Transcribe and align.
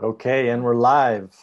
Okay, 0.00 0.50
and 0.50 0.62
we're 0.62 0.76
live. 0.76 1.34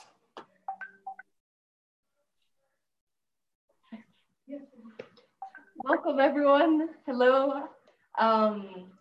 Welcome, 5.83 6.20
everyone. 6.22 6.90
Hello. 7.06 7.63
Um, 8.18 8.91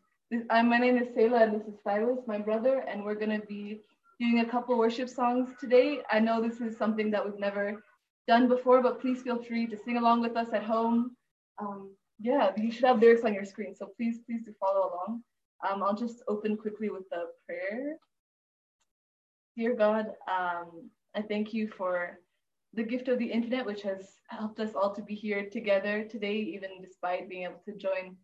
I'm, 0.50 0.68
my 0.68 0.78
name 0.78 0.98
is 0.98 1.14
Selah, 1.14 1.44
and 1.44 1.54
this 1.54 1.68
is 1.68 1.74
Cyrus, 1.84 2.18
my 2.26 2.38
brother, 2.38 2.84
and 2.88 3.04
we're 3.04 3.14
going 3.14 3.40
to 3.40 3.46
be 3.46 3.82
doing 4.18 4.40
a 4.40 4.44
couple 4.44 4.76
worship 4.76 5.08
songs 5.08 5.50
today. 5.60 6.00
I 6.10 6.18
know 6.18 6.42
this 6.42 6.60
is 6.60 6.76
something 6.76 7.12
that 7.12 7.24
we've 7.24 7.38
never 7.38 7.80
done 8.26 8.48
before, 8.48 8.82
but 8.82 9.00
please 9.00 9.22
feel 9.22 9.40
free 9.40 9.68
to 9.68 9.76
sing 9.76 9.98
along 9.98 10.20
with 10.22 10.36
us 10.36 10.48
at 10.52 10.64
home. 10.64 11.12
Um, 11.60 11.94
yeah, 12.18 12.50
you 12.56 12.72
should 12.72 12.86
have 12.86 13.00
lyrics 13.00 13.22
on 13.22 13.32
your 13.32 13.44
screen, 13.44 13.76
so 13.76 13.90
please, 13.96 14.18
please 14.26 14.42
do 14.44 14.52
follow 14.58 14.90
along. 14.90 15.22
Um, 15.68 15.84
I'll 15.84 15.94
just 15.94 16.24
open 16.26 16.56
quickly 16.56 16.90
with 16.90 17.08
the 17.10 17.26
prayer. 17.46 17.98
Dear 19.56 19.74
God, 19.74 20.06
um, 20.28 20.90
I 21.14 21.22
thank 21.22 21.54
you 21.54 21.68
for 21.68 22.18
the 22.72 22.82
gift 22.82 23.06
of 23.06 23.18
the 23.18 23.30
internet, 23.30 23.64
which 23.64 23.82
has 23.82 24.14
helped 24.26 24.58
us 24.58 24.74
all 24.74 24.92
to 24.94 25.02
be 25.02 25.14
here 25.14 25.48
together 25.48 26.04
today, 26.04 26.34
even 26.34 26.70
despite 26.82 27.28
being 27.28 27.44
able 27.44 27.62
to 27.64 27.76
join 27.76 28.16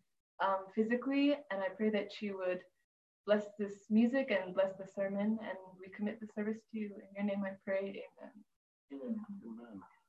um, 0.43 0.65
physically. 0.75 1.35
And 1.49 1.61
I 1.61 1.69
pray 1.69 1.89
that 1.91 2.21
you 2.21 2.37
would 2.37 2.59
bless 3.25 3.45
this 3.57 3.85
music 3.89 4.29
and 4.31 4.53
bless 4.53 4.73
the 4.77 4.85
sermon. 4.85 5.39
And 5.41 5.57
we 5.79 5.87
commit 5.95 6.19
the 6.19 6.27
service 6.35 6.57
to 6.71 6.77
you. 6.77 6.91
In 6.95 7.15
your 7.15 7.23
name 7.23 7.45
I 7.45 7.51
pray, 7.65 8.03
amen. 8.03 8.31
Amen. 8.91 9.15
worship 9.61 10.00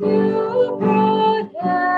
you 0.00 0.76
brought 0.80 1.93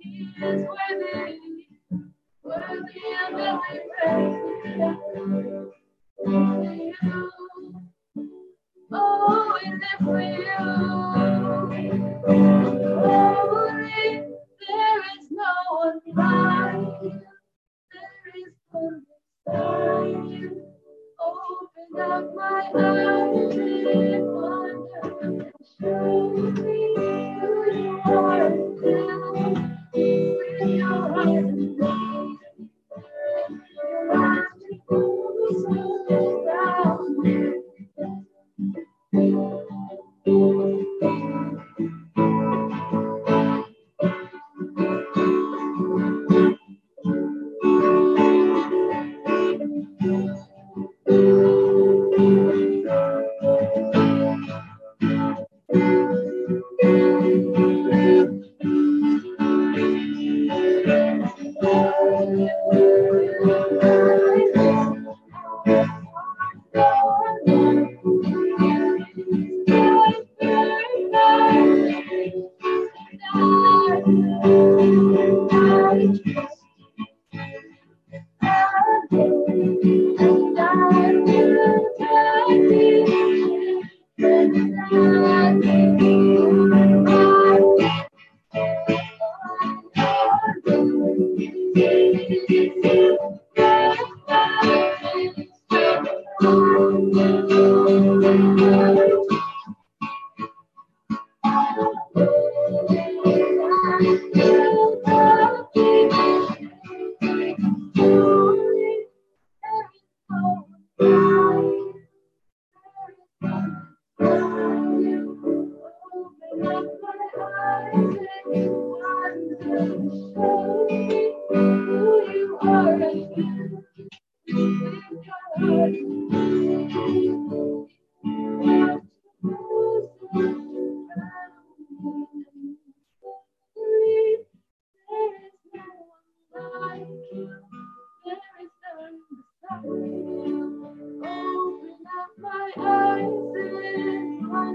He 0.00 0.28
is 0.42 0.62
worthy, 0.62 1.29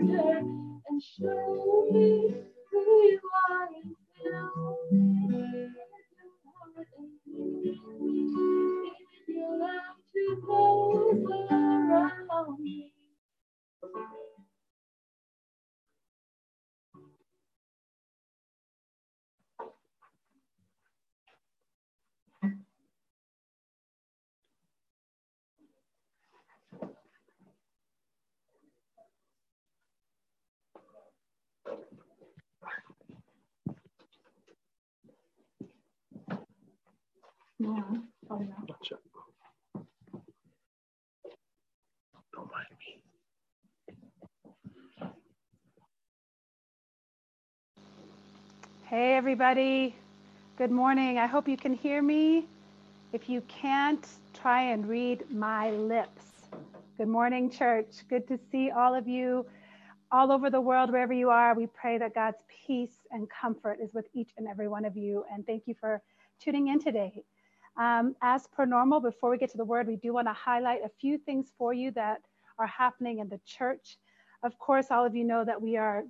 wonder 0.08 0.40
and 0.90 1.02
show 1.04 1.88
me 1.92 2.45
everybody. 49.26 49.96
Good 50.56 50.70
morning. 50.70 51.18
I 51.18 51.26
hope 51.26 51.48
you 51.48 51.58
can 51.58 51.74
hear 51.74 52.00
me. 52.00 52.46
If 53.12 53.28
you 53.28 53.42
can't, 53.48 54.08
try 54.36 54.62
and 54.62 54.88
read 54.88 55.24
my 55.32 55.72
lips. 55.72 56.26
Good 57.00 57.08
morning, 57.08 57.50
church. 57.50 57.88
Good 58.08 58.28
to 58.28 58.38
see 58.52 58.70
all 58.70 58.94
of 58.94 59.08
you 59.08 59.44
all 60.12 60.32
over 60.32 60.52
the 60.52 60.62
world, 60.62 60.92
wherever 60.92 61.12
you 61.12 61.32
are. 61.32 61.56
We 61.56 61.66
pray 61.66 61.98
that 61.98 62.14
God's 62.14 62.44
peace 62.68 63.00
and 63.10 63.28
comfort 63.28 63.80
is 63.82 63.96
with 63.96 64.06
each 64.14 64.30
and 64.38 64.48
every 64.48 64.68
one 64.68 64.86
of 64.86 64.96
you. 64.96 65.26
And 65.34 65.44
thank 65.44 65.64
you 65.66 65.74
for 65.74 66.04
tuning 66.40 66.68
in 66.68 66.80
today. 66.80 67.24
Um, 67.80 68.16
as 68.22 68.46
per 68.56 68.68
normal, 68.68 69.00
before 69.00 69.32
we 69.32 69.40
get 69.40 69.50
to 69.54 69.58
the 69.58 69.66
word, 69.66 69.88
we 69.88 69.96
do 69.96 70.14
want 70.14 70.28
to 70.28 70.34
highlight 70.34 70.82
a 70.86 70.92
few 71.02 71.18
things 71.18 71.52
for 71.58 71.74
you 71.74 71.90
that 71.94 72.22
are 72.60 72.68
happening 72.68 73.18
in 73.18 73.30
the 73.30 73.40
church. 73.44 73.98
Of 74.44 74.60
course, 74.60 74.92
all 74.92 75.04
of 75.04 75.16
you 75.16 75.24
know 75.24 75.44
that 75.44 75.60
we 75.60 75.78
are 75.78 76.04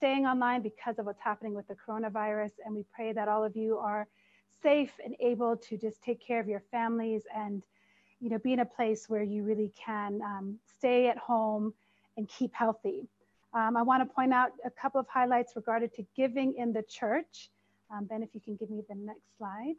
staying 0.00 0.24
online 0.24 0.62
because 0.62 0.98
of 0.98 1.04
what's 1.04 1.20
happening 1.20 1.52
with 1.52 1.68
the 1.68 1.74
coronavirus, 1.74 2.52
and 2.64 2.74
we 2.74 2.86
pray 2.90 3.12
that 3.12 3.28
all 3.28 3.44
of 3.44 3.54
you 3.54 3.76
are 3.76 4.08
safe 4.62 4.92
and 5.04 5.14
able 5.20 5.58
to 5.58 5.76
just 5.76 6.02
take 6.02 6.26
care 6.26 6.40
of 6.40 6.48
your 6.48 6.62
families 6.70 7.24
and 7.36 7.64
you 8.18 8.30
know 8.30 8.38
be 8.38 8.54
in 8.54 8.60
a 8.60 8.64
place 8.64 9.10
where 9.10 9.22
you 9.22 9.42
really 9.42 9.70
can 9.76 10.22
um, 10.22 10.58
stay 10.78 11.08
at 11.08 11.18
home 11.18 11.74
and 12.16 12.26
keep 12.30 12.54
healthy. 12.54 13.06
Um, 13.52 13.76
I 13.76 13.82
want 13.82 14.02
to 14.02 14.14
point 14.14 14.32
out 14.32 14.52
a 14.64 14.70
couple 14.70 15.00
of 15.00 15.06
highlights 15.06 15.52
regarding 15.54 15.90
to 15.96 16.06
giving 16.16 16.54
in 16.56 16.72
the 16.72 16.82
church. 16.84 17.50
Um, 17.90 18.06
ben, 18.06 18.22
if 18.22 18.30
you 18.32 18.40
can 18.40 18.56
give 18.56 18.70
me 18.70 18.82
the 18.88 18.94
next 18.94 19.36
slide. 19.36 19.74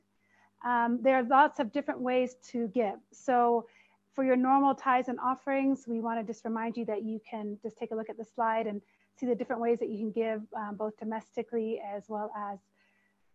Um, 0.63 0.99
there 1.01 1.15
are 1.15 1.23
lots 1.23 1.59
of 1.59 1.71
different 1.71 1.99
ways 1.99 2.35
to 2.51 2.67
give. 2.67 2.99
So 3.11 3.65
for 4.13 4.23
your 4.23 4.35
normal 4.35 4.75
tithes 4.75 5.07
and 5.07 5.19
offerings, 5.19 5.85
we 5.87 5.99
want 5.99 6.19
to 6.19 6.31
just 6.31 6.45
remind 6.45 6.77
you 6.77 6.85
that 6.85 7.01
you 7.01 7.19
can 7.27 7.57
just 7.63 7.75
take 7.75 7.89
a 7.89 7.95
look 7.95 8.09
at 8.11 8.17
the 8.17 8.25
slide 8.35 8.67
and 8.67 8.83
see 9.21 9.27
the 9.27 9.35
different 9.35 9.61
ways 9.61 9.79
that 9.79 9.89
you 9.89 9.97
can 9.97 10.11
give 10.11 10.41
um, 10.57 10.75
both 10.75 10.97
domestically 10.97 11.79
as 11.95 12.05
well 12.09 12.31
as 12.35 12.59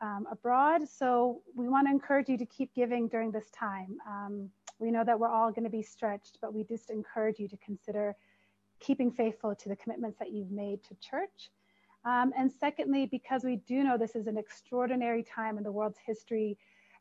um, 0.00 0.26
abroad. 0.30 0.88
So 0.88 1.42
we 1.54 1.68
want 1.68 1.86
to 1.86 1.92
encourage 1.92 2.28
you 2.28 2.36
to 2.38 2.46
keep 2.46 2.74
giving 2.74 3.08
during 3.08 3.30
this 3.30 3.50
time. 3.50 3.96
Um, 4.06 4.50
we 4.78 4.90
know 4.90 5.04
that 5.04 5.18
we're 5.18 5.30
all 5.30 5.50
going 5.50 5.64
to 5.64 5.70
be 5.70 5.82
stretched, 5.82 6.38
but 6.42 6.52
we 6.52 6.64
just 6.64 6.90
encourage 6.90 7.38
you 7.38 7.48
to 7.48 7.56
consider 7.58 8.14
keeping 8.80 9.10
faithful 9.10 9.54
to 9.54 9.68
the 9.68 9.76
commitments 9.76 10.18
that 10.18 10.32
you've 10.32 10.50
made 10.50 10.82
to 10.84 10.94
church. 10.96 11.50
Um, 12.04 12.32
and 12.36 12.52
secondly, 12.52 13.06
because 13.06 13.42
we 13.42 13.56
do 13.56 13.82
know 13.82 13.96
this 13.96 14.16
is 14.16 14.26
an 14.26 14.36
extraordinary 14.36 15.22
time 15.22 15.56
in 15.56 15.64
the 15.64 15.72
world's 15.72 15.98
history, 16.04 16.58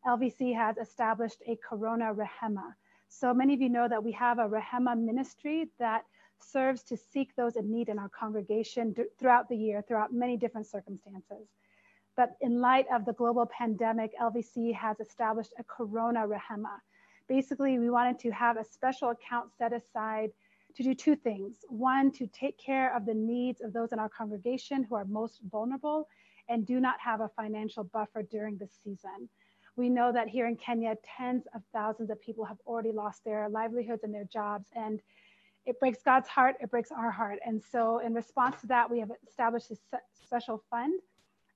LVC 0.07 0.55
has 0.55 0.77
established 0.77 1.41
a 1.47 1.57
Corona 1.67 2.13
Rehema. 2.13 2.73
So 3.09 3.33
many 3.33 3.53
of 3.53 3.61
you 3.61 3.69
know 3.69 3.87
that 3.87 4.03
we 4.03 4.11
have 4.13 4.39
a 4.39 4.47
Rehema 4.47 4.97
ministry 4.97 5.69
that 5.79 6.05
serves 6.39 6.83
to 6.83 6.97
seek 6.97 7.35
those 7.35 7.55
in 7.55 7.71
need 7.71 7.89
in 7.89 7.99
our 7.99 8.09
congregation 8.09 8.95
throughout 9.19 9.49
the 9.49 9.57
year, 9.57 9.83
throughout 9.87 10.13
many 10.13 10.37
different 10.37 10.67
circumstances. 10.67 11.47
But 12.15 12.37
in 12.41 12.61
light 12.61 12.85
of 12.93 13.05
the 13.05 13.13
global 13.13 13.45
pandemic, 13.45 14.11
LVC 14.19 14.73
has 14.73 14.99
established 14.99 15.53
a 15.59 15.63
Corona 15.63 16.25
Rehema. 16.27 16.79
Basically, 17.27 17.77
we 17.79 17.89
wanted 17.89 18.19
to 18.19 18.31
have 18.31 18.57
a 18.57 18.63
special 18.63 19.09
account 19.09 19.51
set 19.57 19.73
aside 19.73 20.31
to 20.75 20.83
do 20.83 20.93
two 20.93 21.15
things. 21.15 21.65
One, 21.67 22.11
to 22.11 22.27
take 22.27 22.57
care 22.57 22.95
of 22.95 23.05
the 23.05 23.13
needs 23.13 23.61
of 23.61 23.73
those 23.73 23.91
in 23.91 23.99
our 23.99 24.09
congregation 24.09 24.83
who 24.83 24.95
are 24.95 25.05
most 25.05 25.39
vulnerable 25.49 26.07
and 26.47 26.65
do 26.65 26.79
not 26.79 26.99
have 26.99 27.21
a 27.21 27.29
financial 27.29 27.83
buffer 27.83 28.23
during 28.23 28.57
this 28.57 28.77
season. 28.83 29.29
We 29.77 29.89
know 29.89 30.11
that 30.13 30.29
here 30.29 30.47
in 30.47 30.55
Kenya, 30.55 30.95
tens 31.17 31.43
of 31.53 31.61
thousands 31.73 32.09
of 32.09 32.21
people 32.21 32.45
have 32.45 32.57
already 32.65 32.91
lost 32.91 33.25
their 33.25 33.49
livelihoods 33.49 34.03
and 34.03 34.13
their 34.13 34.25
jobs. 34.25 34.69
And 34.73 35.01
it 35.65 35.79
breaks 35.79 36.03
God's 36.03 36.27
heart, 36.27 36.55
it 36.61 36.69
breaks 36.69 36.91
our 36.91 37.11
heart. 37.11 37.39
And 37.45 37.61
so, 37.71 37.99
in 37.99 38.13
response 38.13 38.61
to 38.61 38.67
that, 38.67 38.89
we 38.89 38.99
have 38.99 39.11
established 39.27 39.71
a 39.71 39.77
special 40.13 40.63
fund. 40.69 40.99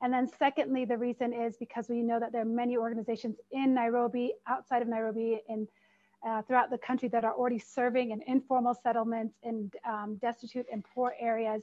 And 0.02 0.14
then, 0.14 0.28
secondly, 0.28 0.86
the 0.86 0.98
reason 0.98 1.34
is 1.34 1.58
because 1.58 1.90
we 1.90 2.02
know 2.02 2.20
that 2.20 2.32
there 2.32 2.42
are 2.42 2.46
many 2.46 2.78
organizations 2.78 3.38
in 3.52 3.74
Nairobi, 3.74 4.34
outside 4.48 4.82
of 4.82 4.88
Nairobi, 4.88 5.42
in 5.48 5.68
uh, 6.28 6.42
throughout 6.42 6.70
the 6.70 6.78
country 6.78 7.08
that 7.10 7.24
are 7.24 7.34
already 7.34 7.60
serving 7.60 8.12
in 8.12 8.22
informal 8.28 8.74
settlements 8.74 9.36
in 9.44 9.72
um, 9.88 10.18
destitute 10.22 10.66
and 10.72 10.84
poor 10.94 11.14
areas. 11.20 11.62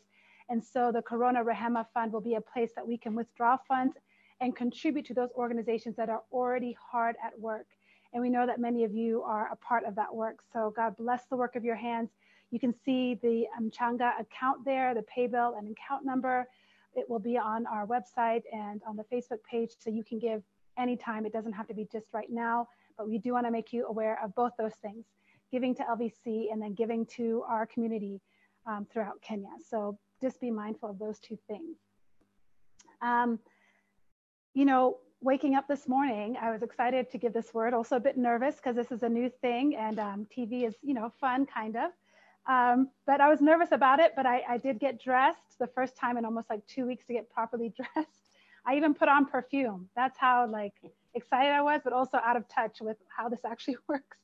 And 0.49 0.65
so 0.65 0.91
the 0.93 1.03
Corona 1.03 1.45
Rehema 1.45 1.87
Fund 1.93 2.13
will 2.13 2.21
be 2.21 2.35
a 2.35 2.41
place 2.41 2.71
that 2.77 2.87
we 2.87 2.97
can 2.97 3.15
withdraw 3.15 3.59
funds 3.69 3.97
and 4.41 4.55
contribute 4.55 5.05
to 5.07 5.15
those 5.15 5.31
organizations 5.35 5.97
that 5.97 6.09
are 6.09 6.23
already 6.33 6.77
hard 6.91 7.17
at 7.25 7.39
work. 7.39 7.67
And 8.13 8.23
we 8.23 8.31
know 8.31 8.47
that 8.47 8.61
many 8.61 8.85
of 8.85 8.95
you 8.95 9.23
are 9.23 9.51
a 9.53 9.57
part 9.57 9.85
of 9.85 9.95
that 9.97 10.15
work. 10.15 10.39
So 10.53 10.73
God 10.75 10.97
bless 10.97 11.27
the 11.27 11.37
work 11.37 11.57
of 11.57 11.65
your 11.65 11.75
hands. 11.75 12.11
You 12.51 12.61
can 12.61 12.75
see 12.85 13.15
the 13.23 13.47
Mchanga 13.61 14.21
account 14.21 14.65
there, 14.65 14.95
the 14.95 15.03
pay 15.03 15.27
bill 15.27 15.55
and 15.59 15.71
account 15.71 16.05
number. 16.05 16.47
It 16.95 17.09
will 17.09 17.19
be 17.19 17.37
on 17.37 17.67
our 17.67 17.87
website 17.87 18.43
and 18.53 18.81
on 18.87 18.97
the 18.97 19.05
Facebook 19.05 19.43
page 19.51 19.73
so 19.79 19.91
you 19.91 20.05
can 20.05 20.19
give 20.19 20.43
anytime. 20.79 21.27
It 21.27 21.33
doesn't 21.33 21.53
have 21.53 21.67
to 21.69 21.75
be 21.75 21.87
just 21.93 22.07
right 22.13 22.31
now 22.31 22.69
but 22.97 23.09
we 23.09 23.19
do 23.19 23.33
want 23.33 23.47
to 23.47 23.53
make 23.53 23.73
you 23.73 23.87
aware 23.87 24.19
of 24.23 24.35
both 24.35 24.53
those 24.59 24.75
things 24.83 25.05
giving 25.53 25.75
to 25.75 25.83
LVC 25.85 26.53
and 26.53 26.61
then 26.61 26.75
giving 26.75 27.07
to 27.07 27.45
our 27.49 27.67
community 27.67 28.21
um, 28.67 28.87
throughout 28.93 29.21
Kenya. 29.23 29.51
So 29.71 29.97
just 30.21 30.41
be 30.41 30.51
mindful 30.51 30.91
of 30.91 30.99
those 30.99 31.21
two 31.21 31.39
things. 31.47 31.77
Um, 33.01 33.39
you 34.55 34.65
know, 34.65 34.99
waking 35.21 35.55
up 35.55 35.69
this 35.69 35.87
morning, 35.87 36.37
I 36.41 36.51
was 36.51 36.63
excited 36.63 37.11
to 37.11 37.19
give 37.19 37.33
this 37.33 37.55
word, 37.55 37.75
also 37.75 37.97
a 37.97 38.01
bit 38.01 38.17
nervous 38.17 38.57
because 38.57 38.75
this 38.75 38.91
is 38.91 39.05
a 39.05 39.09
new 39.09 39.31
thing 39.41 39.77
and 39.77 40.01
um, 40.01 40.27
TV 40.37 40.67
is, 40.67 40.75
you 40.83 40.95
know, 40.95 41.13
fun 41.21 41.47
kind 41.47 41.77
of. 41.77 41.93
Um, 42.47 42.91
but 43.07 43.21
I 43.21 43.29
was 43.29 43.41
nervous 43.41 43.73
about 43.73 43.99
it, 43.99 44.13
but 44.15 44.25
I, 44.25 44.43
I 44.49 44.59
did 44.59 44.79
get 44.79 45.03
dressed 45.03 45.59
the 45.59 45.67
first 45.67 45.97
time 45.97 46.17
in 46.17 46.25
almost 46.25 46.49
like 46.49 46.65
two 46.67 46.87
weeks 46.87 47.05
to 47.07 47.13
get 47.13 47.29
properly 47.29 47.69
dressed. 47.77 48.31
I 48.65 48.77
even 48.77 48.95
put 48.95 49.09
on 49.09 49.27
perfume. 49.27 49.89
That's 49.97 50.19
how 50.19 50.47
like 50.49 50.75
excited 51.15 51.53
I 51.53 51.63
was, 51.63 51.81
but 51.83 51.93
also 51.93 52.19
out 52.19 52.37
of 52.37 52.49
touch 52.49 52.79
with 52.81 52.97
how 53.09 53.29
this 53.29 53.41
actually 53.45 53.77
works. 53.89 54.19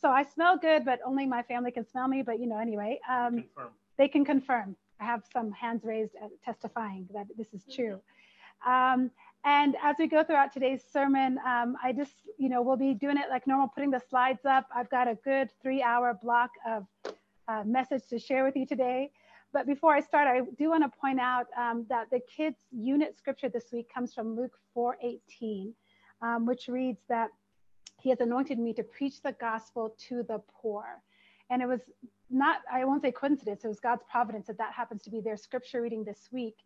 So 0.00 0.10
I 0.10 0.24
smell 0.24 0.56
good, 0.56 0.84
but 0.84 1.00
only 1.04 1.26
my 1.26 1.42
family 1.42 1.70
can 1.70 1.86
smell 1.86 2.08
me. 2.08 2.22
But 2.22 2.40
you 2.40 2.46
know, 2.46 2.58
anyway, 2.58 3.00
um, 3.08 3.44
they 3.96 4.08
can 4.08 4.24
confirm. 4.24 4.76
I 5.00 5.04
have 5.04 5.22
some 5.32 5.50
hands 5.52 5.84
raised 5.84 6.12
testifying 6.44 7.08
that 7.12 7.26
this 7.36 7.48
is 7.52 7.64
true. 7.74 8.00
Um, 8.66 9.10
and 9.44 9.76
as 9.82 9.96
we 9.98 10.06
go 10.06 10.22
throughout 10.22 10.52
today's 10.52 10.84
sermon, 10.92 11.38
um, 11.44 11.76
I 11.82 11.92
just, 11.92 12.14
you 12.38 12.48
know, 12.48 12.62
we'll 12.62 12.76
be 12.76 12.94
doing 12.94 13.16
it 13.16 13.28
like 13.28 13.46
normal, 13.46 13.68
putting 13.68 13.90
the 13.90 14.00
slides 14.08 14.44
up. 14.44 14.66
I've 14.74 14.88
got 14.90 15.08
a 15.08 15.16
good 15.16 15.50
three 15.60 15.82
hour 15.82 16.16
block 16.22 16.50
of 16.66 16.86
uh, 17.52 17.64
message 17.64 18.02
to 18.08 18.18
share 18.18 18.44
with 18.44 18.56
you 18.56 18.66
today. 18.66 19.10
But 19.52 19.66
before 19.66 19.94
I 19.94 20.00
start, 20.00 20.26
I 20.26 20.40
do 20.58 20.70
want 20.70 20.82
to 20.84 20.98
point 20.98 21.20
out 21.20 21.46
um, 21.58 21.84
that 21.88 22.08
the 22.10 22.20
kids 22.36 22.56
unit 22.70 23.16
scripture 23.18 23.50
this 23.50 23.66
week 23.72 23.92
comes 23.92 24.14
from 24.14 24.34
Luke 24.34 24.56
4:18 24.76 25.74
um, 26.22 26.46
which 26.46 26.68
reads 26.68 27.00
that 27.08 27.30
he 28.00 28.08
has 28.08 28.20
anointed 28.20 28.58
me 28.58 28.72
to 28.74 28.82
preach 28.82 29.20
the 29.22 29.32
gospel 29.32 29.94
to 30.08 30.22
the 30.22 30.40
poor. 30.60 31.02
And 31.50 31.60
it 31.60 31.66
was 31.66 31.82
not, 32.30 32.60
I 32.72 32.84
won't 32.84 33.02
say 33.02 33.12
coincidence, 33.12 33.64
it 33.64 33.68
was 33.68 33.80
God's 33.80 34.02
providence 34.10 34.46
that 34.46 34.58
that 34.58 34.72
happens 34.72 35.02
to 35.02 35.10
be 35.10 35.20
their 35.20 35.36
scripture 35.36 35.82
reading 35.82 36.04
this 36.04 36.28
week 36.32 36.56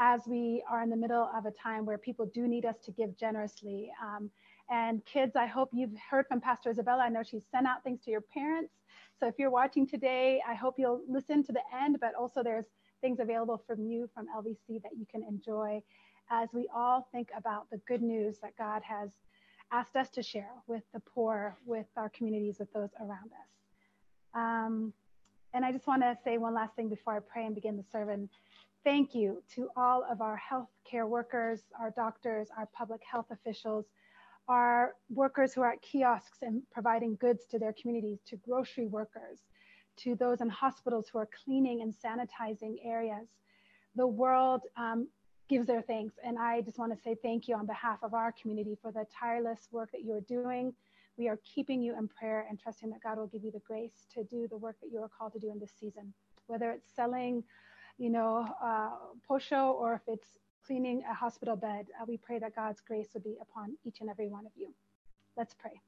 as 0.00 0.22
we 0.26 0.64
are 0.68 0.82
in 0.82 0.90
the 0.90 0.96
middle 0.96 1.30
of 1.36 1.46
a 1.46 1.50
time 1.52 1.86
where 1.86 1.98
people 1.98 2.26
do 2.34 2.48
need 2.48 2.64
us 2.64 2.76
to 2.84 2.90
give 2.90 3.16
generously. 3.16 3.90
Um, 4.02 4.30
and 4.70 5.04
kids, 5.04 5.36
I 5.36 5.46
hope 5.46 5.70
you've 5.72 5.96
heard 6.10 6.26
from 6.26 6.40
Pastor 6.40 6.70
Isabella. 6.70 7.02
I 7.02 7.08
know 7.08 7.22
she's 7.22 7.44
sent 7.50 7.66
out 7.66 7.84
things 7.84 8.00
to 8.04 8.10
your 8.10 8.20
parents. 8.20 8.72
So 9.18 9.26
if 9.26 9.34
you're 9.38 9.50
watching 9.50 9.86
today, 9.86 10.40
I 10.48 10.54
hope 10.54 10.74
you'll 10.78 11.02
listen 11.08 11.44
to 11.44 11.52
the 11.52 11.62
end, 11.74 11.98
but 12.00 12.14
also 12.14 12.42
there's 12.42 12.66
things 13.00 13.20
available 13.20 13.62
from 13.66 13.84
you 13.84 14.08
from 14.14 14.26
LVC 14.36 14.82
that 14.82 14.92
you 14.96 15.06
can 15.10 15.22
enjoy 15.22 15.82
as 16.30 16.48
we 16.52 16.68
all 16.74 17.08
think 17.12 17.28
about 17.36 17.68
the 17.70 17.78
good 17.86 18.02
news 18.02 18.38
that 18.42 18.56
God 18.56 18.82
has 18.82 19.10
asked 19.70 19.96
us 19.96 20.08
to 20.10 20.22
share 20.22 20.50
with 20.66 20.82
the 20.94 21.00
poor, 21.00 21.56
with 21.66 21.86
our 21.96 22.08
communities, 22.10 22.56
with 22.58 22.72
those 22.72 22.90
around 23.00 23.30
us. 23.32 23.50
Um, 24.34 24.92
and 25.54 25.64
I 25.64 25.72
just 25.72 25.86
want 25.86 26.02
to 26.02 26.16
say 26.24 26.38
one 26.38 26.54
last 26.54 26.74
thing 26.74 26.88
before 26.88 27.16
I 27.16 27.20
pray 27.20 27.44
and 27.44 27.54
begin 27.54 27.76
the 27.76 27.84
sermon. 27.92 28.28
Thank 28.84 29.14
you 29.14 29.42
to 29.54 29.68
all 29.76 30.04
of 30.10 30.20
our 30.20 30.40
healthcare 30.50 31.06
workers, 31.08 31.60
our 31.78 31.90
doctors, 31.90 32.48
our 32.56 32.66
public 32.72 33.00
health 33.08 33.26
officials, 33.30 33.84
our 34.48 34.94
workers 35.08 35.52
who 35.52 35.62
are 35.62 35.72
at 35.72 35.82
kiosks 35.82 36.42
and 36.42 36.62
providing 36.70 37.16
goods 37.16 37.44
to 37.50 37.58
their 37.58 37.72
communities, 37.72 38.20
to 38.26 38.36
grocery 38.36 38.86
workers, 38.86 39.40
to 39.98 40.14
those 40.16 40.40
in 40.40 40.48
hospitals 40.48 41.08
who 41.08 41.18
are 41.18 41.28
cleaning 41.44 41.82
and 41.82 41.94
sanitizing 41.94 42.76
areas. 42.84 43.28
The 43.94 44.06
world 44.06 44.62
um, 44.76 45.08
gives 45.48 45.66
their 45.66 45.82
thanks. 45.82 46.14
And 46.24 46.38
I 46.38 46.62
just 46.62 46.78
want 46.78 46.94
to 46.94 47.02
say 47.02 47.16
thank 47.22 47.46
you 47.46 47.54
on 47.56 47.66
behalf 47.66 47.98
of 48.02 48.14
our 48.14 48.32
community 48.32 48.76
for 48.80 48.90
the 48.90 49.04
tireless 49.18 49.68
work 49.70 49.90
that 49.92 50.02
you're 50.04 50.22
doing. 50.22 50.72
We 51.18 51.28
are 51.28 51.38
keeping 51.44 51.82
you 51.82 51.96
in 51.98 52.08
prayer 52.08 52.46
and 52.48 52.58
trusting 52.58 52.90
that 52.90 53.02
God 53.02 53.18
will 53.18 53.26
give 53.26 53.44
you 53.44 53.50
the 53.50 53.60
grace 53.60 54.06
to 54.14 54.24
do 54.24 54.48
the 54.48 54.56
work 54.56 54.76
that 54.80 54.90
you 54.90 55.00
are 55.02 55.10
called 55.10 55.34
to 55.34 55.38
do 55.38 55.50
in 55.50 55.58
this 55.58 55.72
season, 55.78 56.14
whether 56.46 56.70
it's 56.70 56.88
selling, 56.94 57.44
you 57.98 58.08
know, 58.08 58.48
uh, 58.62 58.90
posho 59.28 59.74
or 59.74 59.94
if 59.94 60.02
it's 60.06 60.38
cleaning 60.66 61.02
a 61.10 61.14
hospital 61.14 61.56
bed. 61.56 61.86
Uh, 62.00 62.04
we 62.06 62.16
pray 62.16 62.38
that 62.38 62.54
God's 62.54 62.80
grace 62.80 63.08
would 63.14 63.24
be 63.24 63.36
upon 63.40 63.76
each 63.84 64.00
and 64.00 64.10
every 64.10 64.28
one 64.28 64.46
of 64.46 64.52
you. 64.56 64.72
Let's 65.36 65.54
pray. 65.54 65.80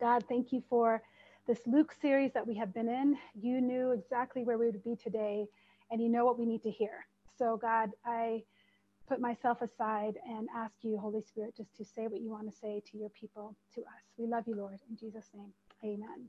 God, 0.00 0.24
thank 0.28 0.52
you 0.52 0.62
for 0.68 1.02
this 1.46 1.60
Luke 1.66 1.94
series 2.00 2.32
that 2.34 2.46
we 2.46 2.54
have 2.56 2.74
been 2.74 2.88
in. 2.88 3.16
You 3.34 3.60
knew 3.60 3.92
exactly 3.92 4.44
where 4.44 4.58
we 4.58 4.66
would 4.66 4.84
be 4.84 4.96
today, 4.96 5.46
and 5.90 6.00
you 6.00 6.08
know 6.08 6.24
what 6.24 6.38
we 6.38 6.44
need 6.44 6.62
to 6.62 6.70
hear. 6.70 7.06
So, 7.38 7.56
God, 7.56 7.90
I 8.04 8.42
put 9.08 9.20
myself 9.20 9.62
aside 9.62 10.14
and 10.28 10.48
ask 10.54 10.74
you, 10.82 10.98
Holy 10.98 11.22
Spirit, 11.22 11.56
just 11.56 11.74
to 11.76 11.84
say 11.84 12.06
what 12.06 12.20
you 12.20 12.30
want 12.30 12.50
to 12.50 12.56
say 12.56 12.82
to 12.90 12.98
your 12.98 13.08
people, 13.08 13.56
to 13.74 13.80
us. 13.80 14.04
We 14.18 14.26
love 14.26 14.44
you, 14.46 14.54
Lord. 14.54 14.78
In 14.90 14.96
Jesus' 14.96 15.30
name, 15.34 15.52
amen. 15.82 16.26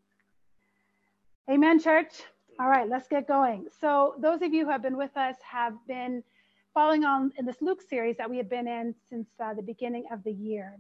Amen, 1.50 1.80
church. 1.80 2.14
All 2.60 2.70
right, 2.70 2.88
let's 2.88 3.08
get 3.08 3.28
going. 3.28 3.68
So, 3.82 4.16
those 4.20 4.42
of 4.42 4.54
you 4.54 4.66
who 4.66 4.72
have 4.72 4.82
been 4.82 4.98
with 4.98 5.16
us 5.18 5.36
have 5.50 5.74
been 5.88 6.24
following 6.74 7.04
on 7.04 7.32
in 7.38 7.46
this 7.46 7.62
Luke 7.62 7.82
series 7.82 8.18
that 8.18 8.30
we 8.30 8.38
have 8.38 8.50
been 8.50 8.68
in 8.68 8.94
since 9.10 9.28
uh, 9.44 9.54
the 9.54 9.62
beginning 9.62 10.06
of 10.12 10.24
the 10.24 10.32
year. 10.32 10.78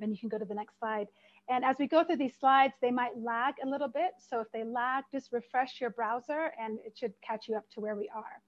And 0.00 0.10
you 0.10 0.18
can 0.18 0.28
go 0.28 0.38
to 0.38 0.44
the 0.44 0.54
next 0.54 0.78
slide. 0.78 1.06
And 1.48 1.64
as 1.64 1.76
we 1.78 1.86
go 1.86 2.02
through 2.02 2.16
these 2.16 2.36
slides, 2.38 2.74
they 2.80 2.90
might 2.90 3.16
lag 3.16 3.54
a 3.62 3.68
little 3.68 3.88
bit. 3.88 4.12
So 4.18 4.40
if 4.40 4.50
they 4.52 4.64
lag, 4.64 5.04
just 5.12 5.32
refresh 5.32 5.80
your 5.80 5.90
browser 5.90 6.52
and 6.60 6.78
it 6.84 6.96
should 6.98 7.12
catch 7.22 7.48
you 7.48 7.56
up 7.56 7.64
to 7.74 7.80
where 7.80 7.94
we 7.94 8.08
are. 8.14 8.42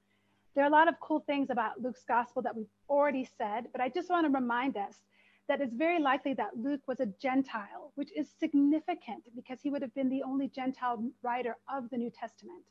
There 0.55 0.64
are 0.64 0.68
a 0.68 0.72
lot 0.72 0.88
of 0.88 0.94
cool 1.00 1.20
things 1.20 1.50
about 1.50 1.81
Luke's 1.81 2.05
gospel 2.09 2.42
that 2.42 2.57
we've 2.57 2.66
already 2.88 3.29
said, 3.37 3.66
but 3.72 3.81
I 3.81 3.90
just 3.90 4.09
want 4.09 4.26
to 4.26 4.33
remind 4.33 4.76
us 4.76 4.96
that 5.48 5.61
it's 5.61 5.74
very 5.74 6.00
likely 6.00 6.35
that 6.35 6.57
Luke 6.57 6.81
was 6.88 7.00
a 7.00 7.07
Gentile, 7.20 7.92
which 7.94 8.11
is 8.16 8.29
significant 8.40 9.22
because 9.37 9.61
he 9.62 9.70
would 9.70 9.83
have 9.83 9.94
been 9.94 10.09
the 10.09 10.22
only 10.22 10.48
Gentile 10.48 11.05
writer 11.22 11.57
of 11.72 11.88
the 11.90 11.98
New 11.98 12.11
Testament. 12.11 12.64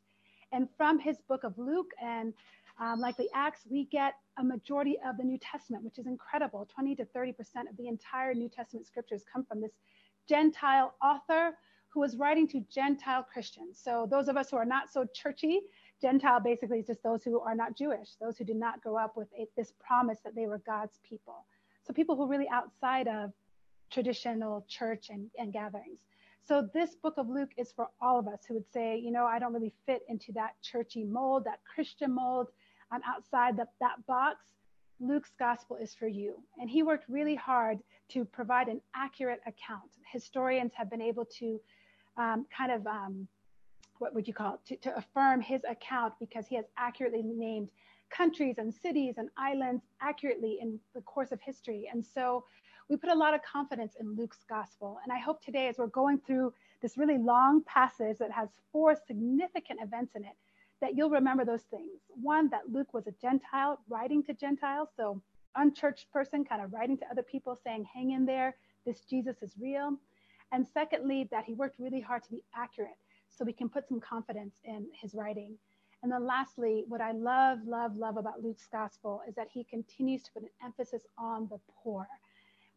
And 0.52 0.68
from 0.78 1.00
his 1.00 1.18
book 1.28 1.44
of 1.44 1.58
Luke 1.58 1.92
and 2.02 2.34
um, 2.78 3.00
the 3.00 3.30
Acts, 3.34 3.62
we 3.70 3.86
get 3.86 4.16
a 4.38 4.44
majority 4.44 4.98
of 5.06 5.18
the 5.18 5.24
New 5.24 5.38
Testament, 5.38 5.84
which 5.84 5.98
is 5.98 6.08
incredible. 6.08 6.68
20 6.74 6.96
to 6.96 7.06
30% 7.06 7.34
of 7.70 7.78
the 7.78 7.88
entire 7.88 8.34
New 8.34 8.50
Testament 8.50 8.86
scriptures 8.86 9.24
come 9.32 9.46
from 9.46 9.62
this 9.62 9.72
Gentile 10.28 10.96
author 11.02 11.58
who 11.90 12.02
was 12.02 12.18
writing 12.18 12.48
to 12.50 12.60
Gentile 12.70 13.24
Christians. 13.24 13.80
So 13.82 14.06
those 14.10 14.28
of 14.28 14.36
us 14.36 14.50
who 14.50 14.58
are 14.58 14.66
not 14.66 14.92
so 14.92 15.06
churchy, 15.14 15.62
Gentile 16.02 16.42
basically 16.42 16.80
is 16.80 16.88
just 16.88 17.02
those 17.04 17.24
who 17.24 17.40
are 17.40 17.56
not 17.56 17.78
Jewish, 17.78 18.16
those 18.20 18.38
who 18.38 18.44
did 18.44 18.58
not 18.58 18.82
grow 18.82 18.98
up 18.98 19.16
with 19.16 19.30
a, 19.40 19.48
this 19.56 19.72
promise 19.80 20.20
that 20.26 20.36
they 20.36 20.48
were 20.48 20.58
God's 20.66 21.00
people. 21.08 21.46
So 21.88 21.94
people 21.94 22.18
who 22.18 22.28
really 22.28 22.50
outside 22.50 23.08
of 23.08 23.32
traditional 23.90 24.66
church 24.68 25.08
and, 25.10 25.30
and 25.38 25.54
gatherings. 25.54 26.00
So 26.48 26.70
this 26.74 26.96
book 26.96 27.16
of 27.18 27.30
Luke 27.30 27.52
is 27.58 27.72
for 27.72 27.88
all 28.02 28.20
of 28.20 28.28
us 28.28 28.42
who 28.48 28.56
would 28.56 28.72
say, 28.72 28.98
you 28.98 29.12
know, 29.12 29.26
I 29.26 29.40
don't 29.40 29.54
really 29.54 29.74
fit 29.86 30.04
into 30.10 30.32
that 30.34 30.62
churchy 30.62 31.04
mold, 31.04 31.46
that 31.46 31.60
Christian 31.64 32.14
mold. 32.14 32.50
I'm 32.92 33.02
outside 33.06 33.58
the, 33.58 33.68
that 33.80 34.06
box. 34.08 34.38
Luke's 35.00 35.34
gospel 35.38 35.78
is 35.78 35.94
for 35.94 36.08
you. 36.08 36.36
And 36.58 36.70
he 36.70 36.84
worked 36.84 37.06
really 37.10 37.36
hard 37.36 37.80
to 38.10 38.24
provide 38.26 38.68
an 38.68 38.82
accurate 38.96 39.42
account. 39.46 39.92
Historians 40.12 40.72
have 40.76 40.90
been 40.90 41.02
able 41.02 41.26
to 41.40 41.60
um, 42.18 42.46
kind 42.56 42.72
of, 42.72 42.88
um, 42.88 43.28
what 43.98 44.14
would 44.14 44.28
you 44.28 44.34
call 44.34 44.54
it, 44.54 44.60
to, 44.68 44.90
to 44.90 44.98
affirm 44.98 45.42
his 45.42 45.62
account 45.70 46.14
because 46.20 46.48
he 46.48 46.56
has 46.56 46.66
accurately 46.78 47.24
named 47.24 47.70
countries 48.10 48.56
and 48.58 48.74
cities 48.74 49.16
and 49.18 49.30
islands 49.38 49.84
accurately 50.02 50.60
in 50.62 50.80
the 50.94 51.02
course 51.02 51.32
of 51.32 51.42
history. 51.42 51.90
And 51.92 52.06
so 52.06 52.46
we 52.90 52.96
put 52.96 53.10
a 53.10 53.16
lot 53.16 53.34
of 53.34 53.42
confidence 53.42 53.96
in 54.00 54.16
Luke's 54.16 54.46
gospel. 54.48 55.00
And 55.04 55.12
I 55.12 55.18
hope 55.18 55.42
today, 55.42 55.68
as 55.68 55.78
we're 55.78 55.88
going 55.88 56.20
through 56.20 56.54
this 56.82 56.98
really 56.98 57.18
long 57.18 57.64
passage 57.66 58.18
that 58.20 58.32
has 58.32 58.50
four 58.72 58.96
significant 59.08 59.80
events 59.82 60.16
in 60.16 60.24
it, 60.24 60.36
that 60.82 60.96
you'll 60.96 61.10
remember 61.10 61.46
those 61.46 61.64
things. 61.64 62.02
One, 62.10 62.50
that 62.50 62.72
Luke 62.72 62.94
was 62.94 63.08
a 63.08 63.14
Gentile 63.22 63.80
writing 63.90 64.24
to 64.24 64.34
Gentiles, 64.34 64.90
so 64.96 65.22
unchurched 65.56 66.12
person 66.12 66.44
kind 66.44 66.62
of 66.62 66.74
writing 66.74 66.98
to 66.98 67.06
other 67.10 67.24
people 67.24 67.58
saying, 67.64 67.86
hang 67.94 68.12
in 68.12 68.26
there, 68.26 68.56
this 68.86 69.02
Jesus 69.10 69.38
is 69.42 69.54
real. 69.60 69.98
And 70.52 70.68
secondly, 70.68 71.28
that 71.32 71.46
he 71.46 71.54
worked 71.54 71.80
really 71.80 72.02
hard 72.02 72.24
to 72.24 72.32
be 72.32 72.44
accurate 72.56 72.98
so 73.30 73.46
we 73.46 73.54
can 73.54 73.70
put 73.70 73.88
some 73.88 74.00
confidence 74.00 74.56
in 74.64 74.88
his 75.02 75.14
writing. 75.14 75.58
And 76.04 76.12
then 76.12 76.26
lastly, 76.26 76.84
what 76.88 77.02
I 77.02 77.14
love, 77.14 77.60
love, 77.66 77.96
love 77.96 78.18
about 78.18 78.44
Luke's 78.44 78.68
gospel 78.72 79.22
is 79.28 79.36
that 79.36 79.48
he 79.52 79.64
continues 79.64 80.24
to 80.24 80.32
put 80.34 80.44
an 80.44 80.50
emphasis 80.64 81.02
on 81.18 81.48
the 81.50 81.60
poor. 81.84 82.08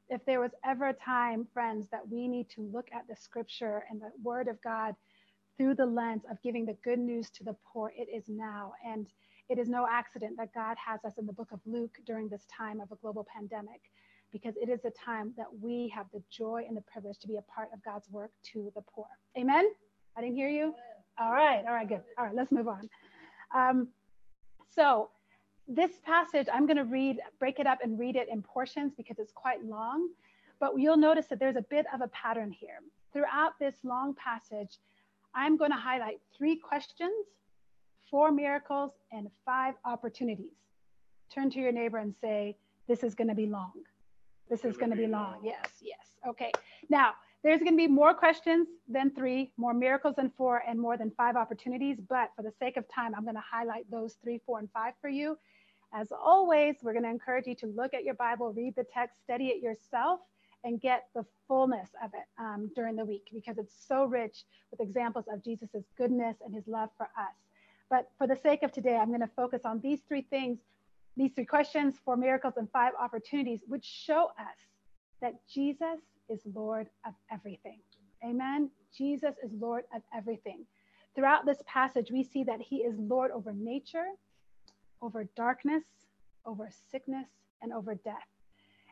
If 0.08 0.24
there 0.24 0.40
was 0.40 0.52
ever 0.64 0.88
a 0.88 0.94
time, 0.94 1.46
friends, 1.52 1.88
that 1.90 2.08
we 2.08 2.26
need 2.26 2.48
to 2.50 2.62
look 2.62 2.88
at 2.92 3.06
the 3.06 3.16
scripture 3.16 3.84
and 3.90 4.00
the 4.00 4.10
word 4.22 4.48
of 4.48 4.62
God 4.62 4.94
through 5.58 5.74
the 5.74 5.84
lens 5.84 6.22
of 6.30 6.40
giving 6.42 6.64
the 6.64 6.76
good 6.84 6.98
news 6.98 7.28
to 7.30 7.44
the 7.44 7.56
poor, 7.70 7.92
it 7.96 8.08
is 8.08 8.24
now. 8.28 8.72
And 8.86 9.08
it 9.48 9.58
is 9.58 9.68
no 9.68 9.86
accident 9.90 10.36
that 10.38 10.54
God 10.54 10.76
has 10.84 11.04
us 11.04 11.18
in 11.18 11.26
the 11.26 11.32
book 11.32 11.48
of 11.52 11.60
Luke 11.66 11.98
during 12.06 12.28
this 12.28 12.46
time 12.56 12.80
of 12.80 12.92
a 12.92 12.96
global 12.96 13.26
pandemic, 13.34 13.80
because 14.30 14.54
it 14.56 14.68
is 14.68 14.84
a 14.84 14.90
time 14.90 15.34
that 15.36 15.46
we 15.60 15.88
have 15.94 16.06
the 16.12 16.22
joy 16.30 16.64
and 16.66 16.76
the 16.76 16.82
privilege 16.82 17.18
to 17.18 17.26
be 17.28 17.36
a 17.36 17.42
part 17.42 17.68
of 17.74 17.82
God's 17.82 18.08
work 18.10 18.30
to 18.52 18.70
the 18.74 18.82
poor. 18.82 19.06
Amen? 19.36 19.68
I 20.16 20.20
didn't 20.20 20.36
hear 20.36 20.48
you? 20.48 20.74
All 21.18 21.32
right, 21.32 21.64
all 21.66 21.74
right, 21.74 21.88
good. 21.88 22.02
All 22.16 22.26
right, 22.26 22.34
let's 22.34 22.52
move 22.52 22.68
on. 22.68 22.88
Um, 23.54 23.88
so, 24.70 25.10
this 25.66 25.90
passage, 26.04 26.46
I'm 26.52 26.66
going 26.66 26.76
to 26.76 26.84
read, 26.84 27.18
break 27.38 27.58
it 27.58 27.66
up 27.66 27.78
and 27.82 27.98
read 27.98 28.16
it 28.16 28.28
in 28.30 28.42
portions 28.42 28.92
because 28.96 29.18
it's 29.18 29.32
quite 29.32 29.64
long. 29.64 30.08
But 30.60 30.78
you'll 30.78 30.96
notice 30.96 31.26
that 31.26 31.38
there's 31.38 31.56
a 31.56 31.64
bit 31.68 31.86
of 31.92 32.00
a 32.00 32.08
pattern 32.08 32.50
here. 32.52 32.80
Throughout 33.12 33.58
this 33.58 33.74
long 33.82 34.14
passage, 34.14 34.78
I'm 35.38 35.56
going 35.56 35.70
to 35.70 35.76
highlight 35.76 36.18
three 36.36 36.56
questions, 36.56 37.12
four 38.10 38.32
miracles, 38.32 38.90
and 39.12 39.28
five 39.44 39.74
opportunities. 39.84 40.58
Turn 41.32 41.48
to 41.50 41.60
your 41.60 41.70
neighbor 41.70 41.98
and 41.98 42.12
say, 42.20 42.56
This 42.88 43.04
is 43.04 43.14
going 43.14 43.28
to 43.28 43.36
be 43.36 43.46
long. 43.46 43.84
This 44.50 44.64
is 44.64 44.76
going 44.76 44.90
to 44.90 44.96
be 44.96 45.06
long. 45.06 45.36
Yes, 45.44 45.70
yes. 45.80 46.00
Okay. 46.26 46.50
Now, 46.90 47.12
there's 47.44 47.60
going 47.60 47.74
to 47.74 47.76
be 47.76 47.86
more 47.86 48.14
questions 48.14 48.66
than 48.88 49.12
three, 49.12 49.52
more 49.56 49.72
miracles 49.72 50.16
than 50.16 50.32
four, 50.36 50.64
and 50.66 50.76
more 50.76 50.96
than 50.96 51.12
five 51.16 51.36
opportunities. 51.36 51.98
But 52.08 52.30
for 52.34 52.42
the 52.42 52.52
sake 52.58 52.76
of 52.76 52.84
time, 52.92 53.14
I'm 53.14 53.22
going 53.22 53.36
to 53.36 53.48
highlight 53.48 53.88
those 53.92 54.16
three, 54.20 54.40
four, 54.44 54.58
and 54.58 54.68
five 54.72 54.94
for 55.00 55.08
you. 55.08 55.38
As 55.94 56.08
always, 56.10 56.74
we're 56.82 56.94
going 56.94 57.04
to 57.04 57.10
encourage 57.10 57.46
you 57.46 57.54
to 57.56 57.66
look 57.66 57.94
at 57.94 58.02
your 58.02 58.14
Bible, 58.14 58.52
read 58.52 58.74
the 58.74 58.86
text, 58.92 59.22
study 59.22 59.48
it 59.48 59.62
yourself, 59.62 60.18
and 60.64 60.80
get 60.80 61.08
the 61.14 61.24
fullness 61.46 61.90
of 62.02 62.10
it 62.14 62.26
um, 62.38 62.70
during 62.74 62.96
the 62.96 63.04
week 63.04 63.28
because 63.32 63.58
it's 63.58 63.74
so 63.86 64.04
rich 64.04 64.44
with 64.70 64.80
examples 64.80 65.26
of 65.32 65.42
Jesus's 65.44 65.84
goodness 65.96 66.36
and 66.44 66.54
his 66.54 66.66
love 66.66 66.90
for 66.96 67.04
us. 67.04 67.34
But 67.90 68.10
for 68.18 68.26
the 68.26 68.36
sake 68.36 68.62
of 68.62 68.72
today, 68.72 68.96
I'm 68.96 69.08
going 69.08 69.20
to 69.20 69.30
focus 69.34 69.62
on 69.64 69.80
these 69.80 70.00
three 70.06 70.22
things, 70.22 70.58
these 71.16 71.32
three 71.32 71.46
questions, 71.46 71.96
four 72.04 72.16
miracles, 72.16 72.54
and 72.56 72.70
five 72.70 72.92
opportunities, 73.00 73.62
which 73.66 73.84
show 73.84 74.26
us 74.38 74.58
that 75.22 75.34
Jesus 75.48 76.00
is 76.28 76.40
Lord 76.54 76.88
of 77.06 77.14
everything. 77.32 77.78
Amen. 78.24 78.70
Jesus 78.96 79.34
is 79.42 79.50
Lord 79.52 79.84
of 79.94 80.02
everything. 80.14 80.66
Throughout 81.14 81.46
this 81.46 81.62
passage, 81.66 82.10
we 82.12 82.22
see 82.22 82.44
that 82.44 82.60
he 82.60 82.78
is 82.78 82.98
Lord 82.98 83.30
over 83.30 83.52
nature, 83.52 84.06
over 85.00 85.24
darkness, 85.36 85.84
over 86.44 86.68
sickness, 86.90 87.26
and 87.62 87.72
over 87.72 87.94
death. 87.94 88.28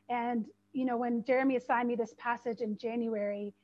And 0.08 0.46
you 0.76 0.84
know, 0.84 0.98
when 0.98 1.24
Jeremy 1.24 1.56
assigned 1.56 1.88
me 1.88 1.96
this 1.96 2.14
passage 2.18 2.60
in 2.60 2.76
January, 2.76 3.54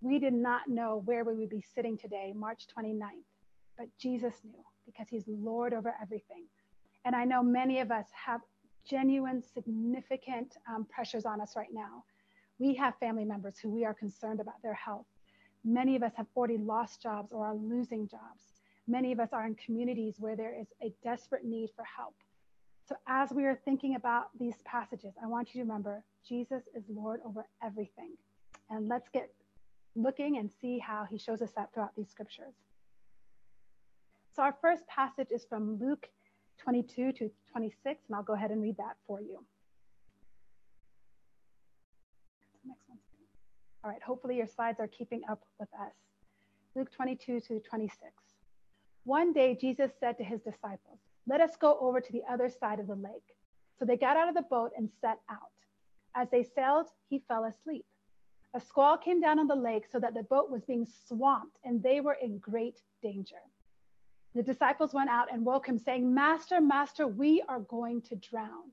we 0.00 0.18
did 0.18 0.32
not 0.32 0.68
know 0.68 1.02
where 1.04 1.22
we 1.22 1.34
would 1.34 1.50
be 1.50 1.62
sitting 1.74 1.98
today, 1.98 2.32
March 2.34 2.66
29th. 2.74 3.28
But 3.76 3.88
Jesus 3.98 4.32
knew 4.42 4.64
because 4.86 5.06
he's 5.10 5.24
Lord 5.28 5.74
over 5.74 5.94
everything. 6.00 6.46
And 7.04 7.14
I 7.14 7.26
know 7.26 7.42
many 7.42 7.80
of 7.80 7.90
us 7.90 8.06
have 8.12 8.40
genuine, 8.88 9.42
significant 9.42 10.56
um, 10.66 10.86
pressures 10.86 11.26
on 11.26 11.42
us 11.42 11.56
right 11.56 11.72
now. 11.74 12.04
We 12.58 12.74
have 12.76 12.94
family 12.98 13.26
members 13.26 13.58
who 13.58 13.68
we 13.68 13.84
are 13.84 13.94
concerned 13.94 14.40
about 14.40 14.62
their 14.62 14.72
health. 14.72 15.06
Many 15.66 15.94
of 15.94 16.02
us 16.02 16.12
have 16.16 16.26
already 16.34 16.56
lost 16.56 17.02
jobs 17.02 17.32
or 17.32 17.44
are 17.44 17.54
losing 17.54 18.08
jobs. 18.08 18.44
Many 18.88 19.12
of 19.12 19.20
us 19.20 19.34
are 19.34 19.46
in 19.46 19.56
communities 19.56 20.16
where 20.18 20.36
there 20.36 20.58
is 20.58 20.68
a 20.82 20.90
desperate 21.04 21.44
need 21.44 21.68
for 21.76 21.84
help. 21.84 22.14
So, 22.88 22.96
as 23.06 23.30
we 23.30 23.44
are 23.44 23.58
thinking 23.64 23.94
about 23.94 24.36
these 24.38 24.56
passages, 24.64 25.14
I 25.22 25.26
want 25.26 25.48
you 25.54 25.60
to 25.60 25.66
remember 25.66 26.02
Jesus 26.28 26.64
is 26.74 26.82
Lord 26.88 27.20
over 27.24 27.46
everything. 27.62 28.10
And 28.70 28.88
let's 28.88 29.08
get 29.08 29.30
looking 29.94 30.38
and 30.38 30.50
see 30.60 30.78
how 30.78 31.06
he 31.08 31.18
shows 31.18 31.42
us 31.42 31.52
that 31.52 31.72
throughout 31.72 31.94
these 31.96 32.08
scriptures. 32.08 32.54
So, 34.34 34.42
our 34.42 34.56
first 34.60 34.86
passage 34.88 35.28
is 35.30 35.44
from 35.44 35.78
Luke 35.78 36.08
22 36.58 37.12
to 37.12 37.30
26, 37.52 38.00
and 38.08 38.16
I'll 38.16 38.22
go 38.22 38.34
ahead 38.34 38.50
and 38.50 38.62
read 38.62 38.76
that 38.78 38.96
for 39.06 39.20
you. 39.20 39.44
Next 42.64 42.88
one. 42.88 42.98
All 43.84 43.90
right, 43.90 44.02
hopefully 44.02 44.36
your 44.36 44.46
slides 44.46 44.80
are 44.80 44.88
keeping 44.88 45.22
up 45.30 45.42
with 45.58 45.68
us. 45.80 45.92
Luke 46.74 46.90
22 46.90 47.40
to 47.40 47.60
26. 47.60 48.00
One 49.04 49.32
day, 49.32 49.56
Jesus 49.60 49.90
said 50.00 50.16
to 50.18 50.24
his 50.24 50.40
disciples, 50.40 50.98
let 51.26 51.40
us 51.40 51.56
go 51.56 51.78
over 51.80 52.00
to 52.00 52.12
the 52.12 52.22
other 52.30 52.48
side 52.48 52.80
of 52.80 52.86
the 52.86 52.94
lake. 52.94 53.36
So 53.78 53.84
they 53.84 53.96
got 53.96 54.16
out 54.16 54.28
of 54.28 54.34
the 54.34 54.42
boat 54.42 54.72
and 54.76 54.88
set 55.00 55.18
out. 55.30 55.38
As 56.14 56.28
they 56.30 56.42
sailed, 56.42 56.86
he 57.08 57.22
fell 57.28 57.44
asleep. 57.44 57.86
A 58.54 58.60
squall 58.60 58.98
came 58.98 59.20
down 59.20 59.38
on 59.38 59.46
the 59.46 59.54
lake 59.54 59.86
so 59.90 59.98
that 59.98 60.14
the 60.14 60.24
boat 60.24 60.50
was 60.50 60.64
being 60.64 60.86
swamped 61.08 61.56
and 61.64 61.82
they 61.82 62.00
were 62.00 62.16
in 62.22 62.38
great 62.38 62.80
danger. 63.02 63.36
The 64.34 64.42
disciples 64.42 64.94
went 64.94 65.10
out 65.10 65.32
and 65.32 65.44
woke 65.44 65.66
him, 65.66 65.78
saying, 65.78 66.12
Master, 66.12 66.60
Master, 66.60 67.06
we 67.06 67.42
are 67.48 67.60
going 67.60 68.02
to 68.02 68.16
drown. 68.16 68.70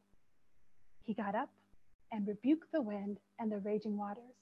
He 1.04 1.14
got 1.14 1.36
up 1.36 1.50
and 2.12 2.28
rebuked 2.28 2.72
the 2.72 2.82
wind 2.82 3.20
and 3.40 3.52
the 3.52 3.60
raging 3.60 3.98
waters. 3.98 4.36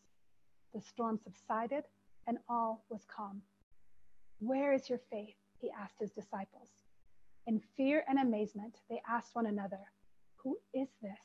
The 0.74 0.82
storm 0.82 1.20
subsided 1.24 1.86
and 2.28 2.38
all 2.50 2.84
was 2.89 3.06
calm. 3.06 3.41
Where 4.39 4.74
is 4.74 4.89
your 4.89 5.00
faith? 5.10 5.36
He 5.60 5.72
asked 5.72 6.00
his 6.00 6.12
disciples. 6.12 6.70
In 7.48 7.62
fear 7.78 8.04
and 8.10 8.20
amazement, 8.20 8.76
they 8.90 9.02
asked 9.08 9.34
one 9.34 9.46
another, 9.46 9.80
Who 10.44 10.58
is 10.74 10.90
this? 11.02 11.18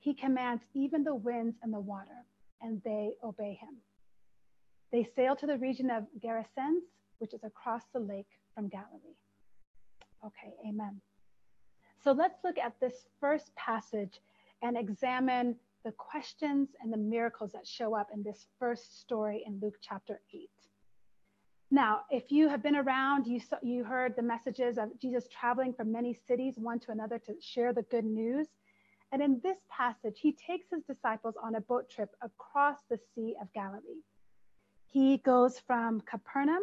He 0.00 0.12
commands 0.12 0.64
even 0.74 1.04
the 1.04 1.14
winds 1.14 1.56
and 1.62 1.72
the 1.72 1.78
water, 1.78 2.26
and 2.60 2.82
they 2.84 3.12
obey 3.22 3.56
him. 3.60 3.76
They 4.90 5.04
sail 5.04 5.36
to 5.36 5.46
the 5.46 5.58
region 5.58 5.88
of 5.88 6.08
Gerasenes, 6.20 6.82
which 7.18 7.32
is 7.32 7.44
across 7.44 7.84
the 7.94 8.00
lake 8.00 8.26
from 8.56 8.68
Galilee. 8.68 9.16
Okay, 10.26 10.52
amen. 10.68 11.00
So 12.02 12.10
let's 12.10 12.42
look 12.42 12.58
at 12.58 12.80
this 12.80 13.06
first 13.20 13.54
passage 13.54 14.20
and 14.62 14.76
examine 14.76 15.54
the 15.84 15.92
questions 15.92 16.70
and 16.80 16.92
the 16.92 16.96
miracles 16.96 17.52
that 17.52 17.66
show 17.66 17.94
up 17.94 18.08
in 18.12 18.24
this 18.24 18.46
first 18.58 19.00
story 19.00 19.44
in 19.46 19.60
Luke 19.60 19.78
chapter 19.80 20.20
8. 20.34 20.50
Now, 21.72 22.02
if 22.10 22.30
you 22.30 22.50
have 22.50 22.62
been 22.62 22.76
around, 22.76 23.26
you, 23.26 23.40
saw, 23.40 23.56
you 23.62 23.82
heard 23.82 24.14
the 24.14 24.22
messages 24.22 24.76
of 24.76 24.90
Jesus 25.00 25.26
traveling 25.28 25.72
from 25.72 25.90
many 25.90 26.12
cities, 26.28 26.56
one 26.58 26.78
to 26.80 26.90
another, 26.90 27.18
to 27.20 27.34
share 27.40 27.72
the 27.72 27.80
good 27.84 28.04
news. 28.04 28.46
And 29.10 29.22
in 29.22 29.40
this 29.42 29.56
passage, 29.70 30.18
he 30.20 30.32
takes 30.32 30.66
his 30.70 30.82
disciples 30.82 31.34
on 31.42 31.54
a 31.54 31.62
boat 31.62 31.88
trip 31.88 32.10
across 32.20 32.76
the 32.90 32.98
Sea 33.14 33.36
of 33.40 33.50
Galilee. 33.54 34.02
He 34.86 35.16
goes 35.16 35.60
from 35.66 36.02
Capernaum 36.02 36.62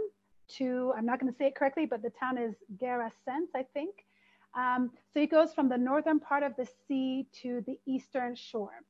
to, 0.57 0.93
I'm 0.95 1.07
not 1.07 1.19
going 1.19 1.31
to 1.31 1.37
say 1.39 1.47
it 1.47 1.55
correctly, 1.55 1.87
but 1.87 2.03
the 2.03 2.11
town 2.11 2.37
is 2.37 2.53
Gerasenes, 2.79 3.49
I 3.55 3.63
think. 3.73 4.05
Um, 4.55 4.91
so 5.11 5.21
he 5.21 5.25
goes 5.25 5.55
from 5.55 5.69
the 5.69 5.77
northern 5.77 6.19
part 6.19 6.43
of 6.43 6.55
the 6.55 6.67
sea 6.87 7.25
to 7.41 7.63
the 7.65 7.79
eastern 7.87 8.35
shore. 8.35 8.83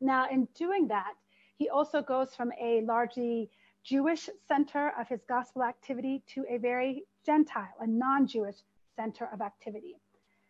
Now, 0.00 0.26
in 0.30 0.48
doing 0.54 0.88
that, 0.88 1.12
he 1.58 1.68
also 1.68 2.00
goes 2.00 2.34
from 2.34 2.50
a 2.58 2.80
largely 2.80 3.50
Jewish 3.84 4.30
center 4.48 4.92
of 4.98 5.08
his 5.08 5.20
gospel 5.28 5.62
activity 5.62 6.22
to 6.28 6.46
a 6.48 6.56
very 6.56 7.04
Gentile, 7.26 7.68
a 7.80 7.86
non 7.86 8.26
Jewish 8.26 8.56
center 8.96 9.28
of 9.30 9.42
activity. 9.42 9.96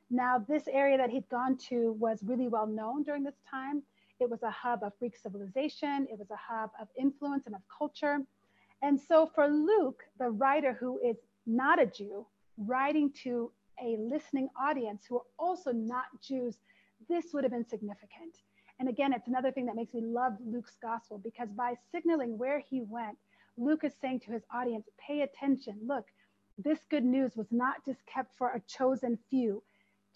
Now, 0.09 0.38
this 0.38 0.68
area 0.68 0.97
that 0.99 1.11
he'd 1.11 1.29
gone 1.29 1.57
to 1.68 1.92
was 1.99 2.23
really 2.23 2.47
well 2.47 2.68
known 2.68 3.03
during 3.03 3.25
this 3.25 3.40
time. 3.51 3.83
It 4.20 4.31
was 4.31 4.44
a 4.44 4.51
hub 4.51 4.85
of 4.85 4.97
Greek 5.01 5.16
civilization, 5.16 6.07
it 6.09 6.16
was 6.16 6.31
a 6.31 6.37
hub 6.37 6.70
of 6.81 6.87
influence 6.97 7.47
and 7.47 7.57
of 7.57 7.62
culture. 7.77 8.18
And 8.83 9.01
so, 9.01 9.27
for 9.35 9.49
Luke, 9.49 10.05
the 10.18 10.31
writer 10.31 10.73
who 10.73 11.01
is 11.01 11.16
not 11.44 11.83
a 11.83 11.87
Jew, 11.87 12.27
writing 12.57 13.11
to 13.25 13.51
a 13.83 13.97
listening 13.99 14.49
audience 14.61 15.07
who 15.09 15.16
are 15.16 15.27
also 15.38 15.73
not 15.73 16.05
Jews, 16.23 16.59
this 17.09 17.33
would 17.33 17.42
have 17.42 17.53
been 17.53 17.66
significant. 17.66 18.37
And 18.79 18.88
again, 18.88 19.12
it's 19.12 19.29
another 19.29 19.51
thing 19.51 19.66
that 19.66 19.77
makes 19.77 19.94
me 19.94 20.03
love 20.03 20.37
Luke's 20.44 20.77
gospel 20.81 21.18
because 21.18 21.49
by 21.51 21.75
signaling 21.92 22.38
where 22.38 22.59
he 22.59 22.81
went, 22.83 23.16
Luke 23.56 23.84
is 23.84 23.92
saying 24.00 24.20
to 24.20 24.32
his 24.32 24.42
audience, 24.52 24.88
pay 24.98 25.22
attention. 25.22 25.78
Look, 25.86 26.06
this 26.58 26.78
good 26.90 27.04
news 27.04 27.36
was 27.36 27.46
not 27.50 27.84
just 27.84 28.04
kept 28.06 28.34
for 28.36 28.50
a 28.50 28.62
chosen 28.66 29.18
few. 29.30 29.62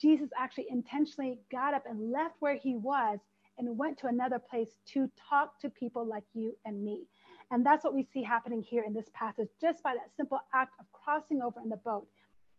Jesus 0.01 0.31
actually 0.37 0.67
intentionally 0.71 1.41
got 1.51 1.75
up 1.75 1.85
and 1.89 2.13
left 2.13 2.37
where 2.41 2.57
he 2.57 2.77
was 2.77 3.19
and 3.59 3.77
went 3.77 3.99
to 3.99 4.07
another 4.07 4.39
place 4.39 4.79
to 4.87 5.11
talk 5.29 5.61
to 5.61 5.71
people 5.71 6.07
like 6.07 6.25
you 6.33 6.57
and 6.65 6.85
me. 6.85 7.07
And 7.51 7.65
that's 7.67 7.85
what 7.85 7.95
we 7.95 8.07
see 8.13 8.23
happening 8.23 8.63
here 8.63 8.85
in 8.85 8.95
this 8.95 9.11
passage, 9.15 9.49
just 9.61 9.83
by 9.83 9.95
that 9.95 10.15
simple 10.17 10.39
act 10.55 10.75
of 10.79 10.87
crossing 10.93 11.43
over 11.43 11.61
in 11.61 11.69
the 11.69 11.77
boat. 11.77 12.07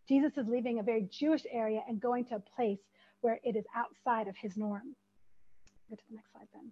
Jesus 0.07 0.37
is 0.37 0.47
leaving 0.47 0.79
a 0.79 0.83
very 0.83 1.07
Jewish 1.09 1.43
area 1.51 1.81
and 1.87 2.01
going 2.01 2.25
to 2.25 2.35
a 2.35 2.39
place 2.39 2.79
where 3.21 3.39
it 3.43 3.55
is 3.55 3.65
outside 3.75 4.27
of 4.27 4.35
his 4.35 4.57
norm. 4.57 4.95
Go 5.89 5.95
to 5.95 6.03
the 6.09 6.15
next 6.15 6.31
slide 6.31 6.47
then. 6.53 6.71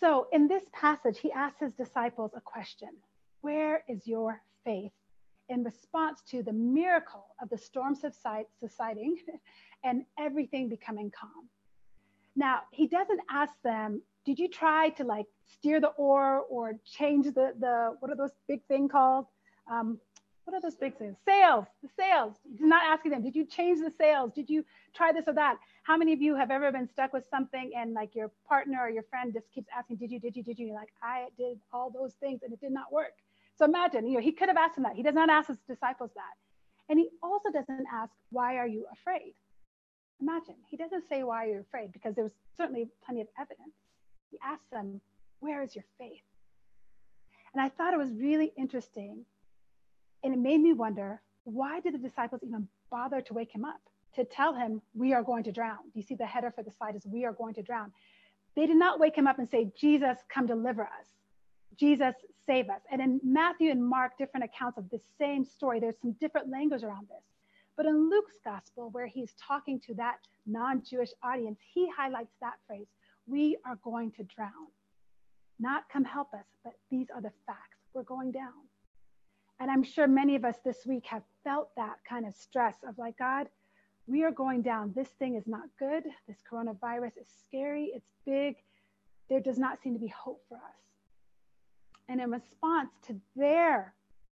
So 0.00 0.26
in 0.32 0.46
this 0.46 0.64
passage, 0.72 1.18
he 1.18 1.32
asks 1.32 1.60
his 1.60 1.72
disciples 1.72 2.32
a 2.36 2.40
question 2.40 2.90
Where 3.40 3.82
is 3.88 4.06
your 4.06 4.42
faith? 4.64 4.92
In 5.48 5.62
response 5.62 6.22
to 6.30 6.42
the 6.42 6.52
miracle 6.52 7.26
of 7.40 7.48
the 7.48 7.58
storm 7.58 7.94
subsiding 7.94 9.18
and 9.84 10.04
everything 10.18 10.68
becoming 10.68 11.10
calm. 11.10 11.48
Now, 12.34 12.62
he 12.72 12.86
doesn't 12.86 13.20
ask 13.30 13.54
them, 13.62 14.02
Did 14.24 14.38
you 14.38 14.48
try 14.48 14.90
to 14.90 15.04
like 15.04 15.26
steer 15.46 15.80
the 15.80 15.92
oar 15.96 16.40
or 16.50 16.74
change 16.84 17.26
the, 17.26 17.54
the 17.58 17.96
what 18.00 18.10
are 18.10 18.16
those 18.16 18.36
big 18.48 18.64
thing 18.66 18.88
called? 18.88 19.26
Um, 19.70 19.98
what 20.46 20.54
are 20.54 20.60
those 20.60 20.76
big 20.76 20.96
things? 20.96 21.16
Sails, 21.24 21.66
the 21.82 21.88
sails. 21.98 22.36
He's 22.48 22.60
not 22.60 22.84
asking 22.84 23.10
them, 23.10 23.22
did 23.22 23.34
you 23.34 23.44
change 23.44 23.80
the 23.80 23.90
sails? 23.90 24.30
Did 24.32 24.48
you 24.48 24.64
try 24.94 25.12
this 25.12 25.24
or 25.26 25.34
that? 25.34 25.56
How 25.82 25.96
many 25.96 26.12
of 26.12 26.22
you 26.22 26.36
have 26.36 26.52
ever 26.52 26.70
been 26.70 26.88
stuck 26.88 27.12
with 27.12 27.26
something 27.28 27.72
and 27.76 27.92
like 27.92 28.14
your 28.14 28.30
partner 28.48 28.78
or 28.80 28.88
your 28.88 29.02
friend 29.02 29.32
just 29.32 29.50
keeps 29.52 29.66
asking, 29.76 29.96
did 29.96 30.12
you, 30.12 30.20
did 30.20 30.36
you, 30.36 30.44
did 30.44 30.56
you? 30.56 30.68
You're 30.68 30.76
like, 30.76 30.92
I 31.02 31.26
did 31.36 31.58
all 31.72 31.90
those 31.90 32.14
things 32.14 32.42
and 32.44 32.52
it 32.52 32.60
did 32.60 32.70
not 32.70 32.92
work. 32.92 33.14
So 33.58 33.64
imagine, 33.64 34.06
you 34.06 34.14
know, 34.14 34.20
he 34.20 34.30
could 34.30 34.48
have 34.48 34.56
asked 34.56 34.76
him 34.76 34.84
that. 34.84 34.94
He 34.94 35.02
does 35.02 35.14
not 35.14 35.28
ask 35.30 35.48
his 35.48 35.58
disciples 35.68 36.10
that. 36.14 36.34
And 36.88 37.00
he 37.00 37.08
also 37.24 37.50
doesn't 37.50 37.86
ask, 37.92 38.12
why 38.30 38.56
are 38.56 38.68
you 38.68 38.86
afraid? 38.92 39.34
Imagine, 40.20 40.54
he 40.68 40.76
doesn't 40.76 41.08
say 41.08 41.24
why 41.24 41.46
you're 41.46 41.60
afraid 41.60 41.92
because 41.92 42.14
there 42.14 42.24
was 42.24 42.34
certainly 42.56 42.88
plenty 43.04 43.20
of 43.20 43.26
evidence. 43.36 43.74
He 44.30 44.38
asks 44.44 44.66
them, 44.70 45.00
where 45.40 45.64
is 45.64 45.74
your 45.74 45.84
faith? 45.98 46.22
And 47.52 47.60
I 47.60 47.68
thought 47.68 47.94
it 47.94 47.98
was 47.98 48.12
really 48.12 48.52
interesting 48.56 49.24
and 50.26 50.34
it 50.34 50.38
made 50.38 50.60
me 50.60 50.72
wonder 50.72 51.22
why 51.44 51.78
did 51.78 51.94
the 51.94 51.98
disciples 51.98 52.42
even 52.44 52.66
bother 52.90 53.20
to 53.20 53.32
wake 53.32 53.54
him 53.54 53.64
up 53.64 53.80
to 54.16 54.24
tell 54.24 54.54
him, 54.54 54.82
We 54.94 55.12
are 55.14 55.22
going 55.22 55.44
to 55.44 55.52
drown? 55.52 55.78
Do 55.84 56.00
you 56.00 56.02
see 56.02 56.16
the 56.16 56.26
header 56.26 56.50
for 56.50 56.64
the 56.64 56.72
slide 56.72 56.96
is 56.96 57.06
We 57.06 57.24
are 57.24 57.32
going 57.32 57.54
to 57.54 57.62
drown? 57.62 57.92
They 58.56 58.66
did 58.66 58.76
not 58.76 58.98
wake 58.98 59.16
him 59.16 59.28
up 59.28 59.38
and 59.38 59.48
say, 59.48 59.70
Jesus, 59.78 60.18
come 60.32 60.46
deliver 60.46 60.82
us. 60.82 61.06
Jesus, 61.78 62.14
save 62.46 62.70
us. 62.70 62.80
And 62.90 63.00
in 63.00 63.20
Matthew 63.22 63.70
and 63.70 63.86
Mark, 63.86 64.18
different 64.18 64.44
accounts 64.44 64.78
of 64.78 64.90
the 64.90 65.00
same 65.18 65.44
story, 65.44 65.78
there's 65.78 66.00
some 66.00 66.12
different 66.12 66.50
language 66.50 66.82
around 66.82 67.06
this. 67.08 67.22
But 67.76 67.86
in 67.86 68.10
Luke's 68.10 68.38
gospel, 68.42 68.88
where 68.90 69.06
he's 69.06 69.34
talking 69.34 69.78
to 69.86 69.94
that 69.94 70.16
non 70.44 70.82
Jewish 70.82 71.10
audience, 71.22 71.60
he 71.72 71.88
highlights 71.96 72.32
that 72.40 72.54
phrase 72.66 72.88
We 73.28 73.58
are 73.64 73.78
going 73.84 74.10
to 74.12 74.24
drown. 74.24 74.72
Not 75.60 75.84
come 75.92 76.04
help 76.04 76.34
us, 76.34 76.46
but 76.64 76.72
these 76.90 77.06
are 77.14 77.22
the 77.22 77.32
facts. 77.46 77.78
We're 77.94 78.02
going 78.02 78.32
down. 78.32 78.66
And 79.58 79.70
I'm 79.70 79.82
sure 79.82 80.06
many 80.06 80.36
of 80.36 80.44
us 80.44 80.56
this 80.64 80.84
week 80.86 81.06
have 81.06 81.22
felt 81.42 81.74
that 81.76 81.96
kind 82.08 82.26
of 82.26 82.34
stress 82.34 82.76
of 82.86 82.98
like, 82.98 83.16
God, 83.18 83.48
we 84.06 84.22
are 84.22 84.30
going 84.30 84.62
down. 84.62 84.92
This 84.94 85.08
thing 85.18 85.34
is 85.34 85.46
not 85.46 85.64
good. 85.78 86.04
This 86.28 86.38
coronavirus 86.50 87.18
is 87.20 87.28
scary. 87.46 87.90
It's 87.94 88.10
big. 88.24 88.56
There 89.28 89.40
does 89.40 89.58
not 89.58 89.82
seem 89.82 89.94
to 89.94 90.00
be 90.00 90.08
hope 90.08 90.42
for 90.48 90.56
us. 90.56 90.86
And 92.08 92.20
in 92.20 92.30
response 92.30 92.90
to 93.08 93.16
their 93.34 93.94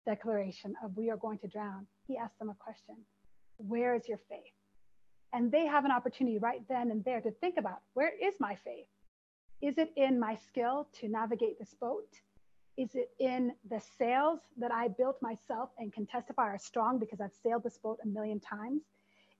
declaration 0.06 0.74
of 0.84 0.96
we 0.96 1.10
are 1.10 1.16
going 1.16 1.38
to 1.38 1.48
drown, 1.48 1.86
he 2.06 2.16
asked 2.16 2.38
them 2.38 2.50
a 2.50 2.54
question 2.54 2.96
Where 3.56 3.94
is 3.94 4.06
your 4.08 4.20
faith? 4.28 4.52
And 5.32 5.50
they 5.50 5.66
have 5.66 5.84
an 5.84 5.90
opportunity 5.90 6.38
right 6.38 6.62
then 6.68 6.90
and 6.90 7.04
there 7.04 7.20
to 7.20 7.30
think 7.30 7.56
about 7.58 7.80
where 7.94 8.12
is 8.22 8.34
my 8.38 8.54
faith? 8.54 8.86
Is 9.60 9.78
it 9.78 9.92
in 9.96 10.20
my 10.20 10.36
skill 10.36 10.86
to 11.00 11.08
navigate 11.08 11.58
this 11.58 11.74
boat? 11.80 12.08
Is 12.76 12.94
it 12.94 13.10
in 13.18 13.52
the 13.70 13.80
sails 13.98 14.40
that 14.58 14.70
I 14.70 14.88
built 14.88 15.20
myself 15.22 15.70
and 15.78 15.92
can 15.92 16.06
testify 16.06 16.42
are 16.42 16.58
strong 16.58 16.98
because 16.98 17.20
I've 17.20 17.34
sailed 17.42 17.62
this 17.62 17.78
boat 17.78 17.98
a 18.04 18.06
million 18.06 18.38
times? 18.40 18.82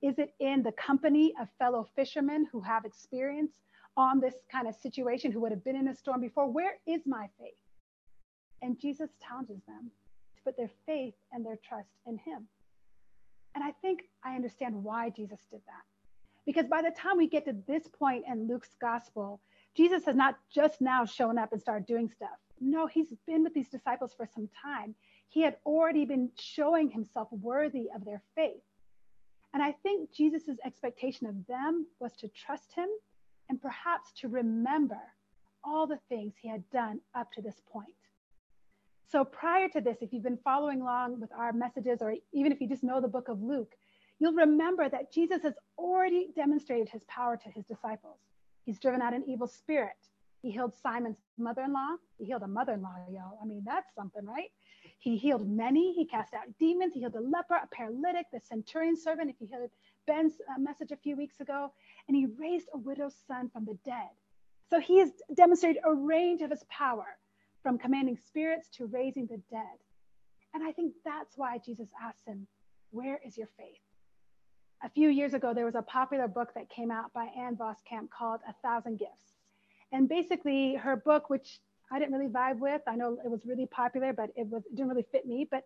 Is 0.03 0.19
it 0.19 0.35
in 0.41 0.63
the 0.63 0.73
company 0.73 1.35
of 1.41 1.49
fellow 1.59 1.87
fishermen 1.95 2.47
who 2.51 2.61
have 2.61 2.85
experience 2.85 3.53
on 3.97 4.21
this 4.21 4.35
kind 4.51 4.69
of 4.69 4.75
situation, 4.75 5.33
who 5.33 5.41
would 5.41 5.53
have 5.53 5.65
been 5.65 5.77
in 5.77 5.89
a 5.89 5.95
storm 5.95 6.21
before? 6.21 6.51
Where 6.51 6.79
is 6.87 7.03
my 7.07 7.29
faith? 7.39 7.55
And 8.63 8.81
Jesus 8.81 9.11
challenges 9.27 9.61
them 9.67 9.91
to 10.37 10.43
put 10.43 10.57
their 10.57 10.71
faith 10.87 11.15
and 11.33 11.45
their 11.45 11.57
trust 11.57 11.89
in 12.07 12.19
him. 12.19 12.47
And 13.55 13.65
I 13.65 13.73
think 13.83 14.05
I 14.23 14.35
understand 14.35 14.83
why 14.83 15.11
Jesus 15.11 15.41
did 15.51 15.61
that. 15.67 15.85
Because 16.45 16.67
by 16.67 16.83
the 16.83 16.91
time 16.91 17.17
we 17.17 17.27
get 17.27 17.45
to 17.47 17.57
this 17.67 17.89
point 17.89 18.25
in 18.29 18.47
Luke's 18.47 18.75
gospel, 18.81 19.41
Jesus 19.77 20.05
has 20.07 20.17
not 20.17 20.37
just 20.53 20.81
now 20.81 21.05
shown 21.05 21.39
up 21.39 21.53
and 21.53 21.61
started 21.61 21.87
doing 21.87 22.09
stuff. 22.09 22.39
No, 22.61 22.87
he's 22.87 23.13
been 23.27 23.43
with 23.43 23.53
these 23.53 23.69
disciples 23.69 24.15
for 24.17 24.27
some 24.27 24.49
time. 24.63 24.95
He 25.29 25.43
had 25.43 25.57
already 25.67 26.05
been 26.05 26.31
showing 26.39 26.91
himself 26.91 27.29
worthy 27.31 27.89
of 27.95 28.05
their 28.05 28.23
faith. 28.35 28.63
And 29.53 29.63
I 29.63 29.73
think 29.83 30.13
Jesus' 30.13 30.59
expectation 30.65 31.27
of 31.27 31.47
them 31.47 31.87
was 32.01 32.17
to 32.17 32.29
trust 32.29 32.73
him 32.75 32.89
and 33.49 33.61
perhaps 33.61 34.13
to 34.21 34.29
remember 34.29 35.01
all 35.63 35.87
the 35.87 35.99
things 36.09 36.35
he 36.41 36.49
had 36.49 36.69
done 36.71 37.01
up 37.15 37.33
to 37.33 37.43
this 37.43 37.61
point. 37.71 37.89
So 39.09 39.25
prior 39.25 39.69
to 39.69 39.81
this, 39.81 39.99
if 40.01 40.13
you've 40.13 40.23
been 40.23 40.39
following 40.43 40.81
along 40.81 41.21
with 41.21 41.31
our 41.33 41.53
messages, 41.53 41.99
or 42.01 42.15
even 42.33 42.51
if 42.51 42.61
you 42.61 42.69
just 42.69 42.83
know 42.83 43.01
the 43.01 43.09
book 43.09 43.29
of 43.29 43.43
Luke, 43.43 43.73
you'll 44.19 44.33
remember 44.33 44.89
that 44.89 45.13
Jesus 45.13 45.43
has 45.43 45.55
already 45.79 46.29
demonstrated 46.35 46.89
his 46.89 47.05
power 47.05 47.37
to 47.37 47.49
his 47.51 47.65
disciples. 47.67 48.19
He's 48.67 48.81
driven 48.81 49.01
out 49.01 49.15
an 49.15 49.25
evil 49.29 49.47
spirit. 49.47 49.97
He 50.43 50.51
healed 50.51 50.75
Simon's 50.75 51.19
mother 51.39 51.63
in 51.63 51.73
law. 51.73 51.97
He 52.19 52.25
healed 52.25 52.43
a 52.43 52.49
mother 52.49 52.75
in 52.75 52.83
law, 52.83 52.97
y'all. 53.09 53.39
I 53.41 53.47
mean, 53.47 53.63
that's 53.65 53.95
something, 53.95 54.27
right? 54.27 54.51
He 54.99 55.17
healed 55.17 55.49
many. 55.49 55.95
He 55.95 56.05
cast 56.05 56.35
out 56.35 56.47
demons. 56.59 56.93
He 56.93 57.01
healed 57.01 57.15
a 57.15 57.21
leper, 57.21 57.55
a 57.55 57.69
paralytic, 57.73 58.27
the 58.33 58.41
centurion 58.41 58.97
servant, 58.97 59.31
if 59.31 59.37
you 59.41 59.49
heard 59.53 59.71
Ben's 60.07 60.35
uh, 60.51 60.59
message 60.59 60.91
a 60.91 60.97
few 60.97 61.17
weeks 61.17 61.41
ago. 61.41 61.73
And 62.09 62.17
he 62.17 62.27
raised 62.27 62.69
a 62.75 62.79
widow's 62.79 63.15
son 63.27 63.49
from 63.51 63.65
the 63.65 63.79
dead. 63.85 64.11
So 64.69 64.81
he 64.81 64.99
has 64.99 65.11
demonstrated 65.35 65.81
a 65.85 65.95
range 65.95 66.43
of 66.43 66.51
his 66.51 66.65
power 66.69 67.07
from 67.63 67.79
commanding 67.79 68.17
spirits 68.17 68.69
to 68.71 68.87
raising 68.87 69.27
the 69.27 69.41
dead. 69.49 69.79
And 70.55 70.65
I 70.65 70.73
think 70.73 70.95
that's 71.05 71.39
why 71.39 71.59
Jesus 71.59 71.89
asked 72.03 72.27
him, 72.27 72.49
Where 72.91 73.21
is 73.25 73.39
your 73.39 73.49
faith? 73.57 73.86
A 74.83 74.91
few 74.91 75.09
years 75.09 75.35
ago, 75.35 75.55
there 75.55 75.65
was 75.65 75.75
a 75.75 75.83
popular 75.83 76.29
book 76.29 76.53
that 76.55 76.69
came 76.69 76.91
out 76.91 77.13
by 77.13 77.27
Ann 77.37 77.57
Voskamp 77.57 78.11
called 78.11 78.41
A 78.49 78.53
Thousand 78.63 78.99
Gifts. 78.99 79.37
And 79.93 80.09
basically, 80.09 80.75
her 80.75 80.97
book, 80.97 81.31
which 81.31 81.61
I 81.91 81.99
didn't 81.99 82.15
really 82.15 82.31
vibe 82.31 82.59
with, 82.59 82.83
I 82.87 82.97
know 82.97 83.19
it 83.25 83.31
was 83.31 83.47
really 83.47 83.67
popular, 83.67 84.13
but 84.13 84.31
it, 84.37 84.47
was, 84.47 84.65
it 84.67 84.75
didn't 84.75 84.89
really 84.89 85.07
fit 85.13 85.27
me. 85.27 85.47
But, 85.51 85.65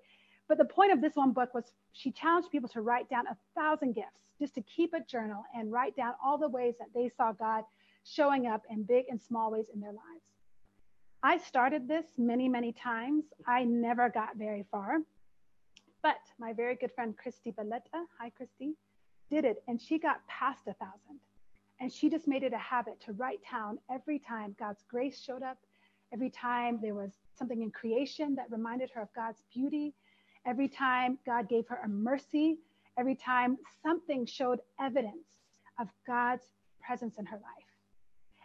but 0.49 0.59
the 0.59 0.65
point 0.65 0.93
of 0.93 1.01
this 1.01 1.17
one 1.17 1.33
book 1.33 1.55
was 1.55 1.73
she 1.93 2.13
challenged 2.13 2.51
people 2.51 2.69
to 2.71 2.83
write 2.83 3.09
down 3.09 3.27
a 3.27 3.37
thousand 3.55 3.95
gifts, 3.95 4.23
just 4.39 4.55
to 4.55 4.63
keep 4.63 4.93
a 4.93 5.01
journal 5.01 5.45
and 5.55 5.73
write 5.73 5.97
down 5.97 6.15
all 6.25 6.39
the 6.39 6.49
ways 6.49 6.75
that 6.79 6.89
they 6.95 7.11
saw 7.17 7.33
God 7.33 7.65
showing 8.05 8.47
up 8.47 8.63
in 8.71 8.83
big 8.85 9.07
and 9.09 9.21
small 9.21 9.51
ways 9.51 9.67
in 9.73 9.81
their 9.81 9.93
lives. 9.93 10.25
I 11.23 11.39
started 11.39 11.87
this 11.87 12.07
many, 12.17 12.49
many 12.49 12.73
times. 12.73 13.25
I 13.47 13.65
never 13.65 14.09
got 14.09 14.37
very 14.37 14.65
far. 14.71 14.99
But 16.03 16.21
my 16.39 16.55
very 16.55 16.77
good 16.77 16.93
friend 16.93 17.15
Christy 17.17 17.53
Belletta, 17.53 18.07
hi 18.19 18.31
Christy, 18.31 18.75
did 19.31 19.45
it 19.45 19.63
and 19.69 19.81
she 19.81 19.99
got 19.99 20.27
past 20.27 20.67
a 20.67 20.75
thousand. 20.75 21.21
And 21.81 21.91
she 21.91 22.11
just 22.11 22.29
made 22.29 22.43
it 22.43 22.53
a 22.53 22.59
habit 22.59 23.01
to 23.07 23.13
write 23.13 23.41
down 23.51 23.79
every 23.91 24.19
time 24.19 24.55
God's 24.59 24.83
grace 24.89 25.19
showed 25.19 25.43
up, 25.43 25.57
every 26.13 26.29
time 26.29 26.79
there 26.83 26.95
was 26.95 27.13
something 27.39 27.63
in 27.63 27.71
creation 27.71 28.35
that 28.35 28.51
reminded 28.51 28.91
her 28.91 29.01
of 29.01 29.09
God's 29.15 29.43
beauty, 29.53 29.95
every 30.45 30.69
time 30.69 31.19
God 31.25 31.49
gave 31.49 31.67
her 31.69 31.81
a 31.83 31.89
mercy, 31.89 32.59
every 32.99 33.15
time 33.15 33.57
something 33.83 34.27
showed 34.27 34.61
evidence 34.79 35.39
of 35.79 35.89
God's 36.07 36.45
presence 36.83 37.17
in 37.19 37.25
her 37.25 37.37
life. 37.37 37.71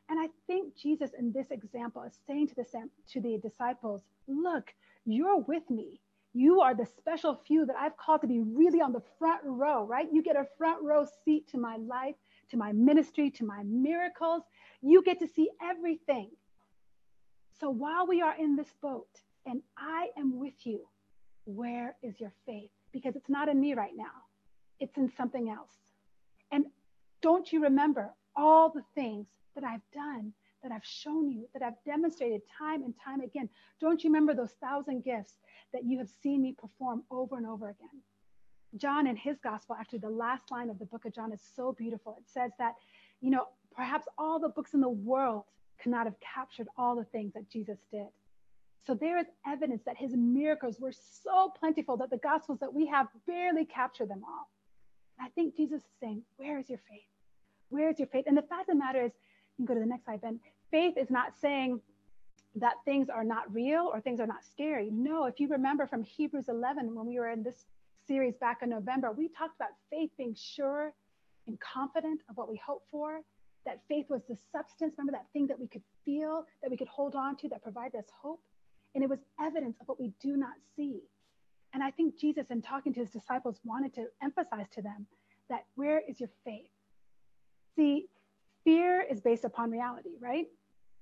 And 0.08 0.20
I 0.20 0.30
think 0.48 0.76
Jesus 0.76 1.12
in 1.18 1.34
this 1.34 1.52
example 1.52 2.04
is 2.04 2.14
saying 2.28 2.48
to 2.50 2.56
the, 2.56 2.66
to 3.12 3.20
the 3.20 3.38
disciples, 3.38 4.02
look, 4.28 4.74
you're 5.06 5.40
with 5.40 5.70
me. 5.70 6.00
You 6.38 6.60
are 6.60 6.76
the 6.76 6.86
special 6.86 7.40
few 7.48 7.66
that 7.66 7.78
I've 7.78 7.96
called 7.96 8.20
to 8.20 8.28
be 8.28 8.42
really 8.42 8.82
on 8.82 8.92
the 8.92 9.02
front 9.18 9.40
row, 9.46 9.86
right? 9.86 10.06
You 10.12 10.22
get 10.22 10.36
a 10.36 10.46
front 10.58 10.84
row 10.84 11.08
seat 11.24 11.48
to 11.52 11.58
my 11.58 11.78
life, 11.78 12.16
to 12.50 12.58
my 12.58 12.74
ministry, 12.74 13.32
to 13.32 13.46
my 13.46 13.64
miracles. 13.64 14.44
You 14.82 15.02
get 15.02 15.18
to 15.20 15.28
see 15.30 15.50
everything. 15.64 16.30
So 17.58 17.70
while 17.70 18.06
we 18.06 18.22
are 18.22 18.36
in 18.38 18.58
this 18.58 18.68
boat 18.82 19.08
and 19.46 19.62
I 19.78 20.10
am 20.18 20.38
with 20.38 20.66
you, 20.66 20.82
where 21.46 21.96
is 22.04 22.20
your 22.20 22.34
faith? 22.46 22.70
Because 22.92 23.16
it's 23.16 23.30
not 23.30 23.48
in 23.48 23.62
me 23.62 23.74
right 23.74 23.96
now, 23.96 24.26
it's 24.82 24.98
in 24.98 25.10
something 25.16 25.50
else. 25.50 25.72
And 26.52 26.66
don't 27.22 27.50
you 27.50 27.64
remember 27.64 28.14
all 28.36 28.70
the 28.70 28.84
things 28.94 29.28
that 29.56 29.64
I've 29.64 29.90
done, 29.94 30.34
that 30.66 30.74
I've 30.74 30.84
shown 30.84 31.30
you, 31.30 31.48
that 31.54 31.62
I've 31.62 31.82
demonstrated 31.86 32.42
time 32.58 32.84
and 32.84 32.94
time 33.04 33.22
again? 33.22 33.48
Don't 33.80 34.04
you 34.04 34.10
remember 34.10 34.34
those 34.34 34.54
thousand 34.62 35.04
gifts 35.04 35.36
that 35.74 35.86
you 35.86 36.00
have 36.00 36.10
seen 36.24 36.42
me 36.42 36.56
perform 36.58 37.04
over 37.12 37.38
and 37.38 37.46
over 37.46 37.70
again? 37.70 38.02
John 38.76 39.06
in 39.06 39.16
his 39.16 39.38
gospel, 39.44 39.76
actually, 39.80 40.00
the 40.00 40.10
last 40.10 40.50
line 40.50 40.72
of 40.72 40.80
the 40.80 40.86
book 40.86 41.06
of 41.06 41.14
John 41.14 41.32
is 41.32 41.42
so 41.56 41.72
beautiful. 41.72 42.16
It 42.18 42.28
says 42.28 42.52
that, 42.58 42.74
you 43.22 43.30
know, 43.30 43.46
perhaps 43.76 44.08
all 44.18 44.40
the 44.40 44.50
books 44.50 44.74
in 44.74 44.82
the 44.82 44.90
world 44.90 45.44
cannot 45.80 46.08
have 46.08 46.16
captured 46.20 46.68
all 46.78 46.96
the 46.96 47.06
things 47.06 47.34
that 47.34 47.50
Jesus 47.50 47.78
did. 47.92 48.08
So 48.88 48.96
there 48.96 49.20
is 49.20 49.28
evidence 49.48 49.84
that 49.86 49.98
his 49.98 50.16
miracles 50.16 50.80
were 50.80 50.92
so 50.92 51.52
plentiful 51.60 51.98
that 51.98 52.10
the 52.10 52.18
gospels 52.18 52.60
that 52.60 52.74
we 52.74 52.88
have 52.88 53.08
barely 53.28 53.66
capture 53.66 54.06
them 54.06 54.24
all. 54.28 54.50
I 55.20 55.30
think 55.30 55.56
Jesus 55.56 55.82
is 55.82 55.90
saying, 56.00 56.24
Where 56.38 56.60
is 56.60 56.70
your 56.70 56.80
faith? 56.90 57.08
Where 57.70 57.90
is 57.90 58.00
your 58.00 58.08
faith? 58.08 58.26
And 58.28 58.38
the 58.38 58.44
fact 58.44 58.70
of 58.70 58.76
the 58.76 58.76
matter 58.76 59.04
is, 59.04 59.12
you 59.58 59.66
can 59.66 59.74
go 59.74 59.74
to 59.74 59.80
the 59.80 59.90
next 59.90 60.06
slide, 60.06 60.22
Ben. 60.22 60.40
Faith 60.76 60.98
is 60.98 61.10
not 61.10 61.32
saying 61.40 61.80
that 62.56 62.74
things 62.84 63.08
are 63.08 63.24
not 63.24 63.44
real 63.54 63.90
or 63.94 64.02
things 64.02 64.20
are 64.20 64.28
not 64.28 64.44
scary. 64.44 64.90
No, 64.92 65.24
if 65.24 65.40
you 65.40 65.48
remember 65.48 65.88
from 65.88 66.04
Hebrews 66.04 66.50
11, 66.50 66.94
when 66.94 67.06
we 67.06 67.18
were 67.18 67.30
in 67.30 67.44
this 67.44 67.64
series 68.06 68.36
back 68.36 68.58
in 68.62 68.72
November, 68.72 69.14
we 69.14 69.30
talked 69.30 69.56
about 69.56 69.70
faith 69.90 70.10
being 70.18 70.36
sure 70.36 70.92
and 71.48 71.58
confident 71.62 72.20
of 72.30 72.36
what 72.36 72.50
we 72.50 72.58
hope 72.58 72.84
for. 72.92 73.22
That 73.66 73.84
faith 73.88 74.08
was 74.10 74.24
the 74.28 74.36
substance, 74.52 74.96
remember 74.98 75.14
that 75.14 75.28
thing 75.32 75.48
that 75.48 75.58
we 75.58 75.68
could 75.68 75.84
feel, 76.04 76.44
that 76.62 76.70
we 76.70 76.76
could 76.76 76.90
hold 76.90 77.16
on 77.16 77.38
to, 77.38 77.48
that 77.48 77.64
provided 77.64 77.98
us 77.98 78.10
hope. 78.22 78.42
And 78.96 79.02
it 79.02 79.10
was 79.10 79.20
evidence 79.40 79.78
of 79.80 79.88
what 79.88 79.98
we 79.98 80.12
do 80.22 80.36
not 80.36 80.56
see. 80.76 81.00
And 81.74 81.82
I 81.82 81.92
think 81.92 82.20
Jesus, 82.20 82.48
in 82.50 82.62
talking 82.62 82.94
to 82.96 83.00
his 83.00 83.12
disciples, 83.12 83.62
wanted 83.64 83.94
to 83.94 84.08
emphasize 84.22 84.68
to 84.74 84.82
them 84.82 85.08
that 85.50 85.68
where 85.76 86.02
is 86.06 86.20
your 86.20 86.32
faith? 86.44 86.68
See, 87.78 88.08
fear 88.66 89.02
is 89.10 89.22
based 89.22 89.46
upon 89.46 89.72
reality, 89.72 90.18
right? 90.20 90.48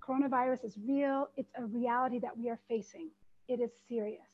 Coronavirus 0.07 0.65
is 0.65 0.77
real, 0.85 1.29
it's 1.37 1.51
a 1.57 1.65
reality 1.65 2.19
that 2.19 2.37
we 2.37 2.49
are 2.49 2.59
facing. 2.67 3.09
It 3.47 3.59
is 3.59 3.71
serious. 3.87 4.29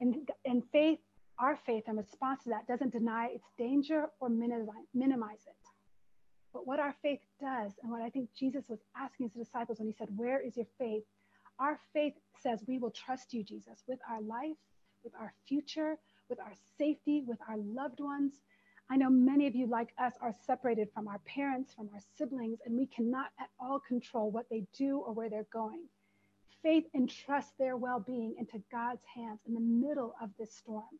And, 0.00 0.28
and 0.44 0.62
faith, 0.72 0.98
our 1.38 1.56
faith 1.56 1.84
in 1.86 1.96
response 1.96 2.44
to 2.44 2.50
that 2.50 2.66
doesn't 2.66 2.92
deny 2.92 3.28
its 3.28 3.46
danger 3.56 4.06
or 4.20 4.28
minimize, 4.28 4.86
minimize 4.94 5.46
it. 5.46 5.54
But 6.52 6.66
what 6.66 6.80
our 6.80 6.94
faith 7.02 7.20
does, 7.40 7.72
and 7.82 7.90
what 7.90 8.02
I 8.02 8.10
think 8.10 8.30
Jesus 8.36 8.68
was 8.68 8.80
asking 8.96 9.30
his 9.30 9.46
disciples 9.46 9.78
when 9.78 9.88
he 9.88 9.94
said, 9.94 10.08
Where 10.16 10.40
is 10.40 10.56
your 10.56 10.66
faith? 10.78 11.04
Our 11.58 11.78
faith 11.92 12.14
says 12.40 12.62
we 12.66 12.78
will 12.78 12.90
trust 12.90 13.32
you, 13.32 13.42
Jesus, 13.42 13.82
with 13.86 13.98
our 14.08 14.20
life, 14.20 14.56
with 15.04 15.12
our 15.18 15.32
future, 15.46 15.98
with 16.28 16.40
our 16.40 16.52
safety, 16.76 17.22
with 17.26 17.38
our 17.48 17.56
loved 17.56 18.00
ones. 18.00 18.34
I 18.90 18.96
know 18.96 19.10
many 19.10 19.46
of 19.46 19.54
you, 19.54 19.66
like 19.66 19.92
us, 19.98 20.14
are 20.20 20.34
separated 20.46 20.88
from 20.94 21.08
our 21.08 21.18
parents, 21.26 21.74
from 21.74 21.90
our 21.92 22.00
siblings, 22.16 22.60
and 22.64 22.76
we 22.76 22.86
cannot 22.86 23.30
at 23.38 23.50
all 23.60 23.80
control 23.80 24.30
what 24.30 24.46
they 24.50 24.64
do 24.76 24.98
or 24.98 25.12
where 25.12 25.28
they're 25.28 25.46
going. 25.52 25.84
Faith 26.62 26.84
entrusts 26.94 27.52
their 27.58 27.76
well 27.76 28.00
being 28.00 28.34
into 28.38 28.62
God's 28.72 29.02
hands 29.14 29.40
in 29.46 29.54
the 29.54 29.60
middle 29.60 30.14
of 30.22 30.30
this 30.38 30.54
storm. 30.54 30.98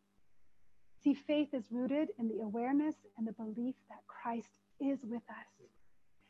See, 1.03 1.13
faith 1.13 1.53
is 1.53 1.65
rooted 1.71 2.09
in 2.19 2.27
the 2.27 2.41
awareness 2.41 2.95
and 3.17 3.27
the 3.27 3.31
belief 3.33 3.75
that 3.89 4.05
Christ 4.07 4.49
is 4.79 4.99
with 5.03 5.23
us. 5.29 5.67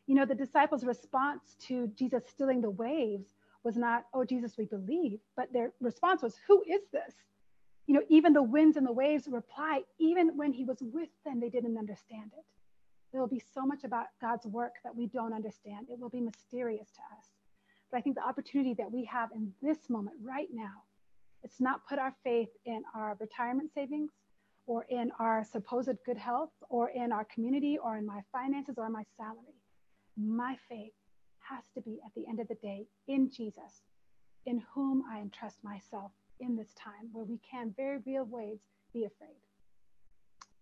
You 0.08 0.16
know, 0.16 0.26
the 0.26 0.36
disciples' 0.36 0.86
response 0.86 1.56
to 1.68 1.88
Jesus 1.88 2.24
stilling 2.28 2.62
the 2.62 2.70
waves 2.70 3.28
was 3.64 3.76
not, 3.76 4.06
oh, 4.14 4.24
Jesus, 4.24 4.58
we 4.58 4.66
believe, 4.66 5.20
but 5.36 5.52
their 5.52 5.74
response 5.82 6.24
was, 6.24 6.36
who 6.48 6.64
is 6.64 6.82
this? 6.92 7.14
You 7.90 7.96
know, 7.96 8.04
even 8.08 8.34
the 8.34 8.44
winds 8.44 8.78
and 8.78 8.86
the 8.86 8.92
waves 8.92 9.28
reply, 9.28 9.82
even 9.98 10.38
when 10.38 10.54
he 10.54 10.64
was 10.64 10.78
with 10.80 11.10
them, 11.26 11.40
they 11.40 11.50
didn't 11.50 11.76
understand 11.76 12.30
it. 12.38 12.46
There 13.12 13.20
will 13.20 13.28
be 13.28 13.42
so 13.56 13.66
much 13.66 13.84
about 13.84 14.06
God's 14.22 14.46
work 14.46 14.74
that 14.84 14.96
we 14.96 15.08
don't 15.08 15.34
understand. 15.34 15.88
It 15.90 15.98
will 15.98 16.12
be 16.12 16.22
mysterious 16.22 16.92
to 16.92 17.00
us. 17.18 17.26
But 17.90 17.98
I 17.98 18.02
think 18.02 18.16
the 18.16 18.28
opportunity 18.28 18.76
that 18.76 18.92
we 18.92 19.06
have 19.06 19.32
in 19.34 19.52
this 19.64 19.90
moment 19.90 20.18
right 20.24 20.50
now, 20.54 20.84
it's 21.42 21.60
not 21.60 21.88
put 21.90 21.98
our 21.98 22.14
faith 22.24 22.50
in 22.64 22.84
our 22.94 23.18
retirement 23.20 23.72
savings 23.74 24.12
or 24.68 24.86
in 24.92 25.10
our 25.18 25.44
supposed 25.44 25.98
good 26.06 26.18
health 26.18 26.52
or 26.70 26.90
in 26.90 27.12
our 27.12 27.26
community 27.26 27.80
or 27.84 27.98
in 27.98 28.06
my 28.06 28.22
finances 28.32 28.76
or 28.78 28.88
my 28.92 29.04
salary. 29.18 29.64
My 30.16 30.58
faith 30.70 30.94
has 31.40 31.64
to 31.74 31.82
be 31.82 31.98
at 32.06 32.14
the 32.16 32.28
end 32.30 32.40
of 32.40 32.48
the 32.50 32.56
day 32.62 32.86
in 33.08 33.32
Jesus, 33.32 33.82
in 34.46 34.62
whom 34.76 35.06
I 35.12 35.22
entrust 35.22 35.64
myself 35.64 36.12
in 36.40 36.56
this 36.56 36.74
time 36.74 37.10
where 37.12 37.26
we 37.26 37.40
can 37.40 37.74
very 37.76 38.00
real 38.06 38.26
ways 38.26 38.60
be 38.94 39.06
afraid. 39.06 39.38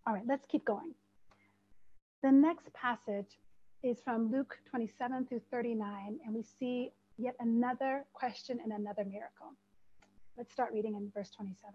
All 0.05 0.13
right, 0.13 0.23
let's 0.27 0.45
keep 0.45 0.65
going. 0.65 0.93
The 2.23 2.31
next 2.31 2.71
passage 2.73 3.39
is 3.83 4.01
from 4.01 4.31
Luke 4.31 4.57
27 4.69 5.27
through 5.27 5.41
39, 5.51 6.19
and 6.25 6.35
we 6.35 6.43
see 6.43 6.91
yet 7.17 7.35
another 7.39 8.05
question 8.13 8.59
and 8.63 8.73
another 8.73 9.05
miracle. 9.05 9.53
Let's 10.37 10.51
start 10.51 10.73
reading 10.73 10.95
in 10.95 11.11
verse 11.13 11.29
27. 11.31 11.73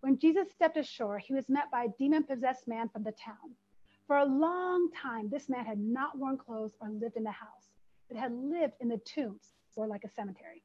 When 0.00 0.18
Jesus 0.18 0.50
stepped 0.50 0.76
ashore, 0.76 1.18
he 1.18 1.34
was 1.34 1.48
met 1.48 1.70
by 1.70 1.84
a 1.84 1.88
demon 1.98 2.24
possessed 2.24 2.66
man 2.66 2.88
from 2.88 3.04
the 3.04 3.12
town. 3.12 3.54
For 4.06 4.18
a 4.18 4.24
long 4.24 4.90
time, 4.90 5.28
this 5.30 5.48
man 5.48 5.64
had 5.64 5.78
not 5.78 6.18
worn 6.18 6.36
clothes 6.36 6.76
or 6.80 6.88
lived 6.88 7.16
in 7.16 7.26
a 7.26 7.32
house 7.32 7.70
but 8.10 8.18
had 8.18 8.32
lived 8.32 8.74
in 8.80 8.88
the 8.88 8.98
tombs 8.98 9.52
or 9.76 9.86
like 9.86 10.04
a 10.04 10.10
cemetery. 10.10 10.62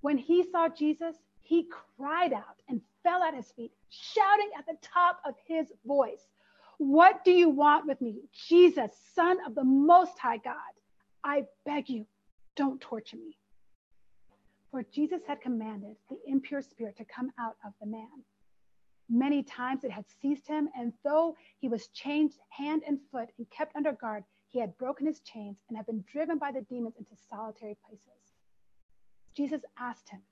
When 0.00 0.18
he 0.18 0.42
saw 0.42 0.68
Jesus, 0.68 1.16
he 1.46 1.68
cried 1.96 2.32
out 2.32 2.60
and 2.68 2.80
fell 3.02 3.22
at 3.22 3.34
his 3.34 3.50
feet, 3.52 3.70
shouting 3.88 4.50
at 4.58 4.66
the 4.66 4.76
top 4.82 5.20
of 5.24 5.34
his 5.46 5.72
voice, 5.86 6.26
What 6.78 7.24
do 7.24 7.30
you 7.30 7.48
want 7.48 7.86
with 7.86 8.00
me, 8.00 8.22
Jesus, 8.48 8.90
Son 9.14 9.38
of 9.46 9.54
the 9.54 9.64
Most 9.64 10.18
High 10.18 10.38
God? 10.38 10.54
I 11.22 11.44
beg 11.64 11.88
you, 11.88 12.04
don't 12.56 12.80
torture 12.80 13.16
me. 13.16 13.36
For 14.72 14.82
Jesus 14.92 15.22
had 15.26 15.40
commanded 15.40 15.96
the 16.10 16.18
impure 16.26 16.62
spirit 16.62 16.96
to 16.96 17.04
come 17.04 17.30
out 17.38 17.56
of 17.64 17.72
the 17.80 17.86
man. 17.86 18.24
Many 19.08 19.44
times 19.44 19.84
it 19.84 19.92
had 19.92 20.04
seized 20.20 20.48
him, 20.48 20.68
and 20.76 20.92
though 21.04 21.36
he 21.60 21.68
was 21.68 21.86
chained 21.88 22.32
hand 22.50 22.82
and 22.86 22.98
foot 23.12 23.28
and 23.38 23.48
kept 23.50 23.76
under 23.76 23.92
guard, 23.92 24.24
he 24.48 24.58
had 24.58 24.76
broken 24.78 25.06
his 25.06 25.20
chains 25.20 25.58
and 25.68 25.76
had 25.76 25.86
been 25.86 26.04
driven 26.10 26.38
by 26.38 26.50
the 26.50 26.62
demons 26.62 26.96
into 26.98 27.14
solitary 27.30 27.76
places. 27.86 28.34
Jesus 29.36 29.62
asked 29.78 30.08
him, 30.08 30.22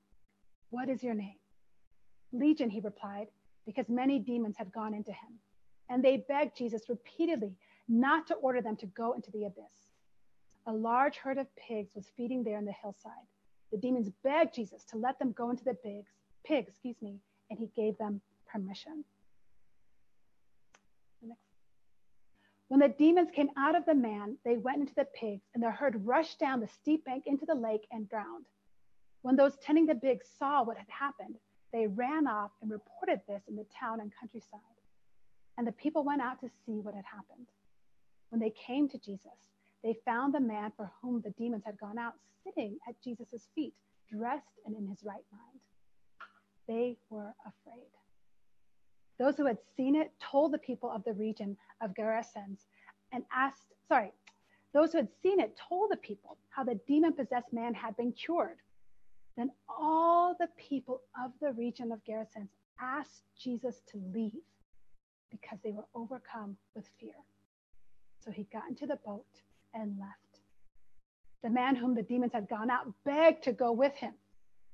What 0.70 0.88
is 0.88 1.02
your 1.02 1.14
name? 1.14 1.36
Legion, 2.32 2.70
he 2.70 2.80
replied, 2.80 3.28
because 3.66 3.88
many 3.88 4.18
demons 4.18 4.56
had 4.56 4.72
gone 4.72 4.94
into 4.94 5.12
him. 5.12 5.38
And 5.88 6.02
they 6.02 6.24
begged 6.28 6.56
Jesus 6.56 6.88
repeatedly 6.88 7.56
not 7.88 8.26
to 8.28 8.34
order 8.34 8.60
them 8.60 8.76
to 8.76 8.86
go 8.86 9.12
into 9.12 9.30
the 9.30 9.44
abyss. 9.44 9.90
A 10.66 10.72
large 10.72 11.16
herd 11.16 11.38
of 11.38 11.54
pigs 11.56 11.94
was 11.94 12.10
feeding 12.16 12.42
there 12.42 12.58
in 12.58 12.64
the 12.64 12.72
hillside. 12.72 13.12
The 13.70 13.78
demons 13.78 14.10
begged 14.22 14.54
Jesus 14.54 14.84
to 14.86 14.96
let 14.96 15.18
them 15.18 15.32
go 15.32 15.50
into 15.50 15.64
the 15.64 15.74
pigs, 15.74 16.10
pigs, 16.44 16.68
excuse 16.68 17.00
me, 17.02 17.20
and 17.50 17.58
he 17.58 17.68
gave 17.76 17.98
them 17.98 18.20
permission. 18.46 19.04
When 22.68 22.80
the 22.80 22.88
demons 22.88 23.30
came 23.30 23.50
out 23.56 23.76
of 23.76 23.84
the 23.84 23.94
man, 23.94 24.38
they 24.44 24.56
went 24.56 24.80
into 24.80 24.94
the 24.94 25.04
pigs, 25.04 25.44
and 25.54 25.62
the 25.62 25.70
herd 25.70 26.06
rushed 26.06 26.38
down 26.40 26.60
the 26.60 26.66
steep 26.66 27.04
bank 27.04 27.24
into 27.26 27.46
the 27.46 27.54
lake 27.54 27.86
and 27.92 28.08
drowned. 28.08 28.46
When 29.24 29.36
those 29.36 29.56
tending 29.56 29.86
the 29.86 29.94
pigs 29.94 30.26
saw 30.38 30.62
what 30.62 30.76
had 30.76 30.90
happened, 30.90 31.36
they 31.72 31.86
ran 31.86 32.26
off 32.26 32.50
and 32.60 32.70
reported 32.70 33.22
this 33.26 33.40
in 33.48 33.56
the 33.56 33.64
town 33.80 34.00
and 34.00 34.12
countryside. 34.20 34.60
And 35.56 35.66
the 35.66 35.72
people 35.72 36.04
went 36.04 36.20
out 36.20 36.42
to 36.42 36.50
see 36.66 36.80
what 36.82 36.94
had 36.94 37.06
happened. 37.06 37.46
When 38.28 38.38
they 38.38 38.50
came 38.50 38.86
to 38.90 38.98
Jesus, 38.98 39.48
they 39.82 39.96
found 40.04 40.34
the 40.34 40.40
man 40.40 40.72
for 40.76 40.92
whom 41.00 41.22
the 41.22 41.30
demons 41.38 41.62
had 41.64 41.78
gone 41.78 41.96
out 41.96 42.12
sitting 42.44 42.76
at 42.86 43.00
Jesus' 43.02 43.48
feet, 43.54 43.72
dressed 44.12 44.60
and 44.66 44.76
in 44.76 44.86
his 44.86 45.02
right 45.02 45.24
mind. 45.32 45.60
They 46.68 46.98
were 47.08 47.34
afraid. 47.46 47.88
Those 49.18 49.38
who 49.38 49.46
had 49.46 49.58
seen 49.74 49.96
it 49.96 50.12
told 50.20 50.52
the 50.52 50.58
people 50.58 50.90
of 50.90 51.02
the 51.04 51.14
region 51.14 51.56
of 51.80 51.94
Gerasenes 51.94 52.66
and 53.10 53.24
asked, 53.34 53.72
sorry, 53.88 54.12
those 54.74 54.92
who 54.92 54.98
had 54.98 55.08
seen 55.22 55.40
it 55.40 55.56
told 55.56 55.90
the 55.90 55.96
people 55.96 56.36
how 56.50 56.62
the 56.62 56.78
demon 56.86 57.14
possessed 57.14 57.54
man 57.54 57.72
had 57.72 57.96
been 57.96 58.12
cured. 58.12 58.58
Then 59.36 59.50
all 59.68 60.36
the 60.38 60.48
people 60.56 61.02
of 61.22 61.32
the 61.40 61.52
region 61.52 61.92
of 61.92 62.04
Gerasenes 62.04 62.48
asked 62.80 63.24
Jesus 63.38 63.82
to 63.90 64.02
leave 64.12 64.42
because 65.30 65.58
they 65.64 65.72
were 65.72 65.86
overcome 65.94 66.56
with 66.74 66.88
fear. 67.00 67.14
So 68.24 68.30
he 68.30 68.46
got 68.52 68.68
into 68.68 68.86
the 68.86 68.98
boat 69.04 69.26
and 69.74 69.98
left. 69.98 70.40
The 71.42 71.50
man 71.50 71.76
whom 71.76 71.94
the 71.94 72.02
demons 72.02 72.32
had 72.32 72.48
gone 72.48 72.70
out 72.70 72.92
begged 73.04 73.44
to 73.44 73.52
go 73.52 73.72
with 73.72 73.94
him, 73.96 74.14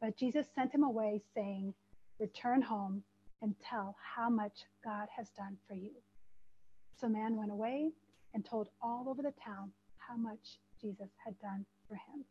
but 0.00 0.16
Jesus 0.16 0.46
sent 0.54 0.72
him 0.72 0.84
away, 0.84 1.20
saying, 1.34 1.74
Return 2.20 2.62
home 2.62 3.02
and 3.42 3.54
tell 3.60 3.96
how 3.98 4.28
much 4.28 4.64
God 4.84 5.08
has 5.16 5.30
done 5.30 5.56
for 5.66 5.74
you. 5.74 5.90
So 7.00 7.06
the 7.06 7.14
man 7.14 7.36
went 7.36 7.50
away 7.50 7.90
and 8.34 8.44
told 8.44 8.68
all 8.82 9.06
over 9.08 9.22
the 9.22 9.34
town 9.42 9.72
how 9.96 10.16
much 10.16 10.58
Jesus 10.80 11.10
had 11.24 11.38
done 11.40 11.64
for 11.88 11.94
him. 11.94 12.24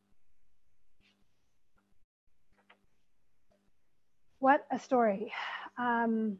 What 4.40 4.66
a 4.72 4.80
story. 4.80 5.34
Um, 5.78 6.38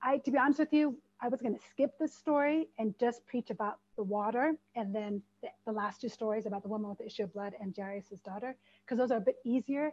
I, 0.00 0.18
to 0.18 0.30
be 0.30 0.38
honest 0.38 0.60
with 0.60 0.72
you, 0.72 0.96
I 1.20 1.28
was 1.28 1.40
going 1.42 1.54
to 1.54 1.60
skip 1.68 1.98
this 1.98 2.14
story 2.14 2.68
and 2.78 2.94
just 2.98 3.26
preach 3.26 3.50
about 3.50 3.78
the 3.96 4.04
water 4.04 4.54
and 4.76 4.94
then 4.94 5.20
the, 5.42 5.48
the 5.66 5.72
last 5.72 6.00
two 6.00 6.08
stories 6.08 6.46
about 6.46 6.62
the 6.62 6.68
woman 6.68 6.88
with 6.88 6.98
the 6.98 7.06
issue 7.06 7.24
of 7.24 7.32
blood 7.32 7.54
and 7.60 7.74
Jairus' 7.76 8.20
daughter, 8.24 8.56
because 8.84 8.98
those 8.98 9.10
are 9.10 9.18
a 9.18 9.20
bit 9.20 9.36
easier. 9.44 9.90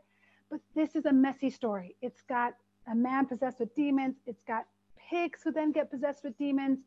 But 0.52 0.60
this 0.76 0.96
is 0.96 1.06
a 1.08 1.12
messy 1.12 1.50
story. 1.50 1.96
It's 2.02 2.22
got 2.22 2.54
a 2.90 2.96
man 2.96 3.26
possessed 3.26 3.60
with 3.60 3.74
demons. 3.76 4.18
It's 4.28 4.44
got 4.44 4.66
pigs 5.10 5.42
who 5.44 5.52
then 5.52 5.72
get 5.72 5.90
possessed 5.90 6.24
with 6.24 6.38
demons, 6.38 6.80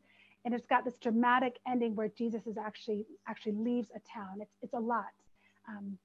and 0.45 0.53
it's 0.53 0.65
got 0.65 0.85
this 0.85 0.95
dramatic 0.97 1.59
ending 1.67 1.95
where 1.95 2.07
Jesus 2.07 2.47
is 2.47 2.57
actually 2.57 3.05
actually 3.27 3.51
leaves 3.51 3.89
a 3.93 3.99
town. 4.11 4.39
It's 4.39 4.55
it's 4.61 4.73
a 4.73 4.79
lot, 4.79 5.11
um, 5.67 5.97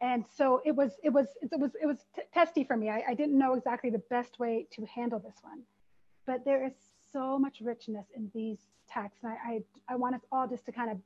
and 0.00 0.24
so 0.36 0.60
it 0.64 0.74
was 0.74 0.92
it 1.02 1.10
was 1.10 1.28
it 1.42 1.58
was 1.58 1.72
it 1.80 1.86
was 1.86 2.04
t- 2.14 2.22
testy 2.32 2.64
for 2.64 2.76
me. 2.76 2.90
I, 2.90 3.02
I 3.08 3.14
didn't 3.14 3.38
know 3.38 3.54
exactly 3.54 3.90
the 3.90 4.02
best 4.10 4.38
way 4.38 4.66
to 4.72 4.84
handle 4.86 5.18
this 5.18 5.36
one, 5.42 5.62
but 6.26 6.44
there 6.44 6.64
is 6.64 6.72
so 7.12 7.38
much 7.38 7.60
richness 7.60 8.06
in 8.14 8.30
these 8.34 8.58
texts, 8.88 9.20
and 9.22 9.32
I 9.32 9.54
I, 9.88 9.94
I 9.94 9.96
want 9.96 10.14
us 10.14 10.22
all 10.30 10.46
just 10.46 10.66
to 10.66 10.72
kind 10.72 10.90
of 10.90 10.98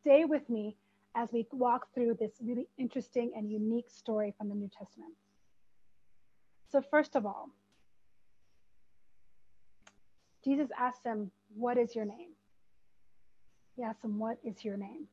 stay 0.00 0.24
with 0.24 0.48
me 0.48 0.76
as 1.14 1.32
we 1.32 1.46
walk 1.52 1.88
through 1.94 2.14
this 2.20 2.32
really 2.44 2.68
interesting 2.78 3.32
and 3.36 3.50
unique 3.50 3.90
story 3.90 4.34
from 4.38 4.48
the 4.48 4.54
New 4.54 4.70
Testament. 4.78 5.14
So, 6.70 6.80
first 6.80 7.16
of 7.16 7.26
all, 7.26 7.48
Jesus 10.44 10.68
asked 10.78 11.04
him, 11.04 11.30
What 11.56 11.76
is 11.76 11.96
your 11.96 12.04
name? 12.04 12.30
He 13.76 13.82
asked 13.82 14.04
him, 14.04 14.18
What 14.18 14.38
is 14.44 14.64
your 14.64 14.76
name? 14.76 15.08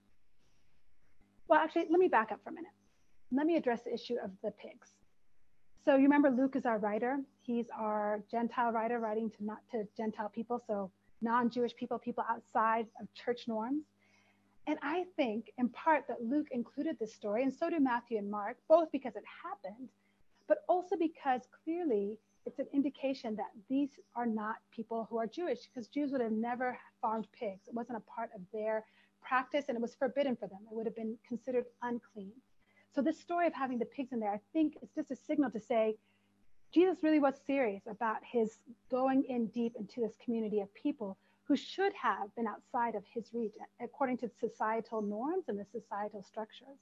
Well, 1.47 1.59
actually, 1.59 1.87
let 1.89 1.99
me 1.99 2.07
back 2.07 2.31
up 2.31 2.39
for 2.43 2.49
a 2.49 2.53
minute. 2.53 2.71
Let 3.35 3.47
me 3.47 3.57
address 3.57 3.81
the 3.81 3.93
issue 3.93 4.15
of 4.23 4.31
the 4.43 4.51
pigs. 4.51 4.91
So, 5.83 5.97
you 5.97 6.03
remember 6.03 6.31
Luke 6.31 6.55
is 6.55 6.65
our 6.65 6.77
writer. 6.77 7.17
He's 7.41 7.65
our 7.77 8.23
Gentile 8.31 8.71
writer, 8.71 8.99
writing 8.99 9.29
to 9.31 9.43
not 9.43 9.57
to 9.71 9.85
Gentile 9.97 10.29
people, 10.29 10.61
so 10.65 10.89
non-Jewish 11.21 11.75
people, 11.75 11.99
people 11.99 12.23
outside 12.29 12.87
of 12.99 13.13
church 13.13 13.49
norms. 13.49 13.83
And 14.67 14.79
I 14.81 15.03
think, 15.17 15.51
in 15.57 15.67
part, 15.67 16.07
that 16.07 16.23
Luke 16.23 16.47
included 16.51 16.97
this 16.97 17.13
story, 17.13 17.43
and 17.43 17.53
so 17.53 17.69
do 17.69 17.77
Matthew 17.81 18.17
and 18.19 18.31
Mark, 18.31 18.55
both 18.69 18.89
because 18.93 19.17
it 19.17 19.23
happened, 19.43 19.89
but 20.47 20.59
also 20.69 20.95
because 20.97 21.41
clearly 21.63 22.17
it's 22.45 22.59
an 22.59 22.67
indication 22.73 23.35
that 23.35 23.51
these 23.69 23.99
are 24.15 24.25
not 24.25 24.55
people 24.73 25.07
who 25.09 25.17
are 25.17 25.27
Jewish, 25.27 25.67
because 25.67 25.89
Jews 25.89 26.13
would 26.13 26.21
have 26.21 26.31
never 26.31 26.77
farmed 27.01 27.27
pigs. 27.37 27.67
It 27.67 27.73
wasn't 27.73 27.97
a 27.97 28.11
part 28.11 28.29
of 28.33 28.41
their 28.53 28.85
practice 29.21 29.65
and 29.67 29.75
it 29.75 29.81
was 29.81 29.93
forbidden 29.93 30.37
for 30.37 30.47
them. 30.47 30.59
It 30.71 30.73
would 30.73 30.85
have 30.85 30.95
been 30.95 31.17
considered 31.27 31.65
unclean. 31.81 32.31
So, 32.95 33.01
this 33.01 33.19
story 33.19 33.45
of 33.45 33.53
having 33.53 33.77
the 33.77 33.85
pigs 33.85 34.13
in 34.13 34.21
there, 34.21 34.31
I 34.31 34.39
think, 34.53 34.77
is 34.81 34.89
just 34.95 35.11
a 35.11 35.17
signal 35.17 35.51
to 35.51 35.59
say 35.59 35.97
Jesus 36.73 37.03
really 37.03 37.19
was 37.19 37.35
serious 37.45 37.83
about 37.89 38.17
his 38.23 38.57
going 38.89 39.25
in 39.27 39.47
deep 39.47 39.73
into 39.77 39.99
this 39.99 40.15
community 40.23 40.61
of 40.61 40.73
people 40.73 41.17
who 41.43 41.57
should 41.57 41.91
have 41.93 42.33
been 42.35 42.47
outside 42.47 42.95
of 42.95 43.03
his 43.13 43.33
reach 43.33 43.53
according 43.81 44.17
to 44.19 44.29
societal 44.39 45.01
norms 45.01 45.45
and 45.49 45.59
the 45.59 45.65
societal 45.65 46.23
structures. 46.23 46.79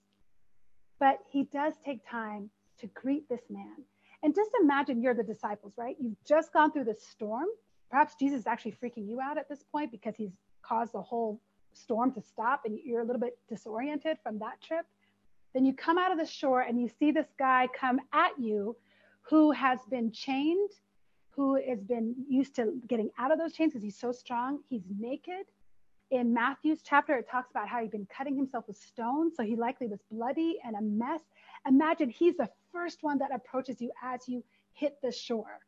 But 1.00 1.20
he 1.30 1.46
does 1.46 1.74
take 1.84 2.08
time 2.08 2.52
to 2.80 2.88
greet 2.88 3.28
this 3.28 3.42
man. 3.50 3.84
And 4.22 4.36
just 4.36 4.52
imagine 4.62 5.02
you're 5.02 5.16
the 5.16 5.24
disciples, 5.24 5.74
right? 5.78 5.96
You've 6.00 6.24
just 6.26 6.54
gone 6.54 6.72
through 6.72 6.86
this 6.86 7.04
storm. 7.04 7.48
Perhaps 7.90 8.16
Jesus 8.20 8.42
is 8.42 8.48
actually 8.48 8.76
freaking 8.82 9.08
you 9.10 9.20
out 9.20 9.40
at 9.40 9.50
this 9.50 9.64
point 9.64 9.92
because 9.92 10.16
he's 10.16 10.32
caused 10.62 10.94
the 10.94 11.02
whole 11.02 11.42
storm 11.74 12.14
to 12.14 12.22
stop 12.22 12.62
and 12.66 12.78
you're 12.86 13.02
a 13.02 13.06
little 13.06 13.20
bit 13.20 13.38
disoriented 13.50 14.18
from 14.24 14.38
that 14.40 14.62
trip. 14.62 14.86
Then 15.54 15.66
you 15.66 15.74
come 15.74 15.98
out 15.98 16.12
of 16.12 16.18
the 16.18 16.26
shore 16.26 16.62
and 16.62 16.80
you 16.82 16.90
see 17.00 17.12
this 17.12 17.32
guy 17.38 17.68
come 17.80 18.00
at 18.12 18.32
you 18.40 18.76
who 19.22 19.52
has 19.52 19.80
been 19.90 20.12
chained, 20.12 20.70
who 21.32 21.56
has 21.56 21.80
been 21.84 22.16
used 22.28 22.56
to 22.56 22.74
getting 22.88 23.10
out 23.18 23.32
of 23.32 23.38
those 23.38 23.54
chains 23.54 23.74
because 23.74 23.84
he's 23.84 23.98
so 23.98 24.12
strong. 24.12 24.60
He's 24.70 24.84
naked. 25.00 25.46
In 26.12 26.34
Matthew's 26.34 26.82
chapter, 26.84 27.16
it 27.16 27.28
talks 27.30 27.50
about 27.50 27.68
how 27.68 27.82
he'd 27.82 27.92
been 27.92 28.08
cutting 28.16 28.36
himself 28.36 28.68
with 28.68 28.78
stones. 28.78 29.34
So 29.36 29.44
he 29.44 29.56
likely 29.56 29.88
was 29.88 30.00
bloody 30.12 30.60
and 30.64 30.76
a 30.76 30.82
mess. 30.82 31.22
Imagine 31.68 32.10
he's 32.10 32.38
the 32.38 32.50
first 32.72 33.02
one 33.02 33.20
that 33.20 33.34
approaches 33.34 33.82
you 33.82 33.92
as 34.04 34.28
you 34.28 34.44
hit 34.74 34.98
the 35.02 35.12
shore. 35.12 35.60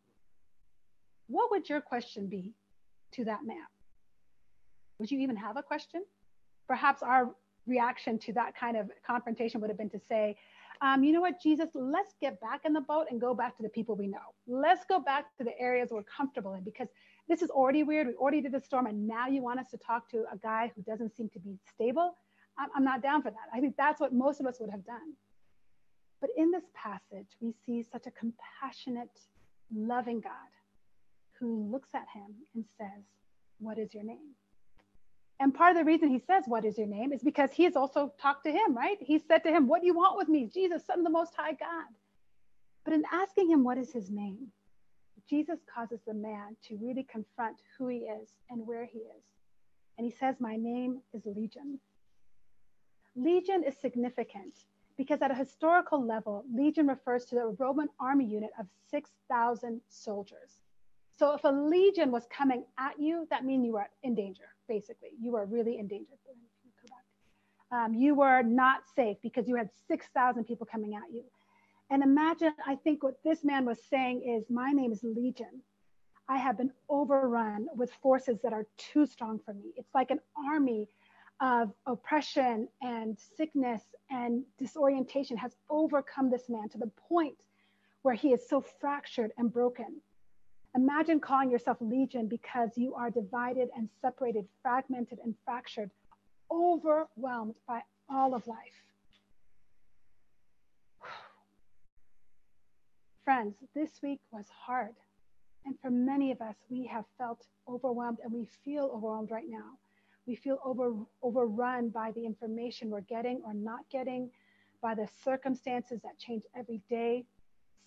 What 1.27 1.51
would 1.51 1.69
your 1.69 1.81
question 1.81 2.27
be 2.27 2.53
to 3.13 3.25
that 3.25 3.45
man? 3.45 3.65
Would 4.99 5.11
you 5.11 5.19
even 5.19 5.36
have 5.36 5.57
a 5.57 5.63
question? 5.63 6.03
Perhaps 6.67 7.01
our 7.01 7.36
reaction 7.68 8.18
to 8.20 8.34
that 8.34 8.55
kind 8.55 8.78
of 8.78 8.89
confrontation 9.05 9.61
would 9.61 9.70
have 9.70 9.78
been 9.78 9.89
to 9.89 9.99
say, 9.99 10.38
um, 10.82 11.03
you 11.03 11.13
know 11.13 11.22
what, 11.22 11.41
Jesus, 11.41 11.70
let's 11.74 12.13
get 12.20 12.39
back 12.41 12.61
in 12.66 12.74
the 12.74 12.82
boat 12.82 13.07
and 13.09 13.20
go 13.20 13.34
back 13.34 13.55
to 13.57 13.63
the 13.63 13.70
people 13.70 13.95
we 13.95 14.07
know. 14.07 14.34
Let's 14.47 14.86
go 14.86 14.99
back 14.99 15.36
to 15.38 15.43
the 15.43 15.57
areas 15.59 15.89
we're 15.91 16.03
comfortable 16.03 16.53
in 16.53 16.63
because 16.63 16.89
this 17.30 17.41
is 17.41 17.49
already 17.49 17.84
weird. 17.84 18.07
We 18.07 18.13
already 18.16 18.41
did 18.41 18.51
the 18.51 18.59
storm, 18.59 18.86
and 18.86 19.07
now 19.07 19.28
you 19.28 19.41
want 19.41 19.59
us 19.59 19.70
to 19.72 19.78
talk 19.78 20.09
to 20.11 20.26
a 20.32 20.38
guy 20.38 20.72
who 20.76 20.82
doesn't 20.82 21.16
seem 21.16 21.30
to 21.30 21.39
be 21.39 21.57
stable. 21.74 22.18
I'm, 22.57 22.70
I'm 22.76 22.84
not 22.84 23.01
down 23.01 23.22
for 23.22 23.32
that. 23.32 23.49
I 23.53 23.59
think 23.59 23.76
that's 23.78 23.99
what 23.99 24.13
most 24.13 24.39
of 24.39 24.45
us 24.45 24.59
would 24.59 24.70
have 24.70 24.86
done. 24.86 25.13
But 26.22 26.30
in 26.38 26.51
this 26.51 26.63
passage, 26.74 27.28
we 27.39 27.53
see 27.66 27.84
such 27.84 28.05
a 28.07 28.11
compassionate, 28.11 29.20
loving 29.74 30.22
God 30.22 30.32
who 31.39 31.70
looks 31.72 31.89
at 31.93 32.05
him 32.13 32.36
and 32.53 32.66
says, 32.78 33.03
What 33.59 33.78
is 33.78 33.93
your 33.93 34.03
name? 34.03 34.36
And 35.39 35.53
part 35.53 35.71
of 35.71 35.77
the 35.77 35.83
reason 35.83 36.09
he 36.09 36.19
says, 36.19 36.43
What 36.47 36.65
is 36.65 36.77
your 36.77 36.88
name? 36.88 37.11
is 37.11 37.21
because 37.23 37.51
he 37.51 37.63
has 37.63 37.75
also 37.75 38.13
talked 38.21 38.45
to 38.45 38.51
him, 38.51 38.75
right? 38.75 38.97
He 38.99 39.19
said 39.19 39.43
to 39.43 39.49
him, 39.51 39.67
What 39.67 39.81
do 39.81 39.88
you 39.88 39.95
want 39.95 40.17
with 40.17 40.29
me? 40.29 40.49
Jesus, 40.53 40.86
Son 40.86 40.99
of 40.99 41.03
the 41.03 41.09
Most 41.09 41.33
High 41.36 41.53
God. 41.53 41.88
But 42.83 42.93
in 42.93 43.03
asking 43.11 43.49
him, 43.49 43.63
What 43.63 43.77
is 43.77 43.91
his 43.91 44.09
name? 44.09 44.47
Jesus 45.29 45.59
causes 45.73 45.99
the 46.05 46.13
man 46.13 46.55
to 46.67 46.77
really 46.81 47.03
confront 47.03 47.57
who 47.77 47.88
he 47.88 47.99
is 47.99 48.29
and 48.49 48.65
where 48.65 48.86
he 48.86 48.99
is. 48.99 49.23
And 49.97 50.05
he 50.05 50.11
says, 50.11 50.36
My 50.39 50.55
name 50.55 51.01
is 51.13 51.23
Legion. 51.25 51.79
Legion 53.15 53.63
is 53.63 53.75
significant 53.79 54.65
because 54.97 55.21
at 55.21 55.31
a 55.31 55.36
historical 55.36 56.05
level, 56.05 56.45
legion 56.53 56.88
refers 56.88 57.25
to 57.25 57.36
the 57.36 57.55
Roman 57.59 57.89
army 57.99 58.25
unit 58.25 58.51
of 58.59 58.67
6,000 58.91 59.81
soldiers. 59.89 60.61
So 61.17 61.33
if 61.33 61.43
a 61.43 61.49
legion 61.49 62.11
was 62.11 62.27
coming 62.29 62.65
at 62.77 62.99
you, 62.99 63.27
that 63.29 63.45
means 63.45 63.65
you 63.65 63.73
were 63.73 63.89
in 64.03 64.15
danger, 64.15 64.55
basically. 64.68 65.09
You 65.20 65.32
were 65.32 65.45
really 65.45 65.80
in 65.80 65.88
danger. 65.88 66.13
Um, 67.72 67.93
you 67.93 68.16
were 68.16 68.41
not 68.43 68.84
safe 68.95 69.18
because 69.22 69.47
you 69.47 69.55
had 69.55 69.70
6,000 69.88 70.43
people 70.45 70.68
coming 70.72 70.95
at 70.95 71.11
you. 71.11 71.24
And 71.89 72.03
imagine, 72.03 72.53
I 72.66 72.76
think 72.76 73.03
what 73.03 73.16
this 73.24 73.43
man 73.43 73.66
was 73.66 73.80
saying 73.89 74.22
is, 74.24 74.49
My 74.49 74.72
name 74.72 74.91
is 74.91 75.03
Legion. 75.03 75.61
I 76.28 76.38
have 76.38 76.57
been 76.57 76.72
overrun 76.89 77.68
with 77.76 77.91
forces 78.01 78.39
that 78.41 78.53
are 78.53 78.66
too 78.78 79.05
strong 79.05 79.39
for 79.45 79.53
me. 79.53 79.74
It's 79.76 79.93
like 79.93 80.09
an 80.09 80.20
army 80.36 80.89
of 81.39 81.72
oppression 81.86 82.68
and 82.82 83.18
sickness 83.38 83.82
and 84.09 84.43
disorientation 84.57 85.38
has 85.38 85.55
overcome 85.70 86.30
this 86.30 86.49
man 86.49 86.70
to 86.70 86.78
the 86.78 86.91
point 87.09 87.36
where 88.01 88.16
he 88.16 88.32
is 88.34 88.47
so 88.47 88.61
fractured 88.61 89.32
and 89.38 89.51
broken. 89.51 90.01
Imagine 90.76 91.21
calling 91.21 91.49
yourself 91.49 91.78
legion 91.80 92.28
because 92.28 92.71
you 92.76 92.95
are 92.95 93.09
divided 93.09 93.69
and 93.78 93.89
separated, 94.01 94.45
fragmented 94.61 95.19
and 95.23 95.34
fractured, 95.45 95.89
overwhelmed 96.51 97.55
by 97.65 97.82
all 98.09 98.36
of 98.36 98.45
life. 98.45 98.57
Friends, 103.23 103.55
this 103.73 104.01
week 104.03 104.19
was 104.32 104.47
hard. 104.49 104.95
And 105.65 105.80
for 105.82 105.89
many 105.89 106.32
of 106.32 106.41
us, 106.41 106.55
we 106.69 106.86
have 106.88 107.05
felt 107.17 107.47
overwhelmed 107.67 108.19
and 108.23 108.34
we 108.34 108.45
feel 108.65 108.91
overwhelmed 108.93 109.32
right 109.32 109.47
now. 109.47 109.78
We 110.28 110.36
feel 110.36 110.59
over, 110.65 110.93
overrun 111.23 111.89
by 111.89 112.11
the 112.11 112.26
information 112.26 112.89
we're 112.89 113.01
getting 113.01 113.41
or 113.45 113.53
not 113.53 113.89
getting, 113.89 114.30
by 114.82 114.93
the 114.93 115.07
circumstances 115.23 116.01
that 116.03 116.17
change 116.19 116.43
every 116.55 116.82
day. 116.89 117.26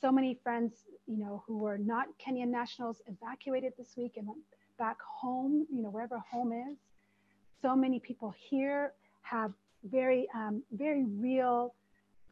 So 0.00 0.12
many 0.12 0.38
friends, 0.42 0.72
you 1.06 1.18
know, 1.18 1.42
who 1.46 1.58
were 1.58 1.78
not 1.78 2.06
Kenyan 2.24 2.48
nationals 2.48 3.00
evacuated 3.06 3.72
this 3.76 3.96
week 3.96 4.12
and 4.16 4.26
went 4.28 4.40
back 4.78 4.98
home, 5.02 5.66
you 5.72 5.82
know, 5.82 5.90
wherever 5.90 6.18
home 6.18 6.52
is. 6.52 6.78
So 7.60 7.74
many 7.74 7.98
people 7.98 8.32
here 8.48 8.92
have 9.22 9.52
very, 9.84 10.28
um, 10.34 10.62
very 10.72 11.04
real 11.04 11.74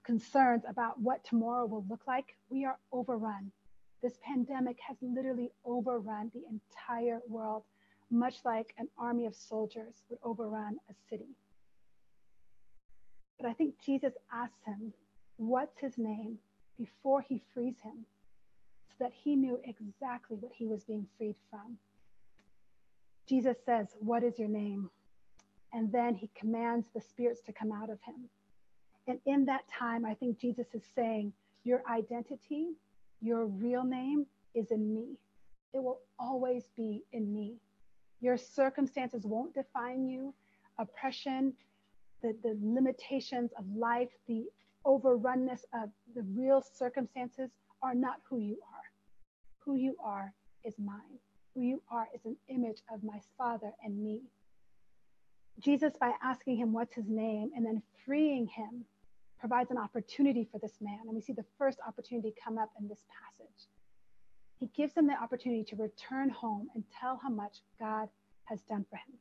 concerns 0.04 0.62
about 0.68 1.00
what 1.00 1.24
tomorrow 1.24 1.66
will 1.66 1.84
look 1.90 2.06
like. 2.06 2.36
We 2.48 2.64
are 2.64 2.78
overrun. 2.92 3.50
This 4.02 4.18
pandemic 4.22 4.76
has 4.86 4.96
literally 5.02 5.50
overrun 5.64 6.30
the 6.32 6.42
entire 6.48 7.20
world, 7.28 7.64
much 8.10 8.36
like 8.44 8.72
an 8.78 8.88
army 8.96 9.26
of 9.26 9.34
soldiers 9.34 10.04
would 10.08 10.20
overrun 10.22 10.76
a 10.88 10.94
city. 11.10 11.34
But 13.40 13.48
I 13.48 13.52
think 13.52 13.74
Jesus 13.84 14.12
asks 14.32 14.64
him, 14.64 14.92
What's 15.38 15.78
his 15.80 15.98
name? 15.98 16.38
Before 16.78 17.20
he 17.20 17.42
frees 17.52 17.80
him, 17.80 18.06
so 18.88 19.04
that 19.04 19.12
he 19.12 19.36
knew 19.36 19.58
exactly 19.64 20.36
what 20.40 20.52
he 20.54 20.66
was 20.66 20.84
being 20.84 21.06
freed 21.16 21.36
from. 21.50 21.78
Jesus 23.26 23.56
says, 23.64 23.88
What 23.98 24.22
is 24.22 24.38
your 24.38 24.48
name? 24.48 24.90
And 25.72 25.90
then 25.92 26.14
he 26.14 26.30
commands 26.34 26.86
the 26.94 27.00
spirits 27.00 27.40
to 27.42 27.52
come 27.52 27.72
out 27.72 27.90
of 27.90 28.00
him. 28.02 28.28
And 29.08 29.18
in 29.26 29.44
that 29.46 29.68
time, 29.68 30.04
I 30.04 30.14
think 30.14 30.38
Jesus 30.38 30.66
is 30.72 30.82
saying, 30.94 31.32
Your 31.64 31.82
identity, 31.90 32.68
your 33.20 33.46
real 33.46 33.84
name 33.84 34.26
is 34.54 34.70
in 34.70 34.94
me. 34.94 35.18
It 35.74 35.82
will 35.82 36.00
always 36.18 36.64
be 36.76 37.02
in 37.12 37.32
me. 37.32 37.56
Your 38.20 38.36
circumstances 38.36 39.26
won't 39.26 39.54
define 39.54 40.06
you. 40.06 40.32
Oppression, 40.78 41.52
the, 42.22 42.34
the 42.42 42.56
limitations 42.62 43.50
of 43.58 43.64
life, 43.76 44.08
the 44.26 44.44
overrunness 44.86 45.60
of 45.74 45.90
the 46.14 46.22
real 46.34 46.62
circumstances 46.74 47.50
are 47.82 47.94
not 47.94 48.20
who 48.28 48.38
you 48.38 48.58
are. 48.62 48.84
Who 49.64 49.74
you 49.76 49.96
are 50.02 50.32
is 50.64 50.74
mine. 50.78 51.18
Who 51.54 51.62
you 51.62 51.82
are 51.90 52.06
is 52.14 52.24
an 52.24 52.36
image 52.48 52.82
of 52.92 53.02
my 53.02 53.20
Father 53.36 53.72
and 53.84 54.02
me. 54.02 54.22
Jesus, 55.58 55.94
by 55.98 56.12
asking 56.22 56.56
him 56.56 56.72
what's 56.72 56.94
his 56.94 57.08
name 57.08 57.50
and 57.56 57.64
then 57.64 57.82
freeing 58.04 58.46
him, 58.46 58.84
provides 59.38 59.70
an 59.70 59.78
opportunity 59.78 60.48
for 60.50 60.58
this 60.58 60.78
man. 60.80 61.00
And 61.06 61.14
we 61.14 61.20
see 61.20 61.32
the 61.32 61.44
first 61.58 61.78
opportunity 61.86 62.32
come 62.42 62.58
up 62.58 62.70
in 62.78 62.88
this 62.88 63.02
passage. 63.22 63.68
He 64.58 64.70
gives 64.76 64.94
him 64.94 65.06
the 65.06 65.14
opportunity 65.14 65.64
to 65.64 65.76
return 65.76 66.30
home 66.30 66.68
and 66.74 66.84
tell 67.00 67.18
how 67.22 67.30
much 67.30 67.58
God 67.78 68.08
has 68.44 68.62
done 68.62 68.84
for 68.88 68.96
him. 68.96 69.18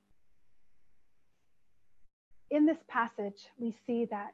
In 2.52 2.66
this 2.66 2.78
passage, 2.88 3.48
we 3.58 3.76
see 3.86 4.06
that 4.06 4.34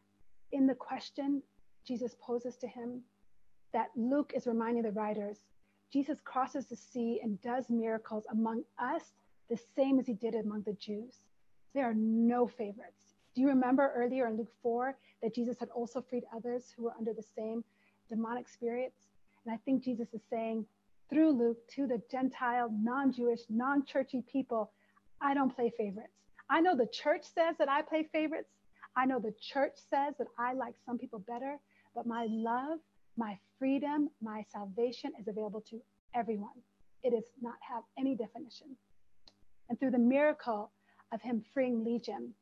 in 0.52 0.68
the 0.68 0.76
question 0.76 1.42
Jesus 1.86 2.16
poses 2.22 2.58
to 2.58 2.68
him, 2.68 3.02
that 3.74 3.90
Luke 3.96 4.34
is 4.36 4.48
reminding 4.48 4.84
the 4.84 4.92
writers 4.92 5.40
Jesus 5.92 6.20
crosses 6.24 6.68
the 6.68 6.76
sea 6.76 7.20
and 7.22 7.42
does 7.42 7.70
miracles 7.70 8.26
among 8.32 8.64
us 8.80 9.12
the 9.50 9.60
same 9.76 10.00
as 10.00 10.08
he 10.08 10.14
did 10.14 10.36
among 10.36 10.62
the 10.62 10.74
Jews. 10.74 11.16
There 11.74 11.90
are 11.90 11.94
no 11.94 12.48
favorites. 12.48 13.16
Do 13.36 13.42
you 13.42 13.48
remember 13.48 13.92
earlier 13.96 14.28
in 14.28 14.38
Luke 14.38 14.54
4 14.64 14.96
that 15.22 15.36
Jesus 15.36 15.58
had 15.60 15.70
also 15.70 16.02
freed 16.02 16.24
others 16.34 16.74
who 16.76 16.84
were 16.84 16.94
under 16.98 17.14
the 17.14 17.24
same 17.36 17.64
demonic 18.10 18.48
spirits? 18.48 19.08
And 19.44 19.54
I 19.54 19.58
think 19.66 19.84
Jesus 19.84 20.14
is 20.14 20.22
saying 20.30 20.66
through 21.10 21.32
Luke 21.32 21.58
to 21.76 21.88
the 21.88 22.02
Gentile, 22.10 22.70
non 22.72 23.12
Jewish, 23.12 23.42
non 23.50 23.86
churchy 23.86 24.24
people, 24.32 24.72
I 25.20 25.34
don't 25.34 25.54
play 25.54 25.74
favorites. 25.78 26.14
I 26.50 26.62
know 26.62 26.76
the 26.76 26.88
church 26.88 27.24
says 27.24 27.56
that 27.60 27.70
I 27.70 27.82
play 27.82 28.08
favorites. 28.12 28.50
I 28.96 29.06
know 29.06 29.20
the 29.20 29.34
church 29.40 29.74
says 29.90 30.16
that 30.18 30.28
I 30.38 30.54
like 30.54 30.76
some 30.86 30.98
people 30.98 31.20
better, 31.20 31.58
but 31.96 32.06
my 32.06 32.28
love, 32.30 32.80
my 33.18 33.38
freedom, 33.58 34.10
my 34.22 34.44
salvation 34.52 35.12
is 35.20 35.28
available 35.28 35.62
to 35.70 35.82
everyone. 36.14 36.50
It 37.04 37.12
does 37.12 37.30
not 37.42 37.56
have 37.62 37.84
any 37.98 38.16
definition. 38.16 38.76
And 39.70 39.80
through 39.80 39.92
the 39.92 40.00
miracle 40.00 40.72
of 41.14 41.22
him 41.22 41.44
freeing 41.54 41.84
Legion, 41.84 42.34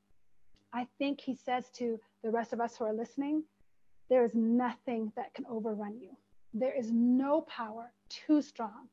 I 0.74 0.88
think 0.97 1.22
he 1.22 1.36
says 1.36 1.70
to 1.76 2.00
the 2.24 2.30
rest 2.30 2.54
of 2.54 2.60
us 2.60 2.76
who 2.78 2.86
are 2.86 2.93
listening, 2.93 3.43
there 4.10 4.24
is 4.24 4.34
nothing 4.34 5.12
that 5.16 5.34
can 5.34 5.45
overrun 5.47 6.00
you. 6.02 6.10
There 6.54 6.76
is 6.76 6.91
no 6.91 7.41
power 7.41 7.91
too 8.10 8.41
strong 8.41 8.89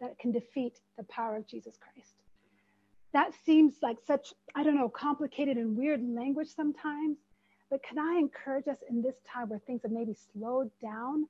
that 0.00 0.18
can 0.18 0.30
defeat 0.30 0.80
the 0.98 1.04
power 1.04 1.36
of 1.36 1.46
Jesus 1.46 1.78
Christ. 1.78 2.14
That 3.12 3.32
seems 3.44 3.74
like 3.82 3.98
such, 4.06 4.32
I 4.54 4.62
don't 4.62 4.76
know, 4.76 4.88
complicated 4.88 5.56
and 5.56 5.76
weird 5.76 6.00
language 6.02 6.48
sometimes. 6.54 7.18
But 7.70 7.82
can 7.82 7.98
I 7.98 8.18
encourage 8.18 8.68
us 8.68 8.78
in 8.88 9.02
this 9.02 9.16
time 9.30 9.48
where 9.48 9.58
things 9.58 9.82
have 9.82 9.92
maybe 9.92 10.14
slowed 10.32 10.70
down, 10.80 11.26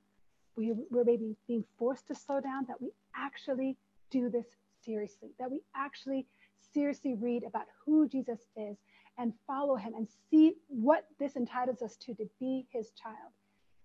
we, 0.55 0.73
we're 0.89 1.03
maybe 1.03 1.35
being 1.47 1.63
forced 1.77 2.07
to 2.07 2.15
slow 2.15 2.39
down, 2.41 2.65
that 2.67 2.81
we 2.81 2.91
actually 3.15 3.77
do 4.11 4.29
this 4.29 4.45
seriously, 4.83 5.29
that 5.39 5.49
we 5.49 5.61
actually 5.75 6.25
seriously 6.73 7.15
read 7.15 7.43
about 7.43 7.65
who 7.85 8.07
Jesus 8.07 8.39
is 8.55 8.77
and 9.17 9.33
follow 9.45 9.75
him 9.75 9.93
and 9.95 10.07
see 10.29 10.53
what 10.67 11.05
this 11.19 11.35
entitles 11.35 11.81
us 11.81 11.95
to 11.97 12.13
to 12.15 12.27
be 12.39 12.65
his 12.71 12.91
child. 12.91 13.31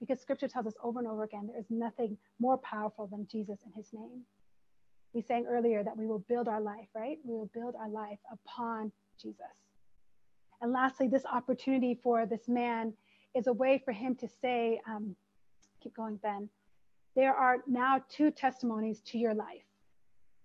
Because 0.01 0.21
scripture 0.21 0.49
tells 0.49 0.67
us 0.67 0.75
over 0.83 1.01
and 1.01 1.09
over 1.09 1.25
again 1.25 1.49
there 1.49 1.59
is 1.59 1.67
nothing 1.71 2.17
more 2.39 2.59
powerful 2.59 3.07
than 3.07 3.27
Jesus 3.31 3.59
and 3.65 3.75
his 3.75 3.93
name. 3.93 4.23
We 5.13 5.23
sang 5.23 5.47
earlier 5.49 5.83
that 5.83 5.97
we 5.97 6.07
will 6.07 6.21
build 6.21 6.49
our 6.49 6.61
life, 6.61 6.89
right? 6.95 7.19
We 7.25 7.35
will 7.35 7.51
build 7.55 7.75
our 7.75 7.89
life 7.89 8.19
upon 8.31 8.93
Jesus. 9.21 9.47
And 10.61 10.73
lastly, 10.73 11.09
this 11.09 11.25
opportunity 11.25 11.99
for 12.03 12.27
this 12.27 12.49
man 12.49 12.93
is 13.35 13.47
a 13.47 13.53
way 13.53 13.81
for 13.85 13.93
him 13.93 14.15
to 14.17 14.29
say, 14.43 14.81
um, 14.87 15.17
keep 15.83 15.95
going, 15.95 16.17
Ben. 16.17 16.49
There 17.15 17.35
are 17.35 17.59
now 17.67 18.03
two 18.09 18.31
testimonies 18.31 19.01
to 19.07 19.19
your 19.19 19.35
life. 19.35 19.65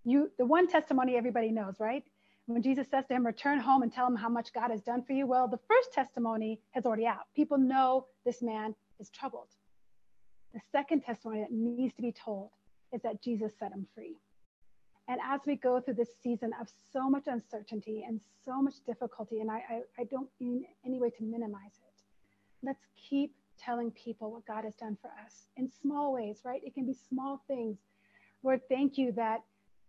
You, 0.06 0.32
the 0.38 0.46
one 0.46 0.68
testimony 0.68 1.16
everybody 1.16 1.52
knows, 1.52 1.80
right? 1.80 2.04
when 2.46 2.62
Jesus 2.62 2.88
says 2.90 3.06
to 3.08 3.14
him, 3.14 3.26
return 3.26 3.60
home 3.60 3.84
and 3.84 3.94
tell 3.94 4.06
him 4.06 4.16
how 4.16 4.30
much 4.30 4.52
God 4.54 4.70
has 4.70 4.82
done 4.82 5.04
for 5.04 5.14
you, 5.14 5.26
well, 5.26 5.48
the 5.48 5.60
first 5.70 5.94
testimony 5.94 6.60
has 6.72 6.86
already 6.86 7.06
out. 7.06 7.28
People 7.36 7.58
know 7.58 8.08
this 8.26 8.42
man 8.42 8.76
is 9.00 9.10
troubled. 9.10 9.48
The 10.54 10.60
second 10.72 11.02
testimony 11.02 11.42
that 11.42 11.52
needs 11.52 11.94
to 11.96 12.02
be 12.02 12.12
told 12.12 12.50
is 12.92 13.02
that 13.04 13.22
Jesus 13.24 13.54
set 13.58 13.72
him 13.72 13.88
free. 13.96 14.18
And 15.08 15.20
as 15.24 15.42
we 15.46 15.56
go 15.56 15.82
through 15.82 15.96
this 15.96 16.10
season 16.22 16.52
of 16.60 16.68
so 16.92 17.10
much 17.10 17.24
uncertainty 17.28 18.06
and 18.08 18.22
so 18.46 18.62
much 18.62 18.76
difficulty, 18.86 19.42
and 19.42 19.52
I, 19.52 19.64
I, 19.70 19.82
I 20.00 20.04
don't 20.06 20.30
mean 20.40 20.66
any 20.86 21.00
way 21.00 21.10
to 21.10 21.24
minimize 21.24 21.76
it, 21.76 22.02
let's 22.66 22.86
keep 23.10 23.34
telling 23.60 23.92
people 23.92 24.32
what 24.32 24.46
God 24.46 24.64
has 24.64 24.74
done 24.76 24.98
for 25.02 25.10
us 25.26 25.48
in 25.58 25.70
small 25.70 26.14
ways, 26.14 26.40
right? 26.46 26.62
It 26.64 26.74
can 26.74 26.86
be 26.86 26.96
small 27.10 27.44
things. 27.48 27.78
Lord, 28.44 28.62
thank 28.70 28.98
you 28.98 29.12
that 29.14 29.42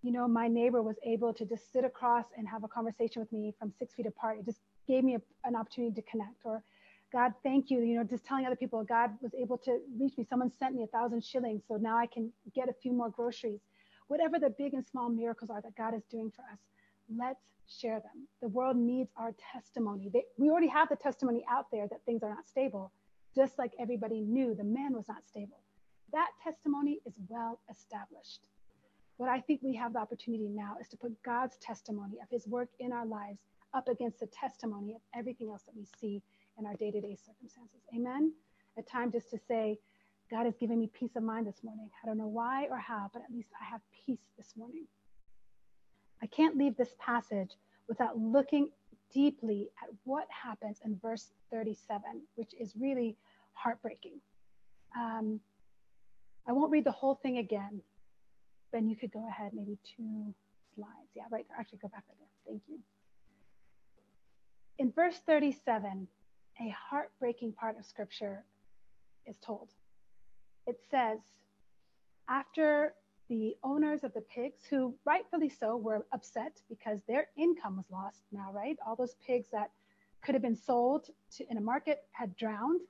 you 0.05 0.13
know, 0.13 0.29
my 0.29 0.49
neighbor 0.49 0.83
was 0.83 0.97
able 1.03 1.33
to 1.33 1.47
just 1.47 1.73
sit 1.73 1.83
across 1.83 2.27
and 2.37 2.47
have 2.47 2.63
a 2.63 2.69
conversation 2.69 3.23
with 3.23 3.33
me 3.33 3.55
from 3.59 3.73
six 3.79 3.95
feet 3.95 4.05
apart. 4.05 4.39
It 4.39 4.45
just 4.45 4.61
gave 4.87 5.03
me 5.03 5.15
a, 5.15 5.21
an 5.45 5.57
opportunity 5.57 5.95
to 5.95 6.03
connect. 6.03 6.45
Or, 6.45 6.63
God, 7.11 7.33
thank 7.43 7.71
you. 7.71 7.81
You 7.81 7.97
know, 7.97 8.05
just 8.05 8.23
telling 8.27 8.45
other 8.45 8.55
people, 8.55 8.85
God 8.85 9.13
was 9.23 9.33
able 9.35 9.57
to 9.59 9.79
reach 9.99 10.13
me. 10.19 10.27
Someone 10.29 10.53
sent 10.59 10.75
me 10.75 10.83
a 10.83 10.87
thousand 10.89 11.25
shillings, 11.25 11.63
so 11.67 11.77
now 11.77 11.97
I 11.97 12.05
can 12.05 12.31
get 12.55 12.69
a 12.69 12.75
few 12.75 12.93
more 12.93 13.09
groceries. 13.09 13.61
Whatever 14.09 14.39
the 14.39 14.51
big 14.51 14.75
and 14.75 14.87
small 14.87 15.09
miracles 15.09 15.51
are 15.51 15.61
that 15.63 15.77
God 15.77 15.95
is 15.95 16.05
doing 16.11 16.31
for 16.31 16.43
us, 16.43 16.59
let's 17.15 17.41
share 17.69 18.01
them. 18.01 18.29
The 18.43 18.49
world 18.49 18.77
needs 18.77 19.11
our 19.17 19.35
testimony. 19.53 20.11
They, 20.13 20.25
we 20.37 20.51
already 20.51 20.69
have 20.69 20.89
the 20.89 20.97
testimony 20.97 21.45
out 21.51 21.67
there 21.73 21.89
that 21.89 22.05
things 22.05 22.23
are 22.23 22.29
not 22.29 22.47
stable, 22.49 22.93
just 23.35 23.59
like 23.59 23.73
everybody 23.79 24.21
knew 24.21 24.55
the 24.55 24.65
man 24.65 24.93
was 24.93 25.09
not 25.09 25.27
stable. 25.27 25.61
That 26.13 26.29
testimony 26.43 27.01
is 27.07 27.15
well 27.29 27.61
established. 27.71 28.41
What 29.17 29.31
I 29.31 29.41
think 29.41 29.61
we 29.63 29.75
have 29.77 29.93
the 29.93 30.01
opportunity 30.01 30.49
now 30.49 30.77
is 30.81 30.89
to 30.89 30.97
put 30.97 31.23
God's 31.23 31.57
testimony 31.59 32.19
of 32.23 32.29
his 32.31 32.47
work 32.47 32.69
in 32.81 32.93
our 32.93 33.07
lives 33.07 33.39
up 33.73 33.89
against 33.89 34.21
the 34.21 34.27
testimony 34.27 34.95
of 34.95 35.01
everything 35.15 35.51
else 35.51 35.63
that 35.63 35.77
we 35.77 35.87
see 36.01 36.23
in 36.59 36.67
our 36.67 36.75
day 36.75 36.91
to 36.91 37.01
day 37.01 37.17
circumstances. 37.17 37.81
Amen. 37.95 38.33
A 38.77 38.83
time 38.83 39.11
just 39.11 39.31
to 39.31 39.39
say, 39.39 39.79
God 40.31 40.47
has 40.47 40.57
given 40.57 40.79
me 40.79 40.91
peace 40.93 41.17
of 41.17 41.23
mind 41.23 41.47
this 41.47 41.63
morning. 41.63 41.91
I 42.03 42.07
don't 42.07 42.19
know 42.19 42.27
why 42.27 42.67
or 42.71 42.79
how, 42.79 43.11
but 43.13 43.23
at 43.23 43.33
least 43.33 43.51
I 43.61 43.71
have 43.71 43.81
peace 44.07 44.25
this 44.37 44.55
morning. 44.57 44.87
I 46.23 46.27
can't 46.27 46.57
leave 46.57 46.77
this 46.77 46.95
passage 46.99 47.51
without 47.89 48.19
looking 48.19 48.71
deeply 49.13 49.69
at 49.83 49.91
what 50.05 50.27
happens 50.31 50.81
in 50.85 50.99
verse 51.01 51.31
37, 51.53 52.01
which 52.37 52.53
is 52.59 52.73
really 52.77 53.17
heartbreaking. 53.53 54.21
Um, 54.97 55.41
I 56.49 56.53
won't 56.53 56.71
read 56.71 56.85
the 56.85 56.93
whole 56.93 57.15
thing 57.15 57.39
again, 57.39 57.83
Ben, 58.75 58.89
you 58.89 58.97
could 58.97 59.13
go 59.13 59.25
ahead, 59.29 59.53
maybe 59.55 59.79
two 59.97 60.35
slides. 60.75 61.09
Yeah, 61.15 61.23
right 61.31 61.47
there. 61.49 61.57
Actually, 61.61 61.79
go 61.79 61.87
back 61.87 62.03
right 62.09 62.19
there. 62.19 62.53
Thank 62.55 62.63
you. 62.69 62.81
In 64.79 64.91
verse 64.91 65.17
37, 65.27 66.09
a 66.61 66.75
heartbreaking 66.91 67.53
part 67.53 67.79
of 67.79 67.87
scripture 67.87 68.43
is 69.27 69.37
told. 69.39 69.69
It 70.67 70.81
says, 70.91 71.19
after 72.29 72.95
the 73.29 73.57
owners 73.63 74.05
of 74.05 74.13
the 74.15 74.21
pigs, 74.23 74.65
who 74.69 74.95
rightfully 75.05 75.49
so 75.49 75.77
were 75.77 76.07
upset 76.13 76.61
because 76.69 77.01
their 77.07 77.29
income 77.37 77.77
was 77.77 77.91
lost 77.91 78.23
now, 78.33 78.51
right? 78.53 78.77
All 78.87 78.97
those 78.97 79.17
pigs 79.27 79.49
that 79.53 79.71
could 80.23 80.35
have 80.35 80.43
been 80.43 80.57
sold 80.57 81.09
to, 81.37 81.45
in 81.51 81.59
a 81.59 81.61
market 81.61 82.05
had 82.13 82.37
drowned, 82.37 82.81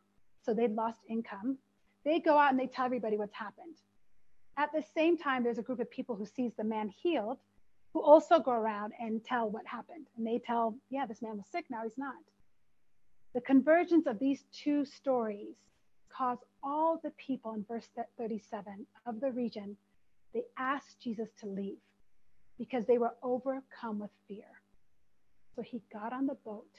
so 0.45 0.55
they'd 0.55 0.75
lost 0.75 1.01
income. 1.09 1.59
They 2.05 2.21
go 2.21 2.39
out 2.39 2.51
and 2.51 2.61
they 2.61 2.67
tell 2.67 2.85
everybody 2.85 3.17
what's 3.17 3.35
happened. 3.35 3.77
At 4.57 4.71
the 4.73 4.85
same 4.95 5.17
time, 5.17 5.43
there's 5.43 5.59
a 5.59 5.63
group 5.63 5.81
of 5.81 5.91
people 5.91 6.15
who 6.15 6.27
sees 6.27 6.53
the 6.57 6.65
man 6.65 6.89
healed, 6.89 7.39
who 7.93 8.03
also 8.03 8.39
go 8.39 8.53
around 8.53 8.93
and 9.01 9.25
tell 9.25 9.51
what 9.51 9.67
happened. 9.67 10.07
And 10.17 10.27
they 10.27 10.39
tell, 10.39 10.77
yeah, 10.91 11.07
this 11.07 11.23
man 11.23 11.37
was 11.37 11.47
sick, 11.51 11.65
now 11.71 11.83
he's 11.83 11.99
not. 11.99 12.15
The 13.35 13.41
convergence 13.41 14.07
of 14.07 14.21
these 14.21 14.45
two 14.53 14.85
stories 14.85 15.57
cause 16.17 16.39
all 16.63 17.01
the 17.03 17.11
people 17.11 17.55
in 17.55 17.65
verse 17.65 17.89
37 18.19 18.87
of 19.07 19.21
the 19.21 19.31
region, 19.31 19.77
they 20.33 20.43
asked 20.59 21.01
Jesus 21.01 21.29
to 21.41 21.47
leave 21.47 21.79
because 22.59 22.87
they 22.87 22.99
were 22.99 23.15
overcome 23.23 23.99
with 23.99 24.11
fear. 24.29 24.45
So 25.57 25.63
he 25.63 25.83
got 25.93 26.13
on 26.13 26.27
the 26.27 26.37
boat 26.45 26.71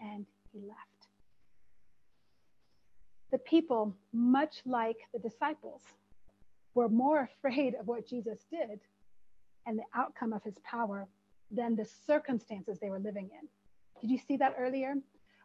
and 0.00 0.26
he 0.52 0.60
left. 0.60 0.78
The 3.30 3.38
people, 3.38 3.94
much 4.12 4.56
like 4.64 4.96
the 5.12 5.18
disciples, 5.18 5.82
were 6.74 6.88
more 6.88 7.28
afraid 7.38 7.74
of 7.74 7.86
what 7.86 8.06
Jesus 8.06 8.44
did 8.50 8.80
and 9.66 9.78
the 9.78 9.84
outcome 9.94 10.32
of 10.32 10.42
his 10.42 10.58
power 10.62 11.06
than 11.50 11.76
the 11.76 11.86
circumstances 12.06 12.78
they 12.80 12.90
were 12.90 12.98
living 12.98 13.30
in. 13.40 13.48
Did 14.00 14.10
you 14.10 14.18
see 14.18 14.36
that 14.38 14.56
earlier? 14.58 14.94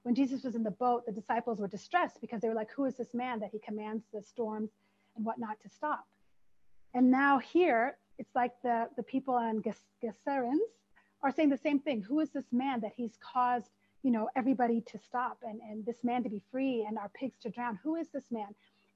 When 0.03 0.15
Jesus 0.15 0.43
was 0.43 0.55
in 0.55 0.63
the 0.63 0.71
boat, 0.71 1.05
the 1.05 1.11
disciples 1.11 1.59
were 1.59 1.67
distressed 1.67 2.21
because 2.21 2.41
they 2.41 2.47
were 2.47 2.55
like, 2.55 2.71
Who 2.71 2.85
is 2.85 2.95
this 2.95 3.13
man 3.13 3.39
that 3.39 3.49
he 3.51 3.59
commands 3.59 4.05
the 4.13 4.21
storms 4.21 4.71
and 5.15 5.25
whatnot 5.25 5.59
to 5.61 5.69
stop? 5.69 6.05
And 6.93 7.11
now 7.11 7.37
here, 7.39 7.97
it's 8.17 8.33
like 8.35 8.53
the, 8.63 8.89
the 8.95 9.03
people 9.03 9.33
on 9.33 9.61
Gerasenes 9.61 10.57
are 11.21 11.31
saying 11.31 11.49
the 11.49 11.57
same 11.57 11.79
thing. 11.79 12.01
Who 12.01 12.19
is 12.19 12.29
this 12.29 12.51
man 12.51 12.81
that 12.81 12.93
he's 12.95 13.17
caused, 13.21 13.69
you 14.03 14.11
know, 14.11 14.29
everybody 14.35 14.81
to 14.81 14.97
stop 14.97 15.37
and, 15.43 15.59
and 15.61 15.85
this 15.85 16.03
man 16.03 16.23
to 16.23 16.29
be 16.29 16.41
free 16.51 16.85
and 16.87 16.97
our 16.97 17.09
pigs 17.09 17.37
to 17.41 17.49
drown? 17.49 17.79
Who 17.83 17.95
is 17.95 18.07
this 18.09 18.31
man? 18.31 18.47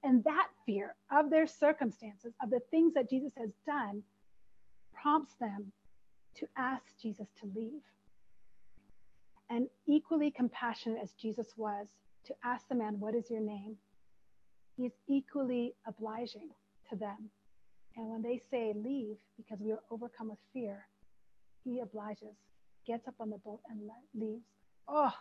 And 0.04 0.24
that 0.26 0.50
fear 0.66 0.96
of 1.12 1.30
their 1.30 1.48
circumstances, 1.48 2.34
of 2.42 2.50
the 2.50 2.60
things 2.72 2.94
that 2.96 3.10
Jesus 3.10 3.32
has 3.38 3.50
done, 3.66 4.04
prompts 4.94 5.36
them 5.36 5.72
to 6.36 6.48
ask 6.58 6.84
Jesus 7.02 7.28
to 7.40 7.52
leave. 7.56 7.82
And 9.54 9.68
equally 9.86 10.32
compassionate 10.32 10.98
as 11.04 11.12
Jesus 11.12 11.54
was 11.56 11.86
to 12.26 12.34
ask 12.44 12.68
the 12.68 12.74
man, 12.74 13.00
What 13.00 13.14
is 13.14 13.30
your 13.30 13.40
name? 13.40 13.78
He 14.76 14.88
is 14.88 14.94
equally 15.08 15.76
obliging 15.86 16.50
to 16.90 16.96
them. 16.96 17.30
And 17.96 18.10
when 18.10 18.24
they 18.24 18.42
say 18.50 18.74
leave 18.76 19.18
because 19.38 19.60
we 19.62 19.72
are 19.72 19.84
overcome 19.92 20.30
with 20.30 20.40
fear, 20.54 20.88
he 21.64 21.82
obliges, 21.82 22.36
gets 22.88 23.08
up 23.08 23.14
on 23.20 23.30
the 23.30 23.38
boat 23.38 23.60
and 23.70 23.80
leaves. 24.16 24.48
Oh, 24.88 25.14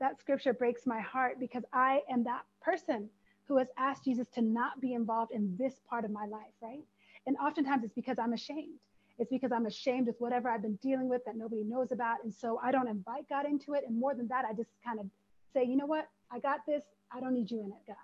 that 0.00 0.18
scripture 0.18 0.54
breaks 0.54 0.86
my 0.86 1.00
heart 1.00 1.38
because 1.38 1.64
I 1.70 2.00
am 2.10 2.24
that 2.24 2.46
person 2.62 3.10
who 3.44 3.58
has 3.58 3.68
asked 3.76 4.04
Jesus 4.04 4.26
to 4.36 4.40
not 4.40 4.80
be 4.80 4.94
involved 4.94 5.32
in 5.32 5.54
this 5.58 5.74
part 5.86 6.06
of 6.06 6.10
my 6.10 6.24
life, 6.24 6.54
right? 6.62 6.80
And 7.26 7.36
oftentimes 7.36 7.84
it's 7.84 7.92
because 7.92 8.18
I'm 8.18 8.32
ashamed. 8.32 8.78
It's 9.20 9.30
because 9.30 9.52
I'm 9.52 9.66
ashamed 9.66 10.06
with 10.06 10.16
whatever 10.18 10.48
I've 10.48 10.62
been 10.62 10.78
dealing 10.82 11.08
with 11.08 11.22
that 11.26 11.36
nobody 11.36 11.62
knows 11.62 11.92
about. 11.92 12.24
And 12.24 12.32
so 12.32 12.58
I 12.62 12.72
don't 12.72 12.88
invite 12.88 13.28
God 13.28 13.44
into 13.44 13.74
it. 13.74 13.84
And 13.86 14.00
more 14.00 14.14
than 14.14 14.26
that, 14.28 14.46
I 14.46 14.54
just 14.54 14.70
kind 14.82 14.98
of 14.98 15.06
say, 15.52 15.62
you 15.62 15.76
know 15.76 15.86
what? 15.86 16.08
I 16.32 16.38
got 16.38 16.60
this. 16.66 16.82
I 17.12 17.20
don't 17.20 17.34
need 17.34 17.50
you 17.50 17.60
in 17.60 17.66
it, 17.66 17.86
God. 17.86 17.96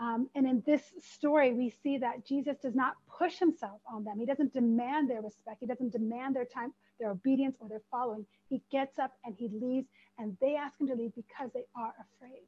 Um, 0.00 0.30
and 0.36 0.46
in 0.46 0.62
this 0.64 0.82
story, 1.00 1.52
we 1.52 1.68
see 1.82 1.98
that 1.98 2.24
Jesus 2.24 2.56
does 2.62 2.76
not 2.76 2.94
push 3.18 3.38
himself 3.38 3.80
on 3.92 4.04
them. 4.04 4.20
He 4.20 4.24
doesn't 4.24 4.54
demand 4.54 5.10
their 5.10 5.20
respect. 5.20 5.58
He 5.58 5.66
doesn't 5.66 5.90
demand 5.90 6.36
their 6.36 6.44
time, 6.44 6.72
their 7.00 7.10
obedience, 7.10 7.56
or 7.60 7.68
their 7.68 7.82
following. 7.90 8.24
He 8.48 8.62
gets 8.70 9.00
up 9.00 9.12
and 9.24 9.34
he 9.36 9.48
leaves, 9.52 9.88
and 10.16 10.36
they 10.40 10.54
ask 10.54 10.80
him 10.80 10.86
to 10.86 10.94
leave 10.94 11.12
because 11.16 11.50
they 11.52 11.64
are 11.76 11.92
afraid. 12.14 12.46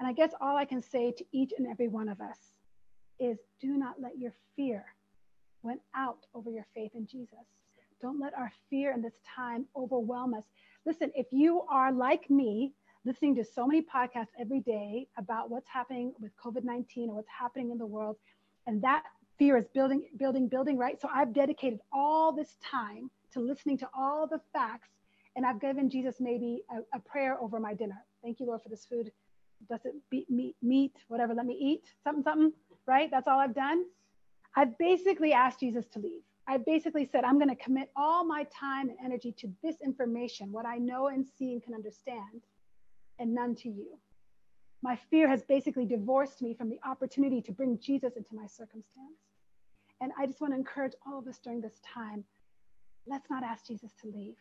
And 0.00 0.08
I 0.08 0.12
guess 0.12 0.32
all 0.40 0.56
I 0.56 0.64
can 0.64 0.82
say 0.82 1.12
to 1.12 1.24
each 1.30 1.52
and 1.56 1.66
every 1.66 1.88
one 1.88 2.08
of 2.08 2.20
us 2.20 2.38
is 3.20 3.38
do 3.60 3.76
not 3.76 4.00
let 4.00 4.18
your 4.18 4.32
fear 4.56 4.86
win 5.62 5.78
out 5.94 6.26
over 6.34 6.50
your 6.50 6.66
faith 6.74 6.92
in 6.94 7.06
Jesus. 7.06 7.46
Don't 8.00 8.20
let 8.20 8.34
our 8.34 8.52
fear 8.70 8.92
in 8.92 9.02
this 9.02 9.18
time 9.36 9.66
overwhelm 9.76 10.34
us. 10.34 10.44
Listen, 10.86 11.10
if 11.14 11.26
you 11.32 11.62
are 11.70 11.92
like 11.92 12.30
me, 12.30 12.72
listening 13.04 13.34
to 13.36 13.44
so 13.44 13.66
many 13.66 13.82
podcasts 13.82 14.28
every 14.38 14.60
day 14.60 15.08
about 15.16 15.50
what's 15.50 15.68
happening 15.68 16.12
with 16.20 16.30
COVID 16.36 16.64
19 16.64 17.10
or 17.10 17.16
what's 17.16 17.28
happening 17.28 17.70
in 17.70 17.78
the 17.78 17.86
world, 17.86 18.16
and 18.66 18.82
that 18.82 19.02
fear 19.38 19.56
is 19.56 19.66
building, 19.74 20.04
building, 20.16 20.48
building, 20.48 20.76
right? 20.76 21.00
So 21.00 21.08
I've 21.12 21.32
dedicated 21.32 21.80
all 21.92 22.32
this 22.32 22.56
time 22.62 23.10
to 23.32 23.40
listening 23.40 23.78
to 23.78 23.88
all 23.96 24.26
the 24.26 24.40
facts, 24.52 24.88
and 25.36 25.44
I've 25.44 25.60
given 25.60 25.90
Jesus 25.90 26.16
maybe 26.20 26.62
a, 26.70 26.96
a 26.96 27.00
prayer 27.00 27.36
over 27.40 27.58
my 27.58 27.74
dinner. 27.74 28.04
Thank 28.22 28.40
you, 28.40 28.46
Lord, 28.46 28.62
for 28.62 28.68
this 28.68 28.84
food 28.84 29.10
does 29.68 29.80
it 29.84 29.94
beat 30.10 30.30
meat, 30.30 30.56
meat, 30.62 30.92
whatever, 31.08 31.34
let 31.34 31.46
me 31.46 31.58
eat 31.60 31.84
something, 32.04 32.22
something, 32.22 32.52
right? 32.86 33.10
That's 33.10 33.26
all 33.26 33.38
I've 33.38 33.54
done. 33.54 33.84
I've 34.56 34.76
basically 34.78 35.32
asked 35.32 35.60
Jesus 35.60 35.86
to 35.88 35.98
leave. 35.98 36.22
I 36.46 36.56
basically 36.56 37.04
said, 37.04 37.24
I'm 37.24 37.38
going 37.38 37.54
to 37.54 37.62
commit 37.62 37.90
all 37.94 38.24
my 38.24 38.44
time 38.44 38.88
and 38.88 38.98
energy 39.04 39.32
to 39.38 39.52
this 39.62 39.76
information, 39.84 40.50
what 40.50 40.66
I 40.66 40.78
know 40.78 41.08
and 41.08 41.26
see 41.26 41.52
and 41.52 41.62
can 41.62 41.74
understand, 41.74 42.42
and 43.18 43.34
none 43.34 43.54
to 43.56 43.68
you. 43.68 43.98
My 44.82 44.96
fear 45.10 45.28
has 45.28 45.42
basically 45.42 45.84
divorced 45.84 46.40
me 46.40 46.54
from 46.54 46.70
the 46.70 46.80
opportunity 46.86 47.42
to 47.42 47.52
bring 47.52 47.78
Jesus 47.78 48.16
into 48.16 48.34
my 48.34 48.46
circumstance. 48.46 49.20
And 50.00 50.12
I 50.18 50.26
just 50.26 50.40
want 50.40 50.52
to 50.54 50.58
encourage 50.58 50.94
all 51.06 51.18
of 51.18 51.26
us 51.26 51.38
during 51.38 51.60
this 51.60 51.80
time 51.94 52.24
let's 53.06 53.30
not 53.30 53.42
ask 53.42 53.66
Jesus 53.66 53.92
to 54.02 54.08
leave. 54.08 54.36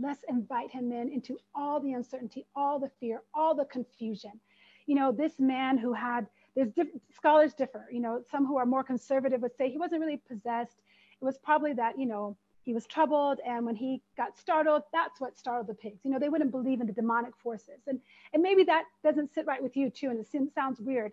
Let's 0.00 0.24
invite 0.28 0.70
him 0.70 0.92
in 0.92 1.10
into 1.10 1.36
all 1.54 1.78
the 1.78 1.92
uncertainty, 1.92 2.46
all 2.56 2.78
the 2.78 2.90
fear, 3.00 3.22
all 3.34 3.54
the 3.54 3.66
confusion 3.66 4.40
you 4.88 4.94
know, 4.94 5.12
this 5.12 5.38
man 5.38 5.76
who 5.76 5.92
had, 5.92 6.26
there's 6.54 6.72
diff- 6.72 6.88
scholars 7.14 7.54
differ, 7.54 7.88
you 7.90 8.00
know, 8.00 8.22
some 8.30 8.46
who 8.46 8.56
are 8.56 8.66
more 8.66 8.82
conservative 8.82 9.42
would 9.42 9.56
say 9.56 9.70
he 9.70 9.78
wasn't 9.78 10.00
really 10.00 10.20
possessed. 10.28 10.80
It 11.20 11.24
was 11.24 11.38
probably 11.38 11.72
that, 11.74 11.98
you 11.98 12.06
know, 12.06 12.36
he 12.68 12.74
was 12.74 12.86
troubled 12.86 13.40
and 13.46 13.64
when 13.64 13.74
he 13.74 14.02
got 14.14 14.36
startled 14.36 14.82
that's 14.92 15.22
what 15.22 15.38
startled 15.38 15.68
the 15.68 15.74
pigs. 15.74 16.00
You 16.04 16.10
know 16.10 16.18
they 16.18 16.28
wouldn't 16.28 16.50
believe 16.50 16.82
in 16.82 16.86
the 16.86 16.92
demonic 16.92 17.32
forces. 17.42 17.80
And 17.86 17.98
and 18.34 18.42
maybe 18.42 18.62
that 18.64 18.84
doesn't 19.02 19.32
sit 19.32 19.46
right 19.46 19.62
with 19.62 19.74
you 19.74 19.88
too 19.88 20.10
and 20.10 20.20
it 20.20 20.54
sounds 20.54 20.78
weird. 20.78 21.12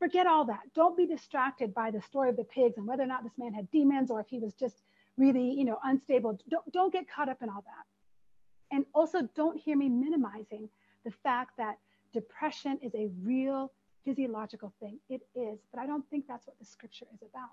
Forget 0.00 0.26
all 0.26 0.44
that. 0.46 0.62
Don't 0.74 0.96
be 0.96 1.06
distracted 1.06 1.72
by 1.72 1.92
the 1.92 2.02
story 2.02 2.28
of 2.28 2.36
the 2.36 2.42
pigs 2.42 2.76
and 2.76 2.88
whether 2.88 3.04
or 3.04 3.06
not 3.06 3.22
this 3.22 3.38
man 3.38 3.54
had 3.54 3.70
demons 3.70 4.10
or 4.10 4.18
if 4.18 4.26
he 4.26 4.40
was 4.40 4.52
just 4.54 4.82
really 5.16 5.52
you 5.52 5.64
know 5.64 5.78
unstable. 5.84 6.36
Don't, 6.48 6.72
don't 6.72 6.92
get 6.92 7.08
caught 7.08 7.28
up 7.28 7.40
in 7.40 7.48
all 7.48 7.62
that. 7.62 8.74
And 8.74 8.84
also 8.92 9.28
don't 9.36 9.60
hear 9.60 9.76
me 9.76 9.88
minimizing 9.88 10.68
the 11.04 11.12
fact 11.22 11.56
that 11.58 11.78
Depression 12.12 12.80
is 12.82 12.92
a 12.96 13.08
real 13.22 13.70
physiological 14.04 14.72
thing. 14.80 14.98
It 15.08 15.22
is, 15.34 15.58
but 15.72 15.80
I 15.80 15.86
don't 15.86 16.08
think 16.10 16.26
that's 16.26 16.46
what 16.46 16.58
the 16.58 16.64
scripture 16.64 17.06
is 17.12 17.22
about. 17.22 17.48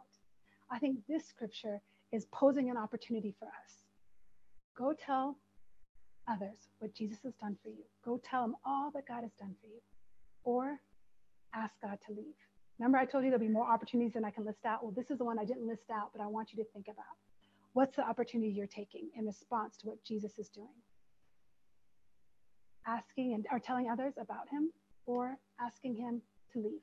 I 0.69 0.79
think 0.79 0.99
this 1.07 1.25
scripture 1.25 1.81
is 2.11 2.25
posing 2.31 2.69
an 2.69 2.77
opportunity 2.77 3.35
for 3.39 3.45
us. 3.45 3.83
Go 4.77 4.93
tell 4.93 5.37
others 6.27 6.69
what 6.79 6.93
Jesus 6.93 7.19
has 7.23 7.33
done 7.35 7.57
for 7.63 7.69
you. 7.69 7.83
Go 8.03 8.19
tell 8.23 8.41
them 8.41 8.55
all 8.65 8.91
that 8.91 9.07
God 9.07 9.23
has 9.23 9.31
done 9.39 9.55
for 9.61 9.67
you. 9.67 9.81
Or 10.43 10.79
ask 11.53 11.73
God 11.81 11.97
to 12.07 12.13
leave. 12.13 12.35
Remember, 12.79 12.97
I 12.97 13.05
told 13.05 13.23
you 13.23 13.31
there'll 13.31 13.45
be 13.45 13.51
more 13.51 13.69
opportunities 13.69 14.13
than 14.13 14.23
I 14.23 14.29
can 14.29 14.45
list 14.45 14.65
out. 14.65 14.83
Well, 14.83 14.93
this 14.95 15.09
is 15.09 15.17
the 15.17 15.25
one 15.25 15.39
I 15.39 15.45
didn't 15.45 15.67
list 15.67 15.89
out, 15.91 16.09
but 16.13 16.21
I 16.21 16.27
want 16.27 16.53
you 16.53 16.63
to 16.63 16.69
think 16.71 16.87
about. 16.87 17.05
What's 17.73 17.95
the 17.95 18.07
opportunity 18.07 18.51
you're 18.51 18.67
taking 18.67 19.09
in 19.15 19.25
response 19.25 19.77
to 19.77 19.87
what 19.87 20.03
Jesus 20.03 20.37
is 20.37 20.49
doing? 20.49 20.67
asking 22.87 23.33
and 23.33 23.45
or 23.51 23.59
telling 23.59 23.89
others 23.89 24.13
about 24.19 24.49
him 24.49 24.71
or 25.05 25.37
asking 25.59 25.95
him 25.95 26.21
to 26.53 26.59
leave. 26.59 26.81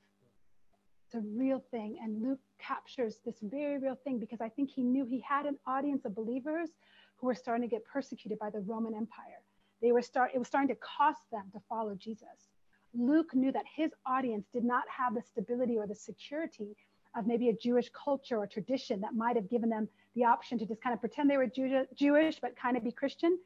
It's 1.06 1.14
a 1.14 1.20
real 1.20 1.62
thing. 1.70 1.98
And 2.02 2.22
Luke 2.22 2.40
captures 2.58 3.20
this 3.24 3.36
very 3.42 3.78
real 3.78 3.96
thing 4.04 4.18
because 4.18 4.40
I 4.40 4.48
think 4.48 4.70
he 4.70 4.82
knew 4.82 5.04
he 5.04 5.20
had 5.20 5.46
an 5.46 5.58
audience 5.66 6.04
of 6.04 6.14
believers 6.14 6.70
who 7.16 7.26
were 7.26 7.34
starting 7.34 7.68
to 7.68 7.72
get 7.74 7.84
persecuted 7.84 8.38
by 8.38 8.50
the 8.50 8.60
Roman 8.60 8.94
Empire. 8.94 9.42
They 9.80 9.92
were 9.92 10.02
start 10.02 10.30
it 10.34 10.38
was 10.38 10.48
starting 10.48 10.68
to 10.68 10.80
cost 10.80 11.20
them 11.30 11.44
to 11.52 11.60
follow 11.68 11.94
Jesus. 11.94 12.50
Luke 12.94 13.34
knew 13.34 13.52
that 13.52 13.64
his 13.76 13.90
audience 14.06 14.46
did 14.52 14.64
not 14.64 14.84
have 14.88 15.14
the 15.14 15.22
stability 15.22 15.76
or 15.76 15.86
the 15.86 15.94
security 15.94 16.76
of 17.16 17.26
maybe 17.26 17.48
a 17.48 17.52
Jewish 17.52 17.90
culture 17.90 18.38
or 18.38 18.46
tradition 18.46 19.00
that 19.00 19.14
might 19.14 19.36
have 19.36 19.48
given 19.48 19.68
them 19.68 19.88
the 20.14 20.24
option 20.24 20.58
to 20.58 20.66
just 20.66 20.82
kind 20.82 20.94
of 20.94 21.00
pretend 21.00 21.30
they 21.30 21.36
were 21.36 21.46
Jew- 21.46 21.86
Jewish 21.94 22.38
but 22.40 22.56
kind 22.56 22.76
of 22.76 22.84
be 22.84 22.92
Christian. 22.92 23.38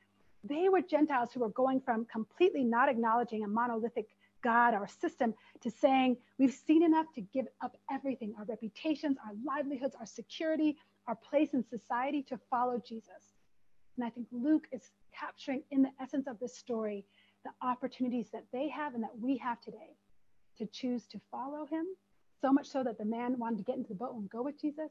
They 0.44 0.68
were 0.68 0.80
Gentiles 0.80 1.30
who 1.32 1.40
were 1.40 1.50
going 1.50 1.80
from 1.80 2.04
completely 2.06 2.62
not 2.64 2.88
acknowledging 2.88 3.44
a 3.44 3.48
monolithic 3.48 4.08
God, 4.42 4.74
our 4.74 4.88
system, 4.88 5.34
to 5.62 5.70
saying 5.70 6.16
we've 6.38 6.52
seen 6.52 6.82
enough 6.82 7.06
to 7.14 7.20
give 7.20 7.46
up 7.60 7.76
everything 7.90 8.34
our 8.38 8.44
reputations, 8.44 9.16
our 9.24 9.32
livelihoods, 9.44 9.96
our 9.98 10.06
security, 10.06 10.76
our 11.06 11.16
place 11.16 11.54
in 11.54 11.64
society 11.64 12.22
to 12.24 12.38
follow 12.50 12.78
Jesus. 12.78 13.34
And 13.96 14.06
I 14.06 14.10
think 14.10 14.28
Luke 14.30 14.68
is 14.70 14.90
capturing 15.18 15.62
in 15.70 15.82
the 15.82 15.90
essence 16.00 16.26
of 16.28 16.38
this 16.38 16.56
story 16.56 17.04
the 17.44 17.50
opportunities 17.66 18.30
that 18.32 18.44
they 18.52 18.68
have 18.68 18.94
and 18.94 19.02
that 19.02 19.18
we 19.18 19.36
have 19.38 19.60
today 19.60 19.96
to 20.58 20.66
choose 20.66 21.06
to 21.06 21.20
follow 21.30 21.66
him, 21.66 21.84
so 22.40 22.52
much 22.52 22.68
so 22.68 22.82
that 22.84 22.98
the 22.98 23.04
man 23.04 23.38
wanted 23.38 23.58
to 23.58 23.64
get 23.64 23.76
into 23.76 23.88
the 23.88 23.94
boat 23.94 24.14
and 24.14 24.28
go 24.30 24.42
with 24.42 24.60
Jesus, 24.60 24.90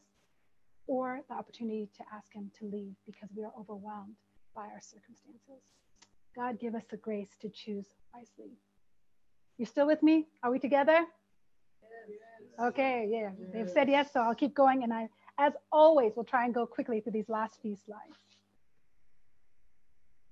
or 0.88 1.22
the 1.30 1.36
opportunity 1.36 1.90
to 1.98 2.04
ask 2.14 2.34
him 2.34 2.50
to 2.58 2.66
leave 2.66 2.96
because 3.06 3.30
we 3.36 3.44
are 3.44 3.52
overwhelmed 3.60 4.16
by 4.56 4.64
our 4.64 4.82
circumstances. 4.82 5.62
God, 6.36 6.60
give 6.60 6.76
us 6.76 6.86
the 6.90 6.98
grace 6.98 7.36
to 7.42 7.50
choose 7.50 7.88
wisely. 8.14 8.52
You 9.58 9.66
still 9.66 9.88
with 9.88 10.04
me? 10.04 10.28
Are 10.44 10.52
we 10.52 10.60
together? 10.60 11.06
Okay, 12.60 13.08
yeah. 13.10 13.30
They've 13.54 13.70
said 13.70 13.90
yes, 13.90 14.12
so 14.14 14.22
I'll 14.22 14.36
keep 14.36 14.54
going. 14.56 14.84
And 14.84 14.94
I, 14.94 15.10
as 15.38 15.54
always, 15.72 16.14
we'll 16.16 16.26
try 16.26 16.46
and 16.46 16.54
go 16.54 16.66
quickly 16.66 17.02
through 17.02 17.14
these 17.14 17.30
last 17.30 17.62
few 17.62 17.76
slides. 17.76 18.18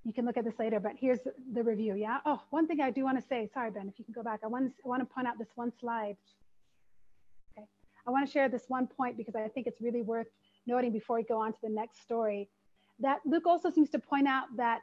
You 0.04 0.14
can 0.14 0.26
look 0.26 0.38
at 0.38 0.46
this 0.46 0.60
later, 0.60 0.80
but 0.80 0.94
here's 1.00 1.20
the 1.54 1.64
review. 1.64 1.96
Yeah. 1.96 2.20
Oh, 2.26 2.40
one 2.52 2.68
thing 2.68 2.80
I 2.80 2.92
do 2.92 3.04
want 3.04 3.20
to 3.20 3.28
say. 3.28 3.50
Sorry, 3.52 3.72
Ben, 3.72 3.88
if 3.88 3.98
you 3.98 4.06
can 4.06 4.14
go 4.14 4.22
back. 4.22 4.42
I 4.44 4.48
want 4.48 4.74
I 4.84 4.88
want 4.88 5.02
to 5.02 5.12
point 5.12 5.28
out 5.28 5.40
this 5.40 5.50
one 5.56 5.72
slide. 5.80 6.16
Okay. 7.58 7.68
I 8.08 8.12
want 8.12 8.26
to 8.26 8.32
share 8.32 8.48
this 8.48 8.66
one 8.68 8.86
point 8.86 9.18
because 9.18 9.36
I 9.36 9.48
think 9.48 9.66
it's 9.66 9.82
really 9.82 10.04
worth 10.04 10.28
noting 10.68 10.92
before 10.92 11.16
we 11.18 11.24
go 11.24 11.42
on 11.42 11.54
to 11.54 11.60
the 11.62 11.70
next 11.70 12.02
story. 12.04 12.50
That 13.00 13.22
Luke 13.26 13.48
also 13.48 13.72
seems 13.72 13.90
to 13.92 14.00
point 14.00 14.28
out 14.28 14.46
that 14.58 14.82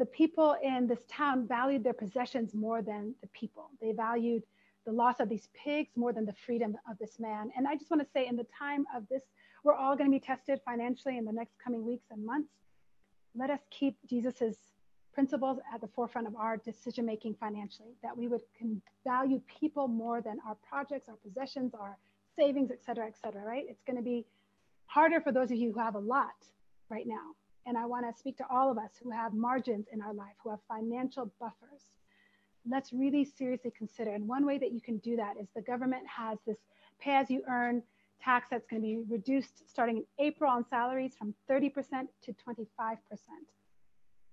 the 0.00 0.06
people 0.06 0.56
in 0.62 0.88
this 0.88 0.98
town 1.08 1.46
valued 1.46 1.84
their 1.84 1.92
possessions 1.92 2.54
more 2.54 2.82
than 2.82 3.14
the 3.20 3.28
people. 3.28 3.70
They 3.80 3.92
valued 3.92 4.42
the 4.86 4.92
loss 4.92 5.20
of 5.20 5.28
these 5.28 5.48
pigs 5.54 5.90
more 5.94 6.12
than 6.12 6.24
the 6.24 6.34
freedom 6.46 6.76
of 6.90 6.98
this 6.98 7.20
man. 7.20 7.50
And 7.56 7.68
I 7.68 7.76
just 7.76 7.90
want 7.90 8.02
to 8.02 8.08
say, 8.12 8.26
in 8.26 8.34
the 8.34 8.46
time 8.58 8.86
of 8.96 9.08
this, 9.08 9.22
we're 9.62 9.74
all 9.74 9.94
going 9.94 10.10
to 10.10 10.14
be 10.18 10.18
tested 10.18 10.58
financially 10.64 11.18
in 11.18 11.24
the 11.24 11.32
next 11.32 11.54
coming 11.62 11.86
weeks 11.86 12.06
and 12.10 12.24
months 12.24 12.50
let 13.34 13.50
us 13.50 13.60
keep 13.70 13.96
Jesus's 14.08 14.56
principles 15.12 15.58
at 15.74 15.80
the 15.80 15.88
forefront 15.88 16.26
of 16.26 16.36
our 16.36 16.56
decision 16.56 17.04
making 17.04 17.34
financially, 17.34 17.94
that 18.02 18.16
we 18.16 18.28
would 18.28 18.40
value 19.04 19.40
people 19.60 19.88
more 19.88 20.20
than 20.20 20.38
our 20.46 20.56
projects, 20.68 21.08
our 21.08 21.16
possessions, 21.16 21.74
our 21.74 21.96
savings, 22.36 22.70
et 22.70 22.82
cetera, 22.82 23.06
et 23.06 23.16
cetera, 23.22 23.42
right? 23.44 23.64
It's 23.68 23.82
going 23.82 23.96
to 23.96 24.02
be 24.02 24.26
harder 24.86 25.20
for 25.20 25.32
those 25.32 25.50
of 25.50 25.56
you 25.56 25.72
who 25.72 25.80
have 25.80 25.94
a 25.94 26.00
lot 26.00 26.34
right 26.88 27.06
now. 27.06 27.34
And 27.66 27.76
I 27.76 27.86
want 27.86 28.06
to 28.12 28.18
speak 28.18 28.36
to 28.38 28.44
all 28.50 28.70
of 28.70 28.78
us 28.78 28.92
who 29.02 29.10
have 29.10 29.34
margins 29.34 29.86
in 29.92 30.00
our 30.00 30.14
life, 30.14 30.34
who 30.42 30.50
have 30.50 30.60
financial 30.68 31.30
buffers. 31.38 31.82
Let's 32.68 32.92
really 32.92 33.24
seriously 33.24 33.72
consider. 33.76 34.12
And 34.12 34.26
one 34.26 34.46
way 34.46 34.58
that 34.58 34.72
you 34.72 34.80
can 34.80 34.98
do 34.98 35.16
that 35.16 35.36
is 35.40 35.48
the 35.54 35.62
government 35.62 36.02
has 36.06 36.38
this 36.46 36.58
pay 37.00 37.12
as 37.12 37.30
you 37.30 37.42
earn 37.48 37.82
tax 38.22 38.48
that's 38.50 38.66
going 38.66 38.82
to 38.82 38.86
be 38.86 39.02
reduced 39.08 39.68
starting 39.68 39.98
in 39.98 40.04
April 40.18 40.50
on 40.50 40.64
salaries 40.68 41.12
from 41.18 41.34
30% 41.50 41.72
to 42.22 42.32
25%. 42.32 42.96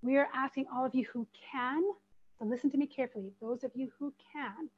We 0.01 0.17
are 0.17 0.27
asking 0.33 0.65
all 0.73 0.85
of 0.85 0.93
you 0.93 1.05
who 1.11 1.25
can, 1.51 1.81
so 2.37 2.45
listen 2.45 2.69
to 2.71 2.77
me 2.77 2.85
carefully, 2.85 3.31
those 3.41 3.63
of 3.63 3.71
you 3.75 3.91
who 3.97 4.13
can, 4.33 4.69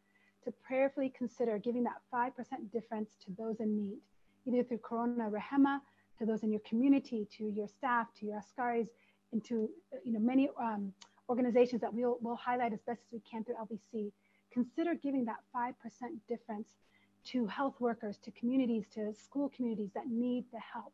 to 0.46 0.52
prayerfully 0.52 1.12
consider 1.16 1.58
giving 1.58 1.84
that 1.84 2.02
5% 2.14 2.32
difference 2.72 3.16
to 3.26 3.32
those 3.38 3.60
in 3.60 3.76
need, 3.76 3.98
either 4.46 4.64
through 4.64 4.78
Corona 4.78 5.30
Rehema, 5.30 5.82
to 6.20 6.26
those 6.26 6.44
in 6.44 6.52
your 6.52 6.62
community, 6.62 7.28
to 7.38 7.46
your 7.46 7.68
staff, 7.68 8.08
to 8.20 8.26
your 8.26 8.40
askaris, 8.42 8.90
and 9.32 9.44
to 9.46 9.70
you 10.04 10.14
know, 10.14 10.20
many 10.20 10.50
um, 10.62 10.94
organizations 11.30 11.82
that 11.82 11.94
we'll, 11.94 12.18
we'll 12.22 12.36
highlight 12.36 12.74
as 12.74 12.82
best 12.82 13.02
as 13.08 13.14
we 13.14 13.22
can 13.30 13.44
through 13.44 13.56
LBC. 13.56 14.12
Consider 14.52 14.96
giving 14.96 15.26
that 15.26 15.38
5% 15.56 15.74
difference 16.28 16.70
to 17.26 17.46
health 17.48 17.76
workers, 17.80 18.18
to 18.20 18.32
communities, 18.32 18.86
to 18.94 19.14
school 19.14 19.52
communities 19.56 19.92
that 19.94 20.08
need 20.08 20.46
the 20.52 20.60
help 20.60 20.94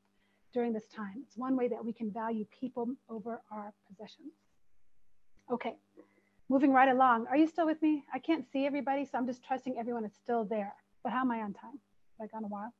during 0.54 0.74
this 0.74 0.88
time. 0.88 1.24
It's 1.26 1.38
one 1.38 1.56
way 1.56 1.68
that 1.68 1.84
we 1.84 1.94
can 1.94 2.12
value 2.12 2.46
people 2.60 2.90
over 3.10 3.42
our 3.52 3.74
possessions. 3.88 4.34
Okay, 5.52 5.76
moving 6.50 6.72
right 6.72 6.90
along. 6.90 7.28
Are 7.28 7.38
you 7.38 7.48
still 7.48 7.66
with 7.66 7.82
me? 7.82 8.04
I 8.14 8.20
can't 8.20 8.46
see 8.52 8.66
everybody, 8.66 9.06
so 9.06 9.18
I'm 9.18 9.28
just 9.28 9.44
trusting 9.44 9.78
everyone 9.78 10.06
is 10.06 10.14
still 10.14 10.44
there. 10.44 10.74
But 11.04 11.12
how 11.12 11.22
am 11.22 11.32
I 11.32 11.42
on 11.42 11.54
time? 11.54 11.80
I 12.22 12.28
gone 12.28 12.44
a 12.44 12.48
while? 12.48 12.74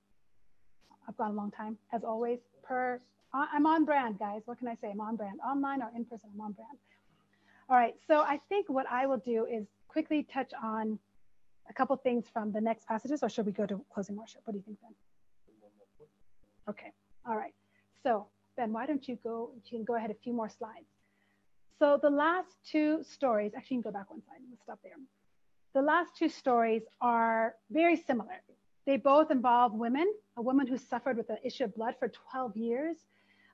I've 1.08 1.18
gone 1.18 1.32
a 1.32 1.34
long 1.34 1.52
time, 1.52 1.78
as 1.94 2.04
always. 2.04 2.40
Per, 2.64 3.00
I'm 3.34 3.66
on 3.66 3.86
brand, 3.86 4.18
guys. 4.20 4.42
What 4.46 4.60
can 4.60 4.68
I 4.68 4.76
say? 4.76 4.92
I'm 4.92 5.02
on 5.02 5.16
brand. 5.16 5.40
Online 5.46 5.82
or 5.82 5.92
in 5.96 6.06
person, 6.06 6.30
I'm 6.34 6.42
on 6.42 6.54
brand. 6.54 6.78
All 7.70 7.78
right, 7.78 7.96
so 8.08 8.20
I 8.20 8.40
think 8.50 8.70
what 8.70 8.86
I 8.90 9.06
will 9.06 9.18
do 9.18 9.46
is 9.46 9.66
quickly 9.88 10.24
touch 10.24 10.52
on 10.62 11.00
a 11.70 11.74
couple 11.74 11.96
things 11.96 12.26
from 12.32 12.52
the 12.52 12.62
next 12.62 12.88
passages, 12.88 13.24
or 13.24 13.30
should 13.30 13.46
we 13.46 13.52
go 13.52 13.66
to 13.66 13.84
closing 13.94 14.16
worship? 14.16 14.42
What 14.46 14.54
do 14.54 14.60
you 14.60 14.64
think, 14.64 14.80
Ben? 14.82 14.92
Okay, 16.70 16.92
all 17.28 17.36
right. 17.36 17.54
So, 18.04 18.28
Ben, 18.56 18.72
why 18.72 18.86
don't 18.86 19.08
you 19.08 19.18
go, 19.24 19.52
you 19.56 19.78
can 19.78 19.84
go 19.84 19.96
ahead 19.96 20.12
a 20.12 20.16
few 20.16 20.34
more 20.34 20.50
slides. 20.50 20.86
So 21.80 22.00
the 22.02 22.10
last 22.10 22.56
two 22.64 23.04
stories, 23.04 23.52
actually 23.56 23.78
you 23.78 23.84
can 23.84 23.92
go 23.92 23.98
back 23.98 24.10
one 24.10 24.22
slide, 24.22 24.40
let's 24.50 24.64
stop 24.64 24.80
there. 24.84 24.94
The 25.74 25.82
last 25.82 26.16
two 26.16 26.30
stories 26.30 26.84
are 27.02 27.56
very 27.70 27.98
similar. 27.98 28.42
They 28.86 28.98
both 28.98 29.30
involve 29.30 29.74
women, 29.74 30.14
a 30.38 30.42
woman 30.42 30.68
who 30.68 30.78
suffered 30.78 31.18
with 31.18 31.30
an 31.30 31.38
issue 31.44 31.64
of 31.64 31.76
blood 31.76 31.96
for 32.00 32.10
12 32.32 32.58
years. 32.58 32.98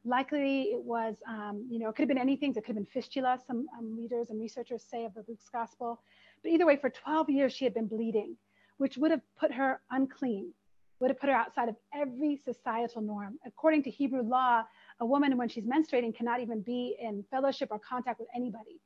Likely 0.04 0.64
it 0.64 0.82
was, 0.82 1.16
um, 1.28 1.68
you 1.70 1.78
know, 1.80 1.90
it 1.90 1.96
could 1.96 2.04
have 2.04 2.08
been 2.10 2.18
anything. 2.18 2.52
It 2.52 2.56
could 2.56 2.76
have 2.76 2.76
been 2.76 2.86
fistula, 2.86 3.40
some 3.46 3.68
um, 3.78 3.96
readers 3.96 4.32
and 4.32 4.40
researchers 4.40 4.84
say 4.84 5.06
of 5.06 5.14
the 5.14 5.24
Luke's 5.28 5.50
gospel. 5.50 6.02
But 6.42 6.52
either 6.52 6.66
way, 6.66 6.78
for 6.78 6.90
12 6.90 7.30
years, 7.30 7.54
she 7.54 7.66
had 7.66 7.74
been 7.74 7.88
bleeding, 7.88 8.36
which 8.78 8.98
would 8.98 9.12
have 9.12 9.22
put 9.40 9.54
her 9.54 9.82
unclean, 9.92 10.54
would 11.00 11.12
have 11.12 11.20
put 11.20 11.30
her 11.30 11.36
outside 11.36 11.70
of 11.70 11.76
every 11.94 12.36
societal 12.38 13.02
norm. 13.02 13.38
According 13.46 13.84
to 13.84 13.92
Hebrew 13.92 14.24
law, 14.24 14.64
a 15.00 15.06
woman, 15.06 15.38
when 15.38 15.50
she's 15.50 15.66
menstruating, 15.66 16.16
cannot 16.16 16.42
even 16.42 16.62
be 16.62 16.96
in 17.00 17.24
fellowship 17.30 17.70
or 17.72 17.80
contact 17.80 18.20
with 18.20 18.30
anybody. 18.36 18.82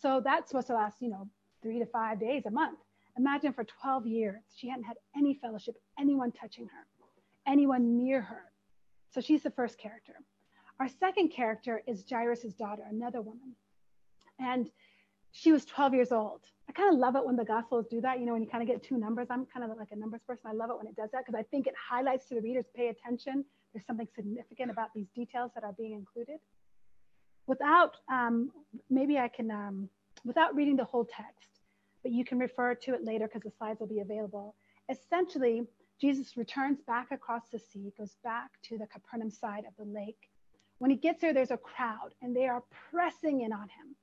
So 0.00 0.20
that's 0.24 0.50
supposed 0.50 0.68
to 0.68 0.74
last, 0.74 0.98
you 1.00 1.10
know, 1.10 1.28
three 1.62 1.80
to 1.80 1.86
five 1.86 2.20
days 2.20 2.44
a 2.46 2.50
month. 2.50 2.78
Imagine 3.18 3.52
for 3.52 3.64
12 3.64 4.06
years, 4.06 4.42
she 4.54 4.68
hadn't 4.68 4.84
had 4.84 4.96
any 5.16 5.34
fellowship, 5.34 5.74
anyone 5.98 6.32
touching 6.32 6.66
her, 6.66 6.86
anyone 7.50 7.96
near 7.96 8.20
her. 8.22 8.42
So 9.10 9.20
she's 9.20 9.42
the 9.42 9.50
first 9.50 9.76
character. 9.78 10.14
Our 10.78 10.88
second 10.88 11.28
character 11.28 11.82
is 11.86 12.04
Jairus' 12.08 12.54
daughter, 12.54 12.84
another 12.88 13.20
woman. 13.20 13.54
And 14.38 14.70
she 15.32 15.52
was 15.52 15.64
12 15.64 15.94
years 15.94 16.12
old. 16.12 16.40
I 16.68 16.72
kind 16.72 16.92
of 16.92 16.98
love 16.98 17.16
it 17.16 17.26
when 17.26 17.36
the 17.36 17.44
Gospels 17.44 17.86
do 17.90 18.00
that. 18.00 18.20
You 18.20 18.26
know, 18.26 18.32
when 18.32 18.42
you 18.42 18.48
kind 18.48 18.62
of 18.62 18.68
get 18.68 18.82
two 18.82 18.96
numbers. 18.96 19.26
I'm 19.30 19.44
kind 19.46 19.68
of 19.68 19.76
like 19.76 19.88
a 19.90 19.96
numbers 19.96 20.20
person. 20.26 20.44
I 20.46 20.52
love 20.52 20.70
it 20.70 20.76
when 20.76 20.86
it 20.86 20.96
does 20.96 21.10
that 21.12 21.24
because 21.26 21.38
I 21.38 21.42
think 21.42 21.66
it 21.66 21.74
highlights 21.76 22.26
to 22.28 22.36
the 22.36 22.40
readers 22.40 22.66
pay 22.74 22.88
attention. 22.88 23.44
There's 23.72 23.84
something 23.86 24.08
significant 24.14 24.70
about 24.70 24.88
these 24.94 25.08
details 25.14 25.50
that 25.54 25.64
are 25.64 25.72
being 25.72 25.92
included. 25.92 26.38
Without, 27.46 27.96
um, 28.10 28.52
maybe 28.88 29.18
I 29.18 29.28
can, 29.28 29.50
um, 29.50 29.88
without 30.24 30.54
reading 30.54 30.76
the 30.76 30.84
whole 30.84 31.04
text, 31.04 31.60
but 32.02 32.12
you 32.12 32.24
can 32.24 32.38
refer 32.38 32.74
to 32.74 32.94
it 32.94 33.04
later 33.04 33.26
because 33.26 33.42
the 33.42 33.50
slides 33.58 33.80
will 33.80 33.88
be 33.88 34.00
available. 34.00 34.54
Essentially, 34.88 35.66
Jesus 36.00 36.36
returns 36.36 36.80
back 36.80 37.10
across 37.10 37.48
the 37.50 37.58
sea, 37.58 37.92
goes 37.98 38.16
back 38.24 38.50
to 38.62 38.78
the 38.78 38.86
Capernaum 38.86 39.30
side 39.30 39.64
of 39.66 39.74
the 39.76 39.90
lake. 39.92 40.30
When 40.78 40.90
he 40.90 40.96
gets 40.96 41.20
there, 41.20 41.34
there's 41.34 41.50
a 41.50 41.58
crowd 41.58 42.14
and 42.22 42.34
they 42.34 42.46
are 42.46 42.62
pressing 42.90 43.42
in 43.42 43.52
on 43.52 43.68
him 43.68 43.96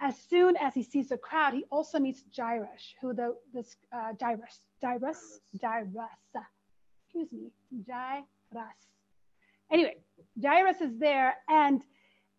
as 0.00 0.16
soon 0.28 0.56
as 0.56 0.74
he 0.74 0.82
sees 0.82 1.08
the 1.08 1.16
crowd, 1.16 1.54
he 1.54 1.64
also 1.70 1.98
meets 1.98 2.22
Jairus, 2.36 2.94
who 3.00 3.14
the 3.14 3.36
this 3.52 3.76
uh, 3.92 4.12
Jairus, 4.20 4.60
Jairus, 4.82 5.40
Jairus, 5.60 6.34
excuse 7.04 7.32
me, 7.32 7.50
Jairus. 7.88 8.26
Anyway, 9.70 9.96
Jairus 10.40 10.80
is 10.80 10.98
there, 10.98 11.36
and 11.48 11.82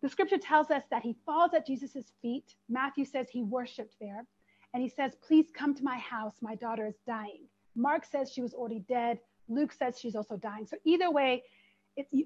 the 0.02 0.08
scripture 0.08 0.38
tells 0.38 0.70
us 0.70 0.84
that 0.90 1.02
he 1.02 1.16
falls 1.26 1.52
at 1.52 1.66
Jesus' 1.66 2.12
feet. 2.22 2.54
Matthew 2.68 3.04
says 3.04 3.28
he 3.28 3.42
worshipped 3.42 3.96
there, 4.00 4.24
and 4.72 4.82
he 4.82 4.88
says, 4.88 5.16
"Please 5.16 5.50
come 5.52 5.74
to 5.74 5.82
my 5.82 5.98
house. 5.98 6.36
My 6.40 6.54
daughter 6.54 6.86
is 6.86 6.98
dying." 7.06 7.48
Mark 7.78 8.04
says 8.04 8.30
she 8.30 8.42
was 8.42 8.52
already 8.52 8.80
dead. 8.88 9.18
Luke 9.48 9.72
says 9.72 9.98
she's 9.98 10.16
also 10.16 10.36
dying. 10.36 10.66
So 10.66 10.76
either 10.84 11.10
way, 11.10 11.44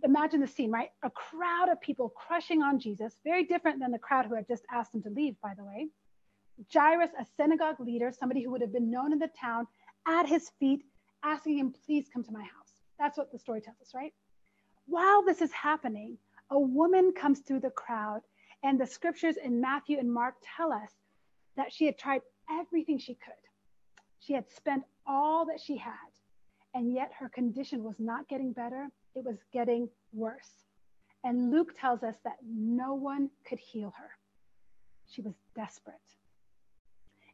imagine 0.03 0.41
the 0.41 0.47
scene, 0.47 0.71
right? 0.71 0.91
A 1.05 1.11
crowd 1.11 1.69
of 1.69 1.81
people 1.81 2.09
crushing 2.09 2.63
on 2.63 2.81
Jesus, 2.81 3.17
very 3.23 3.45
different 3.45 3.79
than 3.79 3.93
the 3.93 3.99
crowd 3.99 4.27
who 4.27 4.35
had 4.35 4.49
just 4.49 4.65
asked 4.71 4.95
him 4.95 5.03
to 5.03 5.11
leave, 5.11 5.37
by 5.43 5.53
the 5.57 5.65
way. 5.65 5.89
Jairus, 6.73 7.11
a 7.19 7.27
synagogue 7.37 7.81
leader, 7.81 8.11
somebody 8.11 8.43
who 8.43 8.51
would 8.51 8.61
have 8.61 8.73
been 8.73 8.91
known 8.91 9.13
in 9.13 9.19
the 9.19 9.31
town, 9.41 9.67
at 10.07 10.27
his 10.27 10.51
feet, 10.59 10.85
asking 11.23 11.59
him, 11.59 11.75
please 11.87 12.07
come 12.13 12.25
to 12.25 12.33
my 12.33 12.43
house. 12.43 12.73
That's 12.99 13.17
what 13.17 13.31
the 13.31 13.39
story 13.39 13.61
tells 13.61 13.81
us, 13.81 13.95
right? 13.95 14.13
While 14.87 15.23
this 15.23 15.41
is 15.41 15.53
happening, 15.53 16.19
a 16.51 16.59
woman 16.59 17.13
comes 17.13 17.41
through 17.41 17.61
the 17.61 17.71
crowd, 17.71 18.21
and 18.63 18.81
the 18.81 18.87
scriptures 18.87 19.37
in 19.37 19.61
Matthew 19.61 19.99
and 19.99 20.13
Mark 20.13 20.35
tell 20.57 20.73
us 20.73 20.91
that 21.57 21.73
she 21.73 21.87
had 21.87 21.99
tried 21.99 22.23
everything 22.51 22.99
she 22.99 23.15
could. 23.15 23.35
She 24.25 24.33
had 24.33 24.49
spent 24.51 24.85
all 25.07 25.47
that 25.47 25.61
she 25.61 25.77
had, 25.77 25.93
and 26.75 26.93
yet 26.93 27.13
her 27.19 27.29
condition 27.29 27.83
was 27.83 27.99
not 27.99 28.29
getting 28.29 28.53
better 28.53 28.89
it 29.15 29.25
was 29.25 29.39
getting 29.53 29.89
worse. 30.13 30.65
And 31.25 31.51
Luke 31.51 31.75
tells 31.79 32.03
us 32.03 32.17
that 32.25 32.39
no 32.45 32.95
one 32.95 33.31
could 33.45 33.59
heal 33.59 33.93
her. 33.97 34.11
She 35.07 35.21
was 35.21 35.35
desperate. 35.55 35.97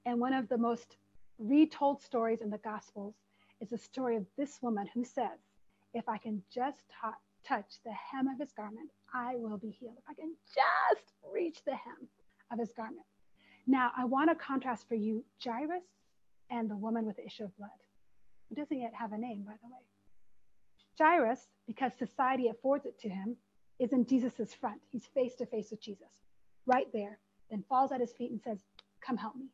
And 0.05 0.21
one 0.21 0.33
of 0.33 0.49
the 0.49 0.59
most 0.59 0.97
retold 1.39 2.03
stories 2.03 2.41
in 2.41 2.51
the 2.51 2.59
Gospels 2.59 3.15
is 3.61 3.69
the 3.69 3.79
story 3.79 4.17
of 4.17 4.27
this 4.37 4.61
woman 4.61 4.89
who 4.93 5.05
says, 5.05 5.39
If 5.95 6.09
I 6.09 6.19
can 6.19 6.43
just 6.53 6.81
t- 6.89 7.09
touch 7.47 7.79
the 7.85 7.93
hem 7.93 8.29
of 8.29 8.39
his 8.39 8.53
garment, 8.53 8.91
I 9.15 9.37
will 9.37 9.57
be 9.57 9.71
healed. 9.71 9.97
If 9.99 10.05
I 10.09 10.15
can 10.15 10.35
just 10.55 11.13
reach 11.33 11.65
the 11.65 11.75
hem 11.75 12.09
of 12.51 12.59
his 12.59 12.73
garment. 12.73 13.07
Now, 13.67 13.93
I 13.97 14.05
want 14.05 14.31
to 14.31 14.35
contrast 14.35 14.89
for 14.89 14.95
you 14.95 15.25
Jairus 15.43 15.85
and 16.51 16.71
the 16.71 16.77
woman 16.77 17.07
with 17.07 17.17
the 17.17 17.27
issue 17.27 17.45
of 17.45 17.57
blood, 17.57 17.71
who 18.49 18.55
doesn't 18.55 18.81
yet 18.81 18.93
have 18.95 19.13
a 19.13 19.19
name, 19.19 19.45
by 19.47 19.55
the 19.63 19.69
way. 19.69 19.83
Jairus, 20.99 21.49
because 21.67 21.93
society 21.99 22.49
affords 22.49 22.87
it 22.87 22.99
to 23.01 23.09
him, 23.09 23.37
is 23.79 23.93
in 23.93 24.07
Jesus' 24.07 24.55
front. 24.55 24.81
He's 24.91 25.07
face 25.15 25.35
to 25.37 25.47
face 25.47 25.71
with 25.71 25.81
Jesus, 25.81 26.09
right 26.67 26.89
there, 26.93 27.19
then 27.51 27.65
falls 27.69 27.93
at 27.93 28.01
his 28.01 28.13
feet 28.13 28.31
and 28.31 28.41
says, 28.43 28.59
Come 29.01 29.17
help 29.17 29.37
me. 29.37 29.47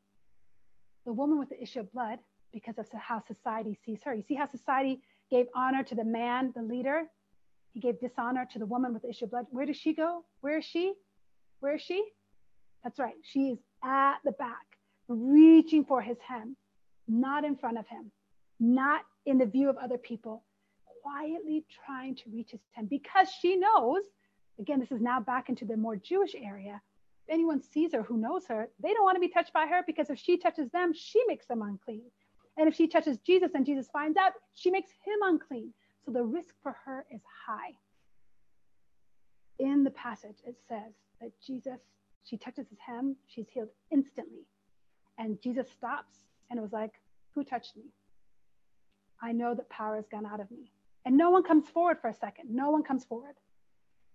The 1.04 1.12
woman 1.12 1.38
with 1.38 1.50
the 1.50 1.62
issue 1.62 1.80
of 1.80 1.92
blood, 1.92 2.18
because 2.52 2.78
of 2.78 2.86
how 2.92 3.20
society 3.26 3.78
sees 3.84 3.98
her. 4.04 4.14
You 4.14 4.22
see 4.22 4.34
how 4.34 4.46
society 4.46 5.00
gave 5.30 5.46
honor 5.54 5.82
to 5.82 5.94
the 5.94 6.04
man, 6.04 6.52
the 6.54 6.62
leader? 6.62 7.02
He 7.72 7.80
gave 7.80 8.00
dishonor 8.00 8.46
to 8.52 8.58
the 8.58 8.66
woman 8.66 8.94
with 8.94 9.02
the 9.02 9.10
issue 9.10 9.24
of 9.24 9.32
blood. 9.32 9.46
Where 9.50 9.66
does 9.66 9.76
she 9.76 9.92
go? 9.92 10.24
Where 10.40 10.58
is 10.58 10.64
she? 10.64 10.94
Where 11.58 11.74
is 11.74 11.82
she? 11.82 12.02
That's 12.84 12.98
right. 12.98 13.14
She 13.22 13.50
is 13.50 13.58
at 13.82 14.18
the 14.24 14.32
back, 14.32 14.78
reaching 15.08 15.84
for 15.84 16.00
his 16.00 16.16
hem, 16.26 16.56
not 17.08 17.44
in 17.44 17.56
front 17.56 17.78
of 17.78 17.86
him, 17.86 18.10
not 18.60 19.02
in 19.26 19.38
the 19.38 19.46
view 19.46 19.68
of 19.68 19.76
other 19.76 19.98
people, 19.98 20.44
quietly 21.02 21.64
trying 21.84 22.14
to 22.14 22.30
reach 22.30 22.50
his 22.50 22.60
hem 22.72 22.86
because 22.86 23.28
she 23.30 23.56
knows, 23.56 24.02
again, 24.58 24.80
this 24.80 24.92
is 24.92 25.00
now 25.00 25.20
back 25.20 25.48
into 25.48 25.64
the 25.64 25.76
more 25.76 25.96
Jewish 25.96 26.34
area. 26.34 26.80
If 27.26 27.34
anyone 27.34 27.60
sees 27.60 27.92
her 27.92 28.02
who 28.02 28.16
knows 28.16 28.46
her, 28.46 28.68
they 28.82 28.92
don't 28.92 29.04
want 29.04 29.16
to 29.16 29.20
be 29.20 29.28
touched 29.28 29.52
by 29.52 29.66
her 29.66 29.82
because 29.86 30.10
if 30.10 30.18
she 30.18 30.36
touches 30.36 30.70
them, 30.70 30.92
she 30.94 31.22
makes 31.26 31.46
them 31.46 31.62
unclean. 31.62 32.04
And 32.56 32.68
if 32.68 32.74
she 32.74 32.86
touches 32.86 33.18
Jesus 33.18 33.52
and 33.54 33.66
Jesus 33.66 33.88
finds 33.92 34.16
out, 34.16 34.32
she 34.54 34.70
makes 34.70 34.90
him 35.04 35.18
unclean. 35.22 35.72
So 36.04 36.12
the 36.12 36.22
risk 36.22 36.54
for 36.62 36.76
her 36.84 37.06
is 37.10 37.22
high. 37.46 37.72
In 39.58 39.84
the 39.84 39.90
passage, 39.90 40.38
it 40.46 40.56
says 40.68 40.92
that 41.20 41.30
Jesus, 41.44 41.80
she 42.24 42.36
touches 42.36 42.68
his 42.68 42.78
hem, 42.84 43.16
she's 43.26 43.48
healed 43.48 43.70
instantly. 43.90 44.46
And 45.18 45.40
Jesus 45.40 45.70
stops 45.70 46.16
and 46.54 46.60
it 46.60 46.62
was 46.62 46.72
like, 46.72 46.92
Who 47.34 47.42
touched 47.42 47.76
me? 47.76 47.82
I 49.20 49.32
know 49.32 49.56
that 49.56 49.68
power 49.68 49.96
has 49.96 50.06
gone 50.06 50.24
out 50.24 50.38
of 50.38 50.48
me. 50.52 50.70
And 51.04 51.16
no 51.16 51.30
one 51.30 51.42
comes 51.42 51.68
forward 51.68 51.98
for 52.00 52.08
a 52.08 52.14
second. 52.14 52.54
No 52.54 52.70
one 52.70 52.84
comes 52.84 53.04
forward. 53.04 53.34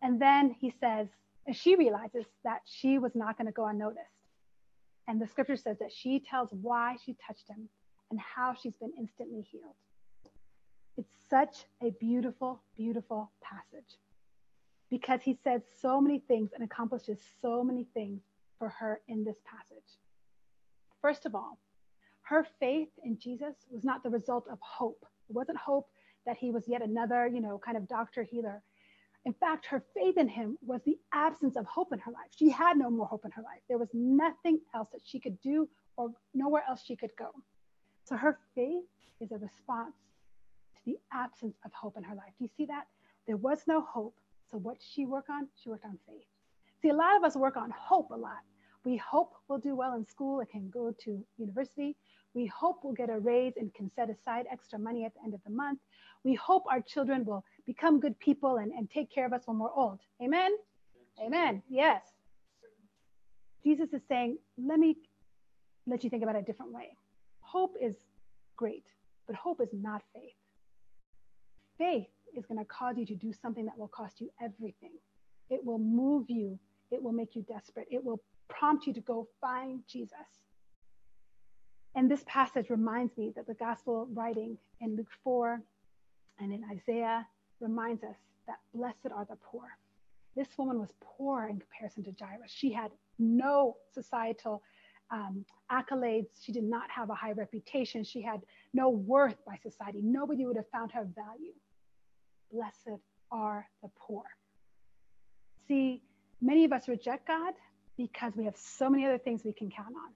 And 0.02 0.22
then 0.22 0.56
he 0.58 0.74
says, 0.80 1.10
and 1.46 1.54
she 1.54 1.76
realizes 1.76 2.26
that 2.46 2.62
she 2.64 2.98
was 2.98 3.14
not 3.14 3.38
going 3.38 3.48
to 3.48 3.52
go 3.52 3.68
unnoticed. 3.68 4.06
And 5.06 5.20
the 5.22 5.28
scripture 5.28 5.58
says 5.58 5.80
that 5.80 5.92
she 5.92 6.22
tells 6.22 6.50
why 6.54 6.96
she 7.04 7.18
touched 7.28 7.50
him 7.50 7.68
and 8.10 8.20
how 8.20 8.54
she's 8.54 8.78
been 8.80 8.94
instantly 8.98 9.42
healed. 9.52 9.76
It's 10.96 11.14
such 11.30 11.66
a 11.84 11.90
beautiful, 12.00 12.62
beautiful 12.78 13.32
passage 13.42 13.98
because 14.90 15.22
he 15.22 15.38
says 15.44 15.62
so 15.82 16.00
many 16.00 16.20
things 16.20 16.52
and 16.54 16.64
accomplishes 16.64 17.20
so 17.42 17.66
many 17.66 17.86
things 17.94 18.22
for 18.58 18.70
her 18.70 19.02
in 19.10 19.26
this 19.26 19.38
passage. 19.44 19.98
First 21.02 21.26
of 21.26 21.36
all, 21.36 21.58
her 22.30 22.46
faith 22.60 22.90
in 23.04 23.18
Jesus 23.18 23.56
was 23.72 23.84
not 23.84 24.04
the 24.04 24.10
result 24.10 24.48
of 24.52 24.60
hope. 24.62 25.04
It 25.28 25.36
wasn't 25.36 25.58
hope 25.58 25.90
that 26.28 26.38
he 26.38 26.52
was 26.52 26.64
yet 26.68 26.84
another, 26.84 27.28
you 27.28 27.42
know, 27.42 27.60
kind 27.64 27.76
of 27.76 27.88
doctor 27.88 28.22
healer. 28.22 28.62
In 29.26 29.34
fact, 29.34 29.66
her 29.66 29.84
faith 29.96 30.16
in 30.16 30.28
him 30.28 30.56
was 30.62 30.82
the 30.86 31.00
absence 31.12 31.56
of 31.58 31.66
hope 31.66 31.92
in 31.92 31.98
her 31.98 32.12
life. 32.12 32.30
She 32.38 32.52
had 32.52 32.78
no 32.78 32.92
more 32.92 33.08
hope 33.08 33.26
in 33.26 33.32
her 33.32 33.42
life. 33.42 33.62
There 33.68 33.80
was 33.80 33.90
nothing 33.94 34.60
else 34.76 34.90
that 34.94 35.02
she 35.04 35.20
could 35.20 35.42
do 35.42 35.68
or 35.98 36.12
nowhere 36.36 36.64
else 36.70 36.84
she 36.86 36.96
could 36.96 37.10
go. 37.18 37.32
So 38.04 38.16
her 38.16 38.38
faith 38.54 38.86
is 39.20 39.32
a 39.32 39.38
response 39.40 39.96
to 40.76 40.82
the 40.86 41.00
absence 41.12 41.58
of 41.66 41.72
hope 41.74 41.98
in 41.98 42.04
her 42.04 42.16
life. 42.16 42.34
Do 42.38 42.44
you 42.44 42.50
see 42.56 42.66
that? 42.68 42.86
There 43.26 43.38
was 43.38 43.64
no 43.68 43.82
hope. 43.82 44.16
So 44.52 44.60
what 44.60 44.78
did 44.78 44.88
she 44.88 45.08
work 45.08 45.26
on? 45.32 45.48
She 45.64 45.70
worked 45.70 45.86
on 45.86 45.98
faith. 46.08 46.28
See, 46.84 46.90
a 46.90 46.94
lot 46.94 47.18
of 47.18 47.24
us 47.24 47.36
work 47.36 47.58
on 47.58 47.74
hope 47.76 48.12
a 48.12 48.16
lot. 48.16 48.44
We 48.86 48.98
hope 48.98 49.34
we'll 49.48 49.60
do 49.60 49.76
well 49.76 49.94
in 49.94 50.06
school 50.06 50.40
and 50.40 50.50
can 50.50 50.70
go 50.70 50.94
to 51.04 51.24
university. 51.38 51.96
We 52.34 52.46
hope 52.46 52.80
we'll 52.84 52.94
get 52.94 53.10
a 53.10 53.20
raise 53.20 53.54
and 53.58 53.74
can 53.74 53.92
set 53.96 54.10
aside 54.10 54.46
extra 54.52 54.80
money 54.80 55.06
at 55.06 55.14
the 55.16 55.22
end 55.24 55.34
of 55.34 55.42
the 55.44 55.52
month. 55.52 55.80
We 56.24 56.36
hope 56.36 56.64
our 56.70 56.82
children 56.82 57.26
will 57.26 57.44
become 57.66 58.00
good 58.00 58.18
people 58.20 58.58
and, 58.58 58.72
and 58.72 58.90
take 58.90 59.12
care 59.14 59.26
of 59.26 59.34
us 59.34 59.44
when 59.46 59.60
we're 59.60 59.74
old. 59.74 60.00
Amen? 60.22 60.52
Amen. 61.22 61.62
Yes. 61.70 62.02
Jesus 63.64 63.92
is 63.94 64.02
saying, 64.08 64.38
let 64.58 64.80
me 64.80 64.96
let 65.86 66.04
you 66.04 66.10
think 66.10 66.24
about 66.24 66.36
it 66.36 66.40
a 66.40 66.44
different 66.44 66.72
way. 66.72 66.90
Hope 67.42 67.76
is 67.82 67.96
great, 68.56 68.86
but 69.28 69.36
hope 69.36 69.60
is 69.60 69.70
not 69.74 70.02
faith. 70.14 70.36
Faith 71.78 72.08
is 72.38 72.46
going 72.46 72.60
to 72.60 72.66
cause 72.66 72.96
you 72.98 73.06
to 73.08 73.16
do 73.16 73.34
something 73.34 73.66
that 73.66 73.78
will 73.78 73.88
cost 73.88 74.22
you 74.22 74.30
everything. 74.42 74.92
It 75.50 75.66
will 75.66 75.80
move 75.80 76.30
you, 76.30 76.60
it 76.92 77.02
will 77.02 77.12
make 77.12 77.36
you 77.36 77.42
desperate, 77.42 77.88
it 77.90 78.04
will 78.04 78.22
prompt 78.50 78.88
you 78.88 78.94
to 78.94 79.02
go 79.02 79.28
find 79.40 79.82
Jesus. 79.88 80.18
And 81.96 82.10
this 82.10 82.24
passage 82.28 82.70
reminds 82.70 83.18
me 83.18 83.32
that 83.36 83.48
the 83.48 83.54
gospel 83.54 84.08
writing 84.14 84.58
in 84.82 84.96
Luke 84.96 85.12
4 85.24 85.62
and 86.40 86.54
in 86.54 86.64
Isaiah 86.72 87.26
reminds 87.60 88.04
us 88.04 88.16
that 88.48 88.58
blessed 88.74 89.14
are 89.16 89.26
the 89.26 89.38
poor. 89.38 89.64
This 90.36 90.48
woman 90.58 90.80
was 90.80 90.90
poor 91.02 91.48
in 91.48 91.60
comparison 91.60 92.04
to 92.04 92.14
Jairus. 92.18 92.52
She 92.52 92.72
had 92.72 92.92
no 93.18 93.78
societal 93.94 94.62
um, 95.12 95.44
accolades. 95.72 96.28
She 96.42 96.52
did 96.52 96.64
not 96.64 96.90
have 96.92 97.10
a 97.10 97.16
high 97.16 97.32
reputation. 97.32 98.04
She 98.04 98.22
had 98.22 98.42
no 98.74 98.90
worth 98.90 99.44
by 99.46 99.58
society. 99.62 100.00
Nobody 100.04 100.46
would 100.46 100.56
have 100.56 100.70
found 100.72 100.92
her 100.92 101.08
value. 101.16 101.54
Blessed 102.52 103.02
are 103.32 103.68
the 103.82 103.90
poor. 104.00 104.24
See, 105.68 106.02
many 106.42 106.66
of 106.66 106.72
us 106.72 106.88
reject 106.88 107.28
God 107.28 107.54
because 108.00 108.32
we 108.38 108.46
have 108.46 108.56
so 108.56 108.90
many 108.90 109.06
other 109.06 109.18
things 109.18 109.42
we 109.44 109.52
can 109.52 109.70
count 109.70 109.94
on. 109.94 110.14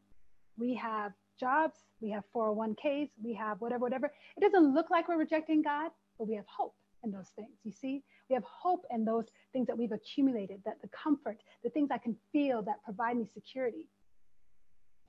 We 0.58 0.74
have 0.76 1.12
jobs, 1.38 1.76
we 2.00 2.12
have 2.12 2.24
401ks, 2.34 3.10
we 3.22 3.34
have 3.34 3.60
whatever, 3.60 3.82
whatever. 3.82 4.10
It 4.38 4.42
doesn't 4.42 4.74
look 4.74 4.90
like 4.90 5.10
we're 5.10 5.18
rejecting 5.18 5.62
God, 5.62 5.92
but 6.18 6.30
we 6.30 6.36
have 6.36 6.46
hope 6.48 6.76
in 7.04 7.12
those 7.12 7.28
things. 7.36 7.52
You 7.66 7.74
see, 7.74 8.02
we 8.30 8.36
have 8.36 8.44
hope 8.46 8.86
in 8.90 9.04
those 9.04 9.26
things 9.52 9.68
that 9.68 9.78
we've 9.78 9.92
accumulated, 9.92 10.62
that 10.64 10.82
the 10.82 10.88
comfort, 10.88 11.40
the 11.62 11.70
things 11.70 11.90
I 11.92 11.98
can 11.98 12.16
feel 12.32 12.62
that 12.62 12.82
provide 12.86 13.18
me 13.18 13.28
security. 13.34 13.90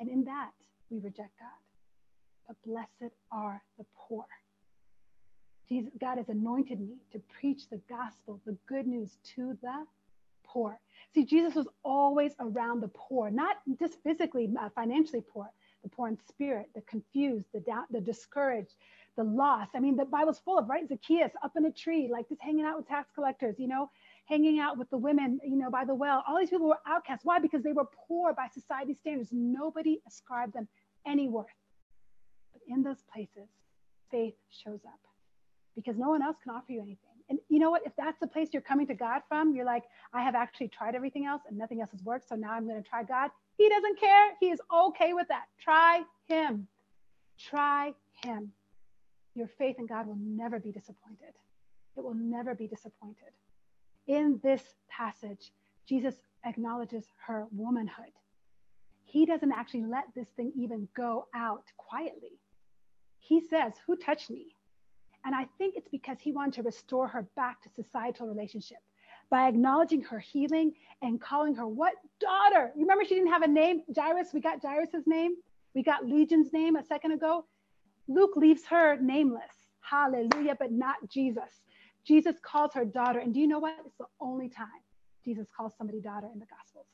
And 0.00 0.08
in 0.08 0.24
that, 0.24 0.50
we 0.90 0.98
reject 0.98 1.38
God. 1.38 1.62
But 2.48 2.56
blessed 2.66 3.14
are 3.30 3.62
the 3.78 3.84
poor. 3.96 4.24
Jesus, 5.68 5.92
God 6.00 6.18
has 6.18 6.28
anointed 6.28 6.80
me 6.80 6.96
to 7.12 7.20
preach 7.38 7.68
the 7.70 7.80
gospel, 7.88 8.40
the 8.44 8.56
good 8.66 8.88
news 8.88 9.16
to 9.36 9.56
the 9.62 9.84
poor. 10.54 10.80
See, 11.14 11.24
Jesus 11.24 11.54
was 11.54 11.68
always 11.84 12.32
around 12.40 12.80
the 12.80 12.90
poor, 12.94 13.30
not 13.30 13.56
just 13.78 14.02
physically, 14.02 14.48
uh, 14.60 14.68
financially 14.74 15.22
poor, 15.32 15.50
the 15.82 15.88
poor 15.88 16.08
in 16.08 16.18
spirit, 16.28 16.70
the 16.74 16.80
confused, 16.82 17.46
the 17.52 17.60
down, 17.60 17.84
the 17.90 18.00
discouraged, 18.00 18.74
the 19.16 19.24
lost. 19.24 19.70
I 19.74 19.80
mean, 19.80 19.96
the 19.96 20.04
Bible's 20.04 20.40
full 20.40 20.58
of, 20.58 20.68
right? 20.68 20.88
Zacchaeus 20.88 21.32
up 21.42 21.52
in 21.56 21.66
a 21.66 21.70
tree, 21.70 22.08
like 22.10 22.28
just 22.28 22.40
hanging 22.40 22.64
out 22.64 22.76
with 22.78 22.88
tax 22.88 23.10
collectors, 23.14 23.56
you 23.58 23.68
know, 23.68 23.90
hanging 24.26 24.58
out 24.58 24.78
with 24.78 24.88
the 24.90 24.96
women, 24.96 25.40
you 25.44 25.56
know, 25.56 25.70
by 25.70 25.84
the 25.84 25.94
well. 25.94 26.24
All 26.26 26.38
these 26.38 26.50
people 26.50 26.68
were 26.68 26.78
outcasts. 26.86 27.24
Why? 27.24 27.38
Because 27.38 27.62
they 27.62 27.72
were 27.72 27.88
poor 28.08 28.32
by 28.32 28.48
society 28.52 28.94
standards. 28.94 29.30
Nobody 29.32 30.00
ascribed 30.06 30.54
them 30.54 30.66
any 31.06 31.28
worth. 31.28 31.46
But 32.52 32.62
in 32.66 32.82
those 32.82 33.02
places, 33.12 33.48
faith 34.10 34.34
shows 34.50 34.80
up 34.86 35.00
because 35.76 35.96
no 35.96 36.08
one 36.08 36.22
else 36.22 36.36
can 36.42 36.54
offer 36.54 36.72
you 36.72 36.80
anything. 36.80 37.13
And 37.28 37.38
you 37.48 37.58
know 37.58 37.70
what? 37.70 37.82
If 37.86 37.92
that's 37.96 38.18
the 38.20 38.26
place 38.26 38.50
you're 38.52 38.62
coming 38.62 38.86
to 38.88 38.94
God 38.94 39.22
from, 39.28 39.54
you're 39.54 39.64
like, 39.64 39.84
I 40.12 40.22
have 40.22 40.34
actually 40.34 40.68
tried 40.68 40.94
everything 40.94 41.24
else 41.24 41.42
and 41.48 41.56
nothing 41.56 41.80
else 41.80 41.90
has 41.92 42.02
worked. 42.02 42.28
So 42.28 42.34
now 42.34 42.52
I'm 42.52 42.66
going 42.66 42.82
to 42.82 42.88
try 42.88 43.02
God. 43.02 43.30
He 43.56 43.68
doesn't 43.68 43.98
care. 43.98 44.30
He 44.40 44.50
is 44.50 44.60
okay 44.72 45.14
with 45.14 45.28
that. 45.28 45.44
Try 45.60 46.02
Him. 46.26 46.68
Try 47.38 47.94
Him. 48.22 48.52
Your 49.34 49.48
faith 49.58 49.76
in 49.78 49.86
God 49.86 50.06
will 50.06 50.18
never 50.20 50.58
be 50.58 50.70
disappointed. 50.70 51.34
It 51.96 52.04
will 52.04 52.14
never 52.14 52.54
be 52.54 52.66
disappointed. 52.66 53.32
In 54.06 54.38
this 54.42 54.62
passage, 54.90 55.52
Jesus 55.88 56.14
acknowledges 56.44 57.04
her 57.26 57.46
womanhood. 57.52 58.12
He 59.04 59.24
doesn't 59.26 59.52
actually 59.52 59.84
let 59.84 60.04
this 60.14 60.28
thing 60.36 60.52
even 60.56 60.88
go 60.96 61.26
out 61.34 61.64
quietly. 61.76 62.40
He 63.18 63.40
says, 63.40 63.72
Who 63.86 63.96
touched 63.96 64.30
me? 64.30 64.56
And 65.24 65.34
I 65.34 65.46
think 65.58 65.74
it's 65.76 65.88
because 65.88 66.18
he 66.20 66.32
wanted 66.32 66.54
to 66.54 66.62
restore 66.62 67.08
her 67.08 67.26
back 67.36 67.62
to 67.62 67.68
societal 67.70 68.26
relationship 68.26 68.78
by 69.30 69.48
acknowledging 69.48 70.02
her 70.02 70.18
healing 70.18 70.72
and 71.02 71.20
calling 71.20 71.54
her 71.54 71.66
what 71.66 71.94
daughter. 72.20 72.72
You 72.74 72.82
remember 72.82 73.04
she 73.04 73.14
didn't 73.14 73.32
have 73.32 73.42
a 73.42 73.48
name, 73.48 73.82
Jairus. 73.94 74.28
We 74.34 74.40
got 74.40 74.62
Jairus's 74.62 75.06
name. 75.06 75.34
We 75.74 75.82
got 75.82 76.06
Legion's 76.06 76.52
name 76.52 76.76
a 76.76 76.84
second 76.84 77.12
ago. 77.12 77.46
Luke 78.06 78.36
leaves 78.36 78.64
her 78.66 78.96
nameless. 79.00 79.52
Hallelujah, 79.80 80.56
but 80.58 80.72
not 80.72 80.96
Jesus. 81.08 81.62
Jesus 82.04 82.36
calls 82.42 82.74
her 82.74 82.84
daughter. 82.84 83.18
And 83.18 83.32
do 83.32 83.40
you 83.40 83.48
know 83.48 83.58
what? 83.58 83.76
It's 83.86 83.96
the 83.98 84.06
only 84.20 84.48
time 84.50 84.66
Jesus 85.24 85.46
calls 85.56 85.72
somebody 85.78 86.00
daughter 86.00 86.28
in 86.32 86.38
the 86.38 86.46
Gospels. 86.46 86.86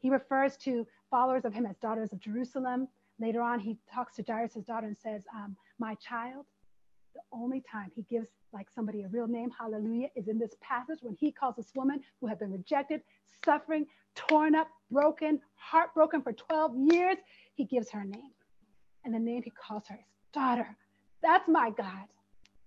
He 0.00 0.10
refers 0.10 0.58
to 0.58 0.86
followers 1.10 1.46
of 1.46 1.54
him 1.54 1.64
as 1.64 1.78
daughters 1.78 2.12
of 2.12 2.20
Jerusalem, 2.20 2.88
Later 3.20 3.42
on, 3.42 3.60
he 3.60 3.78
talks 3.92 4.16
to 4.16 4.24
Jairus' 4.26 4.64
daughter 4.66 4.86
and 4.86 4.96
says, 4.96 5.24
um, 5.34 5.56
My 5.78 5.94
child, 5.96 6.46
the 7.14 7.20
only 7.32 7.62
time 7.70 7.90
he 7.94 8.02
gives 8.02 8.28
like 8.52 8.68
somebody 8.70 9.02
a 9.02 9.08
real 9.08 9.26
name, 9.26 9.50
hallelujah, 9.58 10.08
is 10.14 10.28
in 10.28 10.38
this 10.38 10.54
passage 10.60 10.98
when 11.02 11.16
he 11.18 11.32
calls 11.32 11.56
this 11.56 11.72
woman 11.74 12.00
who 12.20 12.26
had 12.26 12.38
been 12.38 12.52
rejected, 12.52 13.00
suffering, 13.44 13.86
torn 14.14 14.54
up, 14.54 14.68
broken, 14.90 15.40
heartbroken 15.56 16.22
for 16.22 16.32
12 16.32 16.76
years. 16.92 17.16
He 17.54 17.64
gives 17.64 17.90
her 17.90 18.00
a 18.00 18.04
name. 18.04 18.30
And 19.04 19.14
the 19.14 19.18
name 19.18 19.42
he 19.42 19.50
calls 19.50 19.86
her 19.88 19.96
is 19.96 20.06
daughter. 20.32 20.76
That's 21.22 21.48
my 21.48 21.70
God. 21.70 22.06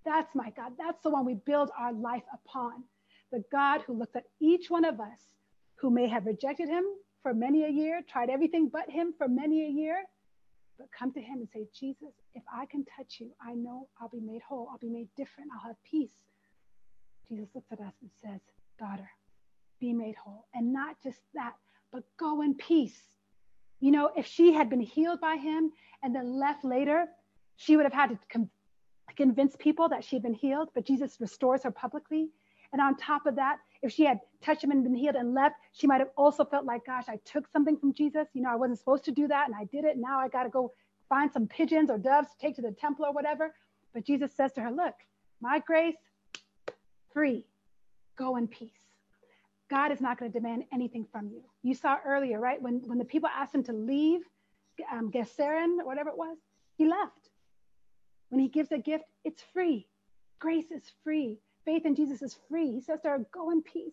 That's 0.05 0.33
my 0.35 0.51
God. 0.51 0.73
That's 0.77 1.01
the 1.03 1.09
one 1.09 1.25
we 1.25 1.35
build 1.35 1.69
our 1.77 1.93
life 1.93 2.23
upon. 2.33 2.83
The 3.31 3.43
God 3.51 3.81
who 3.81 3.93
looks 3.93 4.15
at 4.15 4.23
each 4.39 4.69
one 4.69 4.85
of 4.85 4.99
us 4.99 5.19
who 5.75 5.89
may 5.89 6.07
have 6.07 6.25
rejected 6.25 6.69
him 6.69 6.85
for 7.21 7.33
many 7.33 7.65
a 7.65 7.69
year, 7.69 8.01
tried 8.07 8.29
everything 8.29 8.69
but 8.69 8.89
him 8.89 9.13
for 9.17 9.27
many 9.27 9.65
a 9.65 9.69
year, 9.69 10.03
but 10.77 10.87
come 10.97 11.11
to 11.13 11.21
him 11.21 11.39
and 11.39 11.49
say, 11.53 11.67
Jesus, 11.77 12.13
if 12.33 12.43
I 12.53 12.65
can 12.65 12.85
touch 12.97 13.17
you, 13.19 13.31
I 13.41 13.53
know 13.53 13.87
I'll 13.99 14.09
be 14.09 14.19
made 14.19 14.41
whole. 14.41 14.67
I'll 14.71 14.77
be 14.77 14.89
made 14.89 15.09
different. 15.15 15.49
I'll 15.53 15.67
have 15.67 15.83
peace. 15.83 16.13
Jesus 17.27 17.47
looks 17.53 17.71
at 17.71 17.79
us 17.79 17.93
and 18.01 18.09
says, 18.21 18.41
Daughter, 18.79 19.09
be 19.79 19.93
made 19.93 20.15
whole. 20.15 20.45
And 20.53 20.71
not 20.71 20.95
just 21.03 21.19
that, 21.33 21.53
but 21.91 22.03
go 22.17 22.41
in 22.41 22.53
peace. 22.55 22.97
You 23.79 23.91
know, 23.91 24.11
if 24.15 24.25
she 24.25 24.53
had 24.53 24.69
been 24.69 24.81
healed 24.81 25.19
by 25.19 25.35
him 25.35 25.71
and 26.03 26.15
then 26.15 26.39
left 26.39 26.63
later, 26.63 27.07
she 27.55 27.75
would 27.75 27.85
have 27.85 27.93
had 27.93 28.09
to 28.09 28.19
com- 28.31 28.49
convince 29.15 29.55
people 29.57 29.89
that 29.89 30.03
she'd 30.03 30.23
been 30.23 30.33
healed, 30.33 30.69
but 30.73 30.85
Jesus 30.85 31.17
restores 31.19 31.63
her 31.63 31.71
publicly. 31.71 32.29
And 32.71 32.81
on 32.81 32.97
top 32.97 33.25
of 33.25 33.35
that, 33.35 33.57
if 33.81 33.91
she 33.91 34.05
had 34.05 34.19
touched 34.41 34.63
him 34.63 34.71
and 34.71 34.83
been 34.83 34.95
healed 34.95 35.15
and 35.15 35.33
left, 35.33 35.55
she 35.71 35.87
might 35.87 35.99
have 35.99 36.09
also 36.17 36.45
felt 36.45 36.65
like, 36.65 36.85
gosh, 36.85 37.05
I 37.07 37.17
took 37.25 37.47
something 37.47 37.77
from 37.77 37.93
Jesus. 37.93 38.27
You 38.33 38.41
know, 38.41 38.51
I 38.51 38.55
wasn't 38.55 38.79
supposed 38.79 39.05
to 39.05 39.11
do 39.11 39.27
that 39.27 39.47
and 39.47 39.55
I 39.55 39.65
did 39.65 39.85
it. 39.85 39.97
Now 39.97 40.19
I 40.19 40.27
got 40.27 40.43
to 40.43 40.49
go 40.49 40.73
find 41.09 41.31
some 41.31 41.47
pigeons 41.47 41.89
or 41.89 41.97
doves 41.97 42.29
to 42.29 42.37
take 42.39 42.55
to 42.55 42.61
the 42.61 42.71
temple 42.71 43.05
or 43.05 43.13
whatever. 43.13 43.53
But 43.93 44.05
Jesus 44.05 44.31
says 44.35 44.53
to 44.53 44.61
her, 44.61 44.71
look, 44.71 44.93
my 45.41 45.59
grace, 45.59 45.95
free, 47.13 47.45
go 48.17 48.35
in 48.35 48.47
peace. 48.47 48.71
God 49.69 49.91
is 49.91 49.99
not 49.99 50.17
going 50.17 50.31
to 50.31 50.39
demand 50.39 50.63
anything 50.71 51.05
from 51.11 51.27
you. 51.27 51.43
You 51.61 51.73
saw 51.73 51.97
earlier, 52.05 52.39
right? 52.39 52.61
When, 52.61 52.81
when 52.85 52.97
the 52.97 53.05
people 53.05 53.29
asked 53.33 53.53
him 53.53 53.63
to 53.63 53.73
leave 53.73 54.21
um, 54.91 55.11
Gerasene, 55.11 55.83
whatever 55.83 56.09
it 56.09 56.17
was, 56.17 56.37
he 56.77 56.87
left. 56.87 57.29
When 58.29 58.39
he 58.39 58.47
gives 58.47 58.71
a 58.71 58.77
gift, 58.77 59.05
it's 59.23 59.41
free. 59.53 59.87
Grace 60.39 60.71
is 60.71 60.83
free. 61.03 61.39
Faith 61.67 61.85
in 61.85 61.95
Jesus 61.95 62.21
is 62.21 62.39
free. 62.47 62.71
He 62.71 62.79
says 62.79 63.01
to 63.01 63.09
her, 63.09 63.25
Go 63.33 63.51
in 63.51 63.61
peace. 63.61 63.91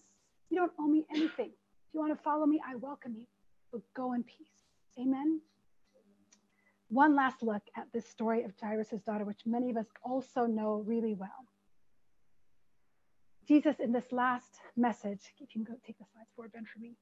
You 0.48 0.58
don't 0.58 0.70
owe 0.78 0.86
me 0.86 1.04
anything. 1.10 1.48
If 1.48 1.92
you 1.92 1.98
want 1.98 2.16
to 2.16 2.22
follow 2.22 2.46
me, 2.46 2.60
I 2.64 2.76
welcome 2.76 3.16
you, 3.18 3.26
but 3.72 3.80
go 3.96 4.12
in 4.12 4.22
peace. 4.22 4.62
Amen. 4.96 5.40
One 6.88 7.16
last 7.16 7.42
look 7.42 7.62
at 7.76 7.88
this 7.92 8.08
story 8.08 8.44
of 8.44 8.52
Jairus' 8.62 9.02
daughter, 9.04 9.24
which 9.24 9.40
many 9.44 9.70
of 9.70 9.76
us 9.76 9.88
also 10.04 10.46
know 10.46 10.84
really 10.86 11.14
well. 11.14 11.48
Jesus, 13.48 13.80
in 13.80 13.90
this 13.90 14.12
last 14.12 14.60
message, 14.76 15.22
if 15.34 15.40
you 15.40 15.48
can 15.52 15.64
go 15.64 15.72
take 15.84 15.98
the 15.98 16.04
slides 16.12 16.30
forward, 16.36 16.52
Ben, 16.52 16.64
for 16.72 16.78
me. 16.78 16.92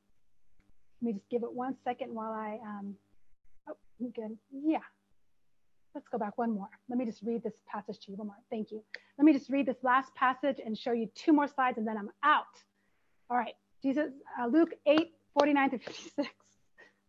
Let 1.02 1.06
me 1.06 1.12
just 1.12 1.28
give 1.28 1.42
it 1.42 1.52
one 1.52 1.76
second 1.84 2.14
while 2.14 2.32
I, 2.32 2.58
um, 2.66 2.94
oh, 3.68 3.76
good. 4.00 4.38
Yeah, 4.50 4.78
Let's 5.94 6.08
go 6.08 6.16
back 6.16 6.38
one 6.38 6.52
more. 6.52 6.70
Let 6.88 6.98
me 6.98 7.04
just 7.04 7.22
read 7.22 7.42
this 7.42 7.54
passage 7.66 7.98
to 8.00 8.12
you 8.12 8.16
one 8.16 8.28
more. 8.28 8.36
Thank 8.50 8.70
you. 8.70 8.82
Let 9.18 9.24
me 9.24 9.32
just 9.32 9.50
read 9.50 9.66
this 9.66 9.76
last 9.82 10.14
passage 10.14 10.58
and 10.64 10.76
show 10.76 10.92
you 10.92 11.08
two 11.14 11.32
more 11.32 11.46
slides 11.46 11.76
and 11.76 11.86
then 11.86 11.98
I'm 11.98 12.08
out. 12.22 12.44
All 13.28 13.36
right. 13.36 13.54
Jesus, 13.82 14.10
uh, 14.40 14.46
Luke 14.46 14.70
8, 14.86 15.12
49 15.38 15.70
to 15.70 15.78
56. 15.78 16.28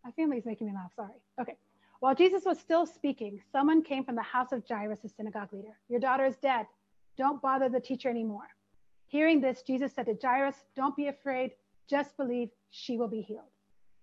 My 0.03 0.11
family 0.11 0.37
is 0.37 0.45
making 0.45 0.67
me 0.67 0.73
laugh. 0.73 0.91
Sorry. 0.95 1.13
Okay. 1.39 1.55
While 2.01 2.15
Jesus 2.15 2.43
was 2.45 2.59
still 2.59 2.85
speaking, 2.85 3.39
someone 3.53 3.83
came 3.83 4.03
from 4.03 4.15
the 4.15 4.21
house 4.21 4.51
of 4.51 4.63
Jairus, 4.67 4.99
the 5.01 5.09
synagogue 5.09 5.53
leader. 5.53 5.77
Your 5.87 6.01
daughter 6.01 6.25
is 6.25 6.35
dead. 6.37 6.65
Don't 7.17 7.41
bother 7.41 7.69
the 7.69 7.79
teacher 7.79 8.09
anymore. 8.09 8.47
Hearing 9.07 9.39
this, 9.39 9.61
Jesus 9.61 9.93
said 9.93 10.07
to 10.07 10.17
Jairus, 10.21 10.55
Don't 10.75 10.95
be 10.97 11.07
afraid. 11.07 11.51
Just 11.89 12.17
believe 12.17 12.49
she 12.71 12.97
will 12.97 13.07
be 13.07 13.21
healed. 13.21 13.45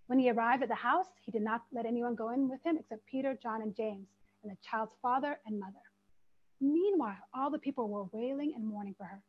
When 0.07 0.19
he 0.19 0.31
arrived 0.31 0.63
at 0.63 0.71
the 0.71 0.75
house, 0.75 1.09
he 1.21 1.33
did 1.33 1.43
not 1.43 1.63
let 1.73 1.85
anyone 1.85 2.15
go 2.15 2.31
in 2.31 2.49
with 2.49 2.63
him 2.65 2.79
except 2.79 3.05
Peter, 3.07 3.39
John, 3.43 3.61
and 3.61 3.77
James 3.77 4.07
and 4.43 4.53
the 4.53 4.57
child's 4.63 4.93
father 5.03 5.39
and 5.47 5.59
mother. 5.59 5.73
Meanwhile, 6.61 7.17
all 7.35 7.51
the 7.51 7.59
people 7.59 7.89
were 7.89 8.05
wailing 8.13 8.53
and 8.55 8.67
mourning 8.67 8.95
for 8.97 9.05
her. 9.05 9.23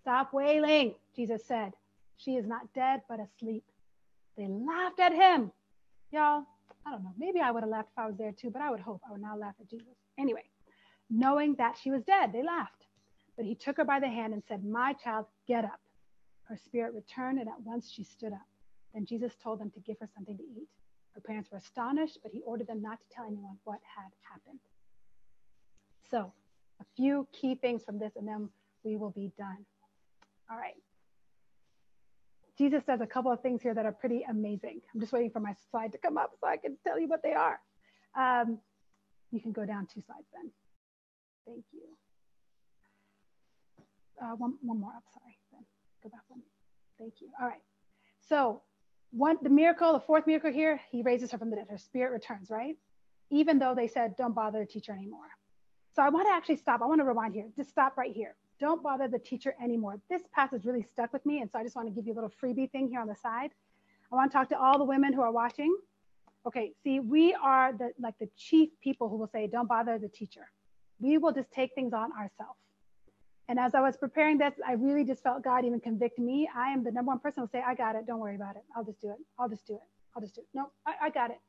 Stop 0.00 0.32
wailing, 0.32 0.94
Jesus 1.14 1.44
said. 1.46 1.72
She 2.16 2.36
is 2.36 2.46
not 2.46 2.72
dead, 2.74 3.02
but 3.08 3.20
asleep. 3.20 3.64
They 4.36 4.46
laughed 4.48 5.00
at 5.00 5.12
him. 5.12 5.52
Y'all, 6.10 6.44
I 6.86 6.90
don't 6.90 7.02
know. 7.02 7.14
Maybe 7.18 7.40
I 7.40 7.50
would 7.50 7.62
have 7.62 7.70
laughed 7.70 7.90
if 7.92 7.98
I 7.98 8.06
was 8.06 8.16
there 8.16 8.32
too, 8.32 8.50
but 8.50 8.62
I 8.62 8.70
would 8.70 8.80
hope 8.80 9.00
I 9.08 9.12
would 9.12 9.22
not 9.22 9.38
laugh 9.38 9.54
at 9.60 9.68
Jesus. 9.68 9.94
Anyway, 10.18 10.44
knowing 11.10 11.54
that 11.56 11.78
she 11.80 11.90
was 11.90 12.02
dead, 12.02 12.32
they 12.32 12.42
laughed. 12.42 12.86
But 13.36 13.46
he 13.46 13.54
took 13.54 13.78
her 13.78 13.84
by 13.84 14.00
the 14.00 14.08
hand 14.08 14.32
and 14.32 14.42
said, 14.46 14.64
My 14.64 14.92
child, 14.92 15.26
get 15.46 15.64
up. 15.64 15.80
Her 16.44 16.56
spirit 16.56 16.94
returned, 16.94 17.38
and 17.38 17.48
at 17.48 17.60
once 17.62 17.90
she 17.90 18.04
stood 18.04 18.32
up. 18.32 18.46
Then 18.92 19.06
Jesus 19.06 19.32
told 19.42 19.60
them 19.60 19.70
to 19.70 19.80
give 19.80 19.96
her 20.00 20.08
something 20.14 20.36
to 20.36 20.42
eat. 20.42 20.68
Her 21.14 21.20
parents 21.20 21.50
were 21.50 21.58
astonished, 21.58 22.18
but 22.22 22.32
he 22.32 22.42
ordered 22.42 22.66
them 22.66 22.82
not 22.82 23.00
to 23.00 23.06
tell 23.14 23.24
anyone 23.26 23.56
what 23.64 23.78
had 23.96 24.10
happened. 24.30 24.60
So, 26.10 26.32
a 26.80 26.84
few 26.96 27.28
key 27.32 27.54
things 27.54 27.84
from 27.84 27.98
this, 27.98 28.12
and 28.16 28.26
then 28.26 28.48
we 28.82 28.96
will 28.96 29.10
be 29.10 29.32
done. 29.38 29.64
All 30.50 30.58
right. 30.58 30.74
Jesus 32.58 32.84
does 32.84 33.00
a 33.00 33.06
couple 33.06 33.32
of 33.32 33.40
things 33.40 33.62
here 33.62 33.74
that 33.74 33.86
are 33.86 33.92
pretty 33.92 34.24
amazing. 34.28 34.80
I'm 34.92 35.00
just 35.00 35.12
waiting 35.12 35.30
for 35.30 35.40
my 35.40 35.54
slide 35.70 35.92
to 35.92 35.98
come 35.98 36.18
up 36.18 36.32
so 36.40 36.46
I 36.46 36.56
can 36.56 36.76
tell 36.84 36.98
you 36.98 37.08
what 37.08 37.22
they 37.22 37.32
are. 37.32 37.60
Um, 38.16 38.58
you 39.32 39.40
can 39.40 39.52
go 39.52 39.64
down 39.64 39.86
two 39.92 40.00
slides 40.00 40.26
then. 40.32 40.50
Thank 41.46 41.64
you. 41.72 41.80
Uh, 44.22 44.36
one, 44.36 44.54
one 44.62 44.80
more 44.80 44.92
up, 44.96 45.02
sorry. 45.12 45.36
Then 45.52 45.62
go 46.02 46.08
back 46.10 46.22
one. 46.28 46.42
Thank 46.98 47.14
you. 47.20 47.28
All 47.40 47.48
right. 47.48 47.62
So 48.28 48.62
one 49.16 49.38
the 49.42 49.50
miracle, 49.50 49.92
the 49.92 50.00
fourth 50.00 50.26
miracle 50.26 50.52
here, 50.52 50.80
he 50.90 51.02
raises 51.02 51.30
her 51.30 51.38
from 51.38 51.50
the 51.50 51.56
dead. 51.56 51.66
Her 51.70 51.78
spirit 51.78 52.12
returns, 52.12 52.50
right? 52.50 52.76
Even 53.30 53.58
though 53.58 53.74
they 53.74 53.86
said, 53.86 54.16
don't 54.16 54.34
bother 54.34 54.60
the 54.60 54.66
teacher 54.66 54.92
anymore. 54.92 55.28
So 55.94 56.02
I 56.02 56.08
want 56.08 56.26
to 56.26 56.32
actually 56.32 56.56
stop. 56.56 56.82
I 56.82 56.86
want 56.86 57.00
to 57.00 57.04
rewind 57.04 57.34
here. 57.34 57.48
Just 57.56 57.70
stop 57.70 57.96
right 57.96 58.12
here. 58.12 58.34
Don't 58.58 58.82
bother 58.82 59.06
the 59.06 59.18
teacher 59.18 59.54
anymore. 59.62 60.00
This 60.10 60.22
passage 60.34 60.64
really 60.64 60.82
stuck 60.82 61.12
with 61.12 61.24
me. 61.24 61.40
And 61.40 61.50
so 61.50 61.58
I 61.58 61.62
just 61.62 61.76
want 61.76 61.88
to 61.88 61.94
give 61.94 62.06
you 62.06 62.12
a 62.12 62.16
little 62.16 62.32
freebie 62.42 62.70
thing 62.70 62.88
here 62.88 63.00
on 63.00 63.06
the 63.06 63.14
side. 63.14 63.50
I 64.12 64.16
want 64.16 64.32
to 64.32 64.36
talk 64.36 64.48
to 64.50 64.58
all 64.58 64.78
the 64.78 64.84
women 64.84 65.12
who 65.12 65.22
are 65.22 65.32
watching. 65.32 65.74
Okay, 66.46 66.72
see, 66.82 67.00
we 67.00 67.34
are 67.34 67.72
the 67.72 67.90
like 67.98 68.18
the 68.18 68.28
chief 68.36 68.68
people 68.82 69.08
who 69.08 69.16
will 69.16 69.28
say, 69.28 69.46
don't 69.46 69.68
bother 69.68 69.98
the 69.98 70.08
teacher. 70.08 70.50
We 70.98 71.18
will 71.18 71.32
just 71.32 71.50
take 71.52 71.74
things 71.74 71.92
on 71.92 72.10
ourselves. 72.12 72.58
And 73.48 73.58
as 73.58 73.74
I 73.74 73.80
was 73.80 73.96
preparing 73.96 74.38
this, 74.38 74.54
I 74.66 74.72
really 74.72 75.04
just 75.04 75.22
felt 75.22 75.44
God 75.44 75.64
even 75.64 75.80
convict 75.80 76.18
me. 76.18 76.48
I 76.56 76.70
am 76.70 76.82
the 76.82 76.90
number 76.90 77.10
one 77.10 77.18
person 77.18 77.42
who 77.42 77.48
say, 77.48 77.62
I 77.66 77.74
got 77.74 77.94
it. 77.94 78.06
Don't 78.06 78.20
worry 78.20 78.36
about 78.36 78.56
it. 78.56 78.62
I'll 78.74 78.84
just 78.84 79.00
do 79.00 79.10
it. 79.10 79.18
I'll 79.38 79.48
just 79.48 79.66
do 79.66 79.74
it. 79.74 79.82
I'll 80.14 80.22
just 80.22 80.34
do 80.34 80.40
it. 80.40 80.46
No, 80.54 80.70
I, 80.86 80.94
I 81.06 81.10
got 81.10 81.30
it. 81.30 81.40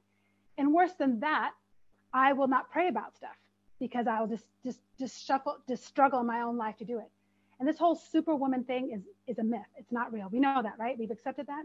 And 0.58 0.74
worse 0.74 0.94
than 0.94 1.20
that, 1.22 1.52
I 2.14 2.34
will 2.34 2.48
not 2.48 2.72
pray 2.72 2.88
about 2.88 3.16
stuff 3.16 3.36
because 3.80 4.08
I'll 4.08 4.28
just 4.28 4.46
just 4.64 4.80
just 4.98 5.26
shuffle, 5.26 5.58
just 5.68 5.86
struggle 5.86 6.20
in 6.22 6.26
my 6.26 6.42
own 6.42 6.58
life 6.58 6.78
to 6.78 6.86
do 6.86 7.00
it. 7.00 7.10
And 7.60 7.68
this 7.68 7.78
whole 7.78 7.96
superwoman 7.96 8.64
thing 8.64 8.92
is 8.92 9.02
is 9.28 9.40
a 9.40 9.44
myth. 9.44 9.62
It's 9.78 9.92
not 9.92 10.12
real. 10.12 10.30
We 10.32 10.40
know 10.40 10.62
that, 10.62 10.74
right? 10.80 10.98
We've 10.98 11.12
accepted 11.12 11.48
that. 11.48 11.64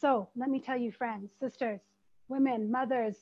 So 0.00 0.28
let 0.36 0.48
me 0.48 0.60
tell 0.60 0.76
you, 0.76 0.92
friends, 0.92 1.30
sisters, 1.40 1.80
women, 2.28 2.70
mothers, 2.70 3.16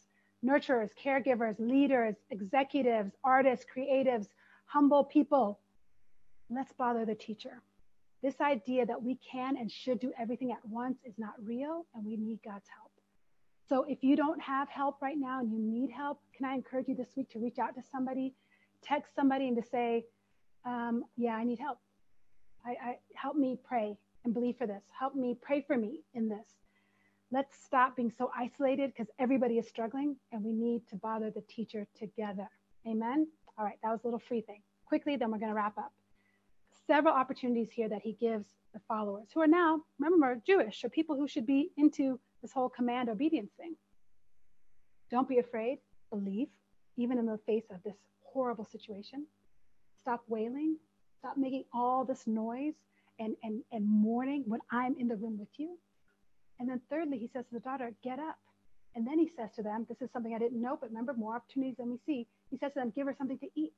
nurturers, 0.45 0.91
caregivers, 1.03 1.57
leaders, 1.59 2.15
executives, 2.31 3.13
artists, 3.25 3.65
creatives, 3.75 4.29
humble 4.67 5.05
people, 5.05 5.61
let's 6.51 6.73
bother 6.73 7.05
the 7.05 7.15
teacher. 7.15 7.63
This 8.23 8.41
idea 8.41 8.87
that 8.87 9.03
we 9.03 9.19
can 9.31 9.57
and 9.57 9.71
should 9.71 10.01
do 10.01 10.13
everything 10.19 10.53
at 10.53 10.65
once 10.65 10.99
is 11.05 11.19
not 11.19 11.35
real, 11.43 11.87
and 11.95 12.05
we 12.05 12.17
need 12.17 12.41
God's 12.45 12.69
help. 12.69 12.91
So 13.69 13.85
if 13.89 14.03
you 14.03 14.17
don't 14.17 14.41
have 14.41 14.69
help 14.69 15.03
right 15.03 15.19
now 15.19 15.41
and 15.41 15.53
you 15.53 15.59
need 15.59 15.91
help, 15.91 16.21
can 16.37 16.47
I 16.47 16.55
encourage 16.55 16.89
you 16.89 16.95
this 16.95 17.17
week 17.17 17.29
to 17.31 17.39
reach 17.39 17.59
out 17.59 17.75
to 17.75 17.83
somebody, 17.91 18.33
text 18.83 19.15
somebody, 19.15 19.49
and 19.49 19.57
to 19.57 19.63
say, 19.69 20.07
um, 20.65 21.05
"Yeah, 21.17 21.35
I 21.35 21.45
need 21.45 21.59
help. 21.59 21.79
I, 22.65 22.71
I 22.71 22.99
help 23.15 23.37
me 23.37 23.59
pray 23.63 23.97
and 24.25 24.33
believe 24.33 24.57
for 24.57 24.67
this. 24.67 24.83
Help 24.99 25.15
me 25.15 25.37
pray 25.41 25.63
for 25.63 25.77
me 25.77 26.03
in 26.15 26.29
this." 26.29 26.47
Let's 27.33 27.57
stop 27.65 27.97
being 27.97 28.13
so 28.13 28.31
isolated 28.37 28.93
because 28.93 29.11
everybody 29.19 29.59
is 29.59 29.67
struggling, 29.69 30.17
and 30.31 30.45
we 30.45 30.53
need 30.53 30.87
to 30.89 30.97
bother 30.97 31.31
the 31.31 31.43
teacher 31.43 31.87
together. 31.99 32.49
Amen. 32.87 33.27
All 33.59 33.65
right, 33.65 33.79
that 33.83 33.91
was 33.91 34.01
a 34.05 34.07
little 34.07 34.21
free 34.21 34.43
thing. 34.43 34.63
Quickly, 34.87 35.17
then 35.17 35.33
we're 35.33 35.39
going 35.39 35.51
to 35.51 35.57
wrap 35.57 35.77
up 35.77 35.93
several 36.87 37.15
opportunities 37.15 37.71
here 37.73 37.89
that 37.89 38.03
he 38.03 38.13
gives 38.13 38.47
the 38.75 38.81
followers 38.89 39.29
who 39.35 39.41
are 39.41 39.47
now, 39.47 39.81
remember, 39.99 40.27
are 40.27 40.43
Jewish 40.47 40.85
or 40.85 40.91
people 40.91 41.17
who 41.17 41.29
should 41.29 41.47
be 41.47 41.71
into 41.77 42.21
this 42.43 42.53
whole 42.53 42.69
command 42.69 43.09
obedience 43.09 43.53
thing. 43.59 43.77
Don't 45.11 45.29
be 45.29 45.39
afraid, 45.39 45.79
believe, 46.11 46.49
even 46.97 47.19
in 47.19 47.27
the 47.27 47.39
face 47.47 47.65
of 47.71 47.83
this 47.85 47.97
horrible 48.23 48.65
situation. 48.65 49.27
Stop 50.01 50.23
wailing, 50.29 50.77
stop 51.19 51.37
making 51.37 51.65
all 51.73 52.05
this 52.05 52.27
noise 52.27 52.75
and, 53.19 53.37
and, 53.43 53.63
and 53.73 53.87
mourning 53.87 54.45
when 54.47 54.61
I'm 54.71 54.97
in 54.99 55.09
the 55.09 55.17
room 55.17 55.39
with 55.39 55.49
you. 55.57 55.79
And 56.59 56.69
then 56.69 56.81
thirdly, 56.91 57.19
he 57.19 57.29
says 57.33 57.47
to 57.49 57.55
the 57.55 57.61
daughter, 57.61 57.93
get 58.03 58.19
up 58.19 58.39
And 58.95 59.07
then 59.07 59.19
he 59.19 59.31
says 59.37 59.51
to 59.57 59.63
them, 59.63 59.87
This 59.89 60.01
is 60.01 60.11
something 60.13 60.35
I 60.35 60.39
didn't 60.39 60.61
know, 60.61 60.79
but 60.81 60.91
remember, 60.91 61.15
more 61.15 61.37
opportunities 61.37 61.77
than 61.79 61.91
we 61.91 61.99
see. 62.07 62.27
He 62.51 62.59
says 62.59 62.73
to 62.75 62.81
them, 62.81 62.93
Give 62.95 63.07
her 63.07 63.15
something 63.17 63.39
to 63.39 63.49
eat. 63.55 63.75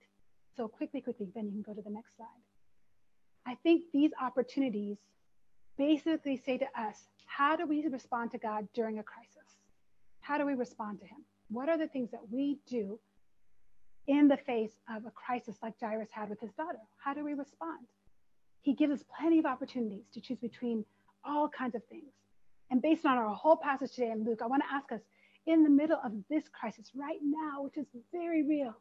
So 0.56 0.68
quickly, 0.68 1.00
quickly, 1.00 1.28
then 1.34 1.46
you 1.46 1.52
can 1.52 1.62
go 1.62 1.74
to 1.74 1.82
the 1.82 1.90
next 1.90 2.16
slide. 2.16 2.47
I 3.48 3.54
think 3.62 3.84
these 3.94 4.10
opportunities 4.20 4.98
basically 5.78 6.36
say 6.36 6.58
to 6.58 6.66
us, 6.78 7.08
How 7.24 7.56
do 7.56 7.66
we 7.66 7.86
respond 7.86 8.32
to 8.32 8.38
God 8.38 8.68
during 8.74 8.98
a 8.98 9.02
crisis? 9.02 9.56
How 10.20 10.36
do 10.36 10.44
we 10.44 10.52
respond 10.52 11.00
to 11.00 11.06
Him? 11.06 11.24
What 11.48 11.70
are 11.70 11.78
the 11.78 11.88
things 11.88 12.10
that 12.10 12.30
we 12.30 12.58
do 12.68 12.98
in 14.06 14.28
the 14.28 14.36
face 14.36 14.72
of 14.94 15.06
a 15.06 15.10
crisis 15.10 15.56
like 15.62 15.80
Jairus 15.80 16.10
had 16.12 16.28
with 16.28 16.40
his 16.40 16.52
daughter? 16.52 16.80
How 17.02 17.14
do 17.14 17.24
we 17.24 17.32
respond? 17.32 17.86
He 18.60 18.74
gives 18.74 18.92
us 18.92 19.04
plenty 19.18 19.38
of 19.38 19.46
opportunities 19.46 20.04
to 20.12 20.20
choose 20.20 20.38
between 20.38 20.84
all 21.24 21.48
kinds 21.48 21.74
of 21.74 21.82
things. 21.86 22.12
And 22.70 22.82
based 22.82 23.06
on 23.06 23.16
our 23.16 23.34
whole 23.34 23.56
passage 23.56 23.92
today 23.92 24.10
in 24.10 24.24
Luke, 24.24 24.40
I 24.42 24.46
want 24.46 24.62
to 24.62 24.74
ask 24.74 24.92
us 24.92 25.00
in 25.46 25.64
the 25.64 25.70
middle 25.70 25.98
of 26.04 26.12
this 26.28 26.44
crisis 26.48 26.90
right 26.94 27.20
now, 27.22 27.62
which 27.62 27.78
is 27.78 27.86
very 28.12 28.42
real, 28.42 28.76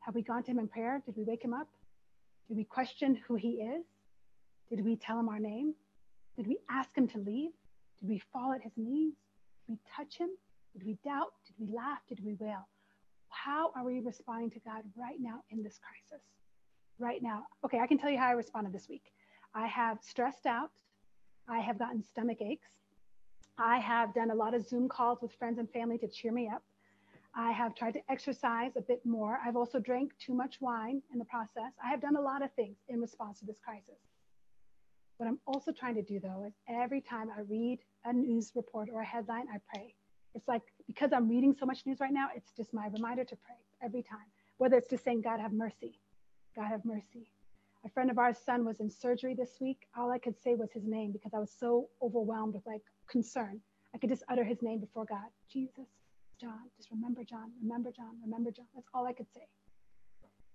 have 0.00 0.14
we 0.14 0.22
gone 0.22 0.42
to 0.44 0.50
him 0.50 0.58
in 0.58 0.68
prayer? 0.68 1.02
Did 1.04 1.18
we 1.18 1.24
wake 1.24 1.44
him 1.44 1.52
up? 1.52 1.68
Did 2.48 2.56
we 2.56 2.64
question 2.64 3.18
who 3.26 3.34
he 3.34 3.62
is? 3.62 3.84
Did 4.68 4.84
we 4.84 4.96
tell 4.96 5.18
him 5.18 5.28
our 5.28 5.38
name? 5.38 5.74
Did 6.36 6.46
we 6.46 6.58
ask 6.70 6.96
him 6.96 7.08
to 7.08 7.18
leave? 7.18 7.50
Did 8.00 8.08
we 8.08 8.22
fall 8.32 8.52
at 8.52 8.62
his 8.62 8.72
knees? 8.76 9.14
Did 9.66 9.72
we 9.72 9.78
touch 9.96 10.18
him? 10.18 10.30
Did 10.72 10.84
we 10.84 10.98
doubt? 11.04 11.32
Did 11.46 11.54
we 11.58 11.74
laugh? 11.74 12.00
Did 12.08 12.24
we 12.24 12.34
wail? 12.34 12.66
How 13.28 13.70
are 13.76 13.84
we 13.84 14.00
responding 14.00 14.50
to 14.50 14.60
God 14.60 14.82
right 14.96 15.18
now 15.18 15.42
in 15.50 15.62
this 15.62 15.78
crisis? 15.78 16.24
Right 16.98 17.22
now. 17.22 17.44
Okay, 17.64 17.78
I 17.78 17.86
can 17.86 17.98
tell 17.98 18.10
you 18.10 18.18
how 18.18 18.28
I 18.28 18.32
responded 18.32 18.72
this 18.72 18.88
week. 18.88 19.12
I 19.54 19.66
have 19.66 19.98
stressed 20.02 20.46
out. 20.46 20.70
I 21.48 21.58
have 21.58 21.78
gotten 21.78 22.02
stomach 22.02 22.38
aches. 22.40 22.68
I 23.58 23.78
have 23.78 24.14
done 24.14 24.30
a 24.30 24.34
lot 24.34 24.54
of 24.54 24.66
Zoom 24.66 24.88
calls 24.88 25.20
with 25.20 25.32
friends 25.34 25.58
and 25.58 25.70
family 25.70 25.98
to 25.98 26.08
cheer 26.08 26.32
me 26.32 26.48
up. 26.52 26.62
I 27.34 27.52
have 27.52 27.74
tried 27.74 27.92
to 27.92 28.00
exercise 28.10 28.72
a 28.76 28.82
bit 28.82 29.04
more. 29.06 29.38
I've 29.44 29.56
also 29.56 29.78
drank 29.78 30.12
too 30.18 30.34
much 30.34 30.60
wine 30.60 31.00
in 31.12 31.18
the 31.18 31.24
process. 31.24 31.72
I 31.82 31.88
have 31.88 32.00
done 32.00 32.16
a 32.16 32.20
lot 32.20 32.42
of 32.42 32.52
things 32.52 32.76
in 32.88 33.00
response 33.00 33.40
to 33.40 33.46
this 33.46 33.58
crisis. 33.64 34.00
What 35.16 35.28
I'm 35.28 35.38
also 35.46 35.72
trying 35.72 35.94
to 35.94 36.02
do, 36.02 36.20
though, 36.20 36.44
is 36.46 36.52
every 36.68 37.00
time 37.00 37.30
I 37.30 37.40
read 37.40 37.78
a 38.04 38.12
news 38.12 38.52
report 38.54 38.88
or 38.92 39.00
a 39.00 39.04
headline, 39.06 39.46
I 39.52 39.58
pray. 39.72 39.94
It's 40.34 40.48
like 40.48 40.62
because 40.86 41.12
I'm 41.12 41.28
reading 41.28 41.54
so 41.58 41.64
much 41.64 41.86
news 41.86 42.00
right 42.00 42.12
now, 42.12 42.28
it's 42.34 42.52
just 42.56 42.74
my 42.74 42.88
reminder 42.88 43.24
to 43.24 43.36
pray 43.36 43.56
every 43.82 44.02
time, 44.02 44.26
whether 44.58 44.76
it's 44.76 44.88
just 44.88 45.04
saying, 45.04 45.22
God 45.22 45.40
have 45.40 45.52
mercy, 45.52 45.98
God 46.54 46.68
have 46.68 46.84
mercy. 46.84 47.30
A 47.84 47.88
friend 47.88 48.10
of 48.10 48.18
ours' 48.18 48.38
son 48.44 48.64
was 48.64 48.80
in 48.80 48.90
surgery 48.90 49.34
this 49.34 49.58
week. 49.60 49.86
All 49.96 50.10
I 50.10 50.18
could 50.18 50.38
say 50.42 50.54
was 50.54 50.70
his 50.72 50.84
name 50.84 51.12
because 51.12 51.34
I 51.34 51.38
was 51.38 51.50
so 51.50 51.88
overwhelmed 52.00 52.54
with 52.54 52.66
like 52.66 52.82
concern. 53.08 53.60
I 53.94 53.98
could 53.98 54.10
just 54.10 54.22
utter 54.28 54.44
his 54.44 54.62
name 54.62 54.80
before 54.80 55.04
God 55.04 55.28
Jesus, 55.50 55.88
John, 56.42 56.58
just 56.76 56.90
remember 56.90 57.22
John, 57.22 57.52
remember 57.62 57.92
John, 57.92 58.18
remember 58.20 58.50
John. 58.50 58.66
That's 58.74 58.88
all 58.92 59.06
I 59.06 59.12
could 59.12 59.30
say. 59.32 59.46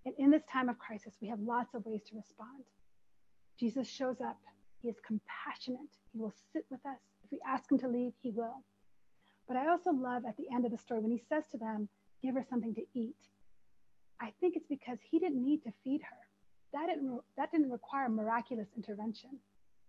And 0.06 0.14
in 0.18 0.30
this 0.32 0.44
time 0.52 0.68
of 0.68 0.78
crisis, 0.78 1.16
we 1.22 1.30
have 1.30 1.40
lots 1.40 1.74
of 1.76 1.86
ways 1.86 2.02
to 2.10 2.16
respond. 2.18 2.66
Jesus 3.58 3.88
shows 3.88 4.20
up. 4.20 4.38
He 4.82 4.90
is 4.90 4.98
compassionate. 5.06 5.96
He 6.12 6.20
will 6.20 6.34
sit 6.52 6.66
with 6.70 6.86
us. 6.86 7.00
If 7.24 7.32
we 7.32 7.40
ask 7.48 7.72
him 7.72 7.78
to 7.80 7.88
leave, 7.88 8.12
he 8.22 8.32
will. 8.32 8.66
But 9.48 9.56
I 9.56 9.70
also 9.70 9.92
love 9.92 10.24
at 10.28 10.36
the 10.36 10.48
end 10.54 10.66
of 10.66 10.72
the 10.72 10.78
story 10.78 11.00
when 11.00 11.12
he 11.12 11.24
says 11.30 11.46
to 11.52 11.58
them, 11.58 11.88
Give 12.22 12.36
her 12.36 12.44
something 12.50 12.76
to 12.76 12.82
eat. 12.94 13.16
I 14.20 14.34
think 14.42 14.58
it's 14.58 14.68
because 14.68 14.98
he 15.10 15.20
didn't 15.20 15.42
need 15.42 15.64
to 15.64 15.72
feed 15.84 16.02
her. 16.02 16.18
That 16.74 16.88
didn't, 16.88 17.22
that 17.38 17.52
didn't 17.52 17.72
require 17.72 18.10
miraculous 18.10 18.68
intervention. 18.76 19.30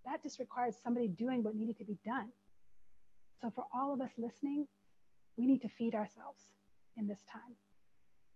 That 0.05 0.22
just 0.22 0.38
required 0.38 0.74
somebody 0.82 1.09
doing 1.09 1.42
what 1.42 1.57
needed 1.57 1.78
to 1.78 1.84
be 1.84 1.99
done. 2.05 2.28
So, 3.40 3.51
for 3.55 3.64
all 3.74 3.92
of 3.92 4.01
us 4.01 4.11
listening, 4.16 4.66
we 5.39 5.47
need 5.47 5.62
to 5.62 5.68
feed 5.68 5.95
ourselves 5.95 6.43
in 6.97 7.07
this 7.07 7.22
time. 7.30 7.55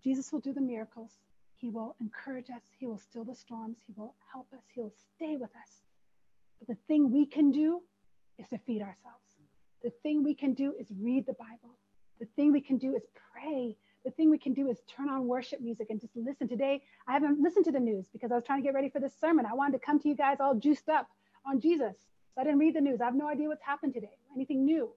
Jesus 0.03 0.32
will 0.32 0.40
do 0.40 0.53
the 0.53 0.61
miracles. 0.61 1.11
He 1.57 1.68
will 1.68 1.96
encourage 2.00 2.48
us. 2.48 2.62
He 2.78 2.86
will 2.86 2.98
still 2.98 3.24
the 3.24 3.34
storms. 3.34 3.78
He 3.86 3.92
will 3.96 4.14
help 4.32 4.46
us. 4.53 4.62
He 4.72 4.80
will 4.80 4.94
stay 5.14 5.36
with 5.36 5.50
us. 5.50 5.82
But 6.59 6.68
the 6.68 6.82
thing 6.86 7.12
we 7.12 7.26
can 7.26 7.50
do 7.50 7.82
is 8.38 8.48
to 8.48 8.59
feed 8.59 8.82
ourselves. 8.82 9.18
The 9.82 9.90
thing 10.03 10.22
we 10.22 10.34
can 10.34 10.55
do 10.55 10.74
is 10.78 10.86
read 11.00 11.26
the 11.26 11.34
Bible. 11.34 11.76
The 12.20 12.26
thing 12.36 12.53
we 12.53 12.61
can 12.61 12.78
do 12.78 12.94
is 12.94 13.03
pray. 13.32 13.76
The 14.05 14.12
thing 14.12 14.30
we 14.30 14.38
can 14.38 14.53
do 14.53 14.68
is 14.68 14.78
turn 14.88 15.09
on 15.09 15.26
worship 15.26 15.61
music 15.61 15.88
and 15.90 16.00
just 16.00 16.16
listen. 16.16 16.48
Today, 16.48 16.82
I 17.09 17.12
haven't 17.12 17.40
listened 17.40 17.64
to 17.64 17.72
the 17.72 17.80
news 17.80 18.07
because 18.12 18.30
I 18.30 18.36
was 18.36 18.44
trying 18.44 18.61
to 18.61 18.64
get 18.64 18.74
ready 18.74 18.88
for 18.88 19.00
this 19.00 19.14
sermon. 19.20 19.44
I 19.44 19.55
wanted 19.55 19.80
to 19.80 19.84
come 19.84 19.98
to 20.00 20.09
you 20.09 20.14
guys 20.14 20.38
all 20.40 20.55
juiced 20.55 20.88
up 20.88 21.09
on 21.46 21.61
Jesus. 21.61 21.96
So 22.34 22.40
I 22.40 22.44
didn't 22.44 22.61
read 22.61 22.74
the 22.74 22.80
news. 22.80 23.00
I 23.00 23.07
have 23.07 23.14
no 23.14 23.28
idea 23.28 23.48
what's 23.48 23.64
happened 23.64 23.94
today, 23.94 24.16
anything 24.34 24.64
new. 24.64 24.92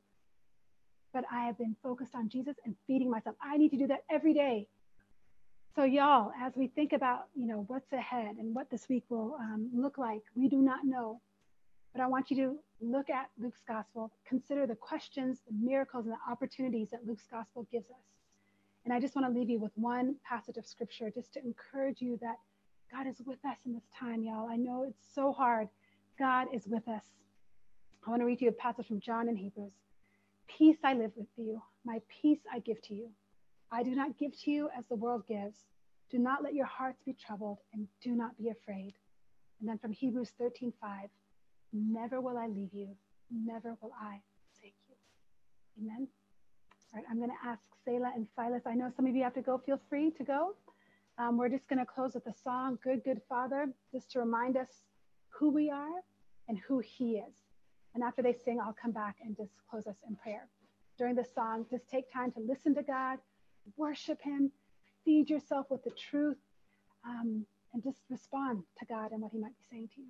But 1.15 1.23
I 1.31 1.45
have 1.45 1.57
been 1.57 1.77
focused 1.81 2.13
on 2.13 2.27
Jesus 2.27 2.57
and 2.65 2.75
feeding 2.87 3.09
myself. 3.09 3.37
I 3.41 3.55
need 3.55 3.69
to 3.69 3.77
do 3.77 3.87
that 3.87 4.03
every 4.11 4.33
day. 4.33 4.67
So 5.73 5.85
y'all, 5.85 6.33
as 6.41 6.57
we 6.57 6.67
think 6.67 6.91
about, 6.91 7.27
you 7.33 7.47
know, 7.47 7.63
what's 7.67 7.93
ahead 7.93 8.35
and 8.37 8.53
what 8.53 8.69
this 8.69 8.89
week 8.89 9.05
will 9.07 9.37
um, 9.39 9.69
look 9.73 9.97
like, 9.97 10.23
we 10.35 10.49
do 10.49 10.57
not 10.57 10.79
know. 10.83 11.21
But 11.93 12.01
I 12.01 12.07
want 12.07 12.31
you 12.31 12.35
to 12.43 12.59
look 12.81 13.09
at 13.09 13.29
Luke's 13.39 13.63
gospel, 13.65 14.11
consider 14.27 14.67
the 14.67 14.75
questions, 14.75 15.39
the 15.47 15.53
miracles, 15.53 16.05
and 16.05 16.13
the 16.13 16.31
opportunities 16.31 16.89
that 16.89 17.07
Luke's 17.07 17.27
gospel 17.31 17.65
gives 17.71 17.89
us. 17.89 18.05
And 18.83 18.93
I 18.93 18.99
just 18.99 19.15
want 19.15 19.25
to 19.25 19.39
leave 19.39 19.49
you 19.49 19.59
with 19.59 19.71
one 19.75 20.15
passage 20.27 20.57
of 20.57 20.65
scripture 20.65 21.09
just 21.09 21.31
to 21.35 21.39
encourage 21.45 22.01
you 22.01 22.19
that 22.21 22.35
God 22.91 23.07
is 23.07 23.21
with 23.25 23.39
us 23.45 23.57
in 23.65 23.73
this 23.73 23.87
time, 23.97 24.21
y'all. 24.21 24.49
I 24.49 24.57
know 24.57 24.83
it's 24.89 25.15
so 25.15 25.31
hard. 25.31 25.69
God 26.19 26.47
is 26.53 26.67
with 26.67 26.89
us. 26.89 27.05
I 28.05 28.09
want 28.09 28.21
to 28.21 28.25
read 28.25 28.41
you 28.41 28.49
a 28.49 28.51
passage 28.51 28.87
from 28.87 28.99
John 28.99 29.29
in 29.29 29.37
Hebrews. 29.37 29.71
Peace 30.47 30.77
I 30.83 30.93
live 30.93 31.11
with 31.15 31.27
you, 31.37 31.61
my 31.85 31.99
peace 32.21 32.39
I 32.51 32.59
give 32.59 32.81
to 32.83 32.93
you. 32.93 33.09
I 33.71 33.83
do 33.83 33.95
not 33.95 34.17
give 34.17 34.31
to 34.43 34.51
you 34.51 34.69
as 34.77 34.85
the 34.87 34.95
world 34.95 35.23
gives. 35.27 35.57
Do 36.09 36.19
not 36.19 36.43
let 36.43 36.53
your 36.53 36.65
hearts 36.65 37.01
be 37.03 37.13
troubled 37.13 37.59
and 37.73 37.87
do 38.01 38.11
not 38.11 38.37
be 38.37 38.49
afraid. 38.49 38.93
And 39.59 39.67
then 39.67 39.77
from 39.79 39.91
Hebrews 39.91 40.31
13 40.37 40.71
5, 40.79 41.09
Never 41.73 42.21
will 42.21 42.37
I 42.37 42.47
leave 42.47 42.73
you. 42.73 42.95
Never 43.31 43.75
will 43.81 43.91
I 43.99 44.21
forsake 44.47 44.75
you. 44.87 44.95
Amen. 45.81 46.07
All 46.93 46.99
right, 46.99 47.05
I'm 47.09 47.17
going 47.17 47.31
to 47.31 47.47
ask 47.47 47.61
Selah 47.83 48.13
and 48.15 48.27
Silas. 48.35 48.61
I 48.65 48.75
know 48.75 48.89
some 48.95 49.07
of 49.07 49.15
you 49.15 49.23
have 49.23 49.33
to 49.33 49.41
go. 49.41 49.57
Feel 49.57 49.81
free 49.89 50.11
to 50.11 50.23
go. 50.23 50.55
Um, 51.17 51.37
we're 51.37 51.49
just 51.49 51.67
going 51.67 51.79
to 51.79 51.85
close 51.85 52.13
with 52.13 52.25
a 52.27 52.33
song, 52.43 52.77
Good, 52.83 53.03
Good 53.03 53.21
Father, 53.27 53.67
just 53.91 54.11
to 54.11 54.19
remind 54.19 54.55
us 54.55 54.69
who 55.29 55.49
we 55.49 55.69
are 55.69 56.01
and 56.47 56.57
who 56.59 56.79
He 56.79 57.17
is. 57.17 57.33
And 57.95 58.03
after 58.03 58.21
they 58.21 58.33
sing, 58.33 58.59
I'll 58.59 58.75
come 58.79 58.91
back 58.91 59.15
and 59.23 59.35
just 59.35 59.51
close 59.69 59.87
us 59.87 59.95
in 60.07 60.15
prayer. 60.17 60.47
During 60.97 61.15
the 61.15 61.23
song, 61.23 61.65
just 61.69 61.89
take 61.89 62.11
time 62.11 62.31
to 62.33 62.39
listen 62.41 62.75
to 62.75 62.83
God, 62.83 63.19
worship 63.77 64.21
Him, 64.21 64.51
feed 65.05 65.29
yourself 65.29 65.67
with 65.71 65.83
the 65.83 65.91
truth, 65.91 66.37
um, 67.05 67.45
and 67.73 67.81
just 67.81 67.99
respond 68.09 68.63
to 68.79 68.85
God 68.85 69.11
and 69.11 69.21
what 69.21 69.31
He 69.31 69.39
might 69.39 69.57
be 69.57 69.63
saying 69.71 69.89
to 69.95 70.01
you. 70.01 70.07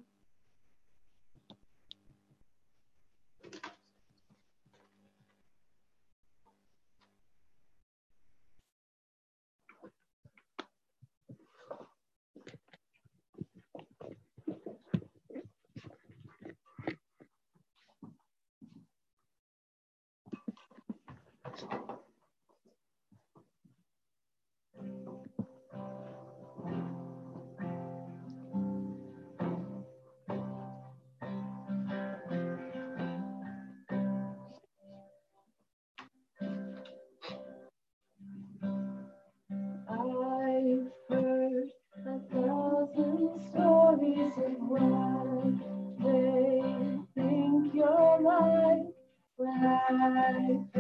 Bye. 50.34 50.75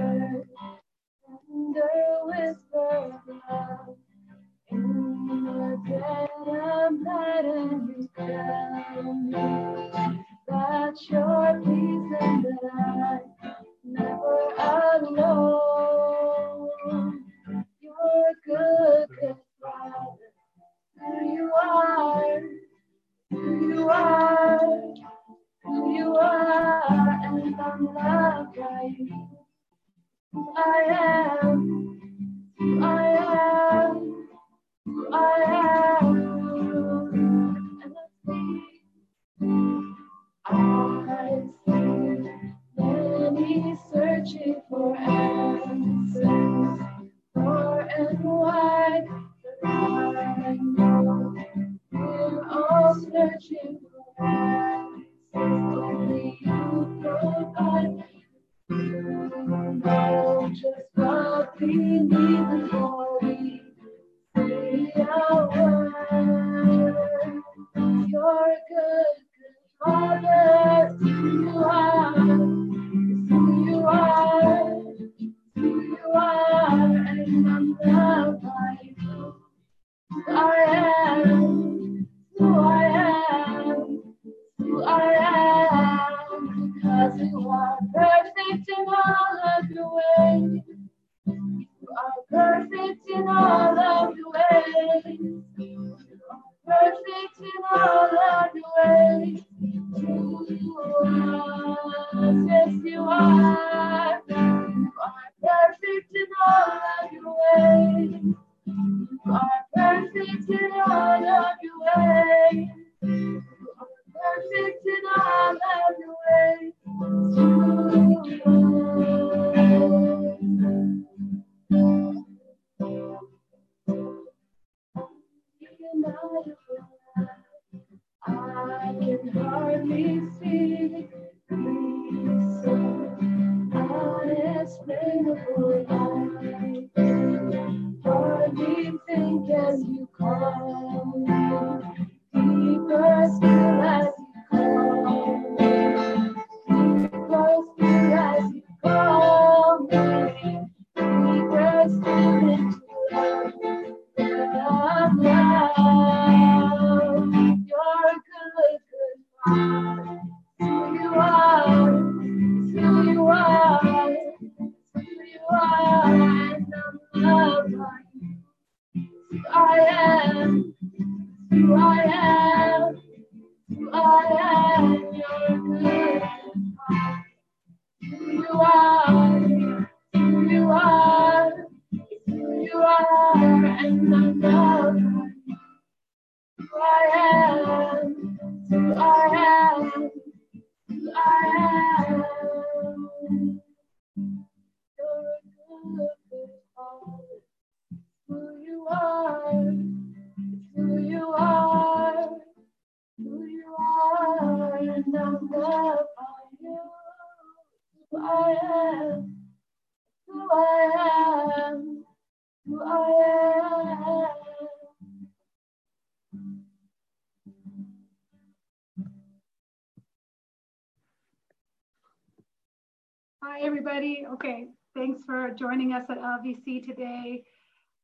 Okay, 224.36 224.68
thanks 224.94 225.24
for 225.26 225.52
joining 225.58 225.94
us 225.94 226.04
at 226.10 226.18
LVC 226.18 226.86
today. 226.86 227.42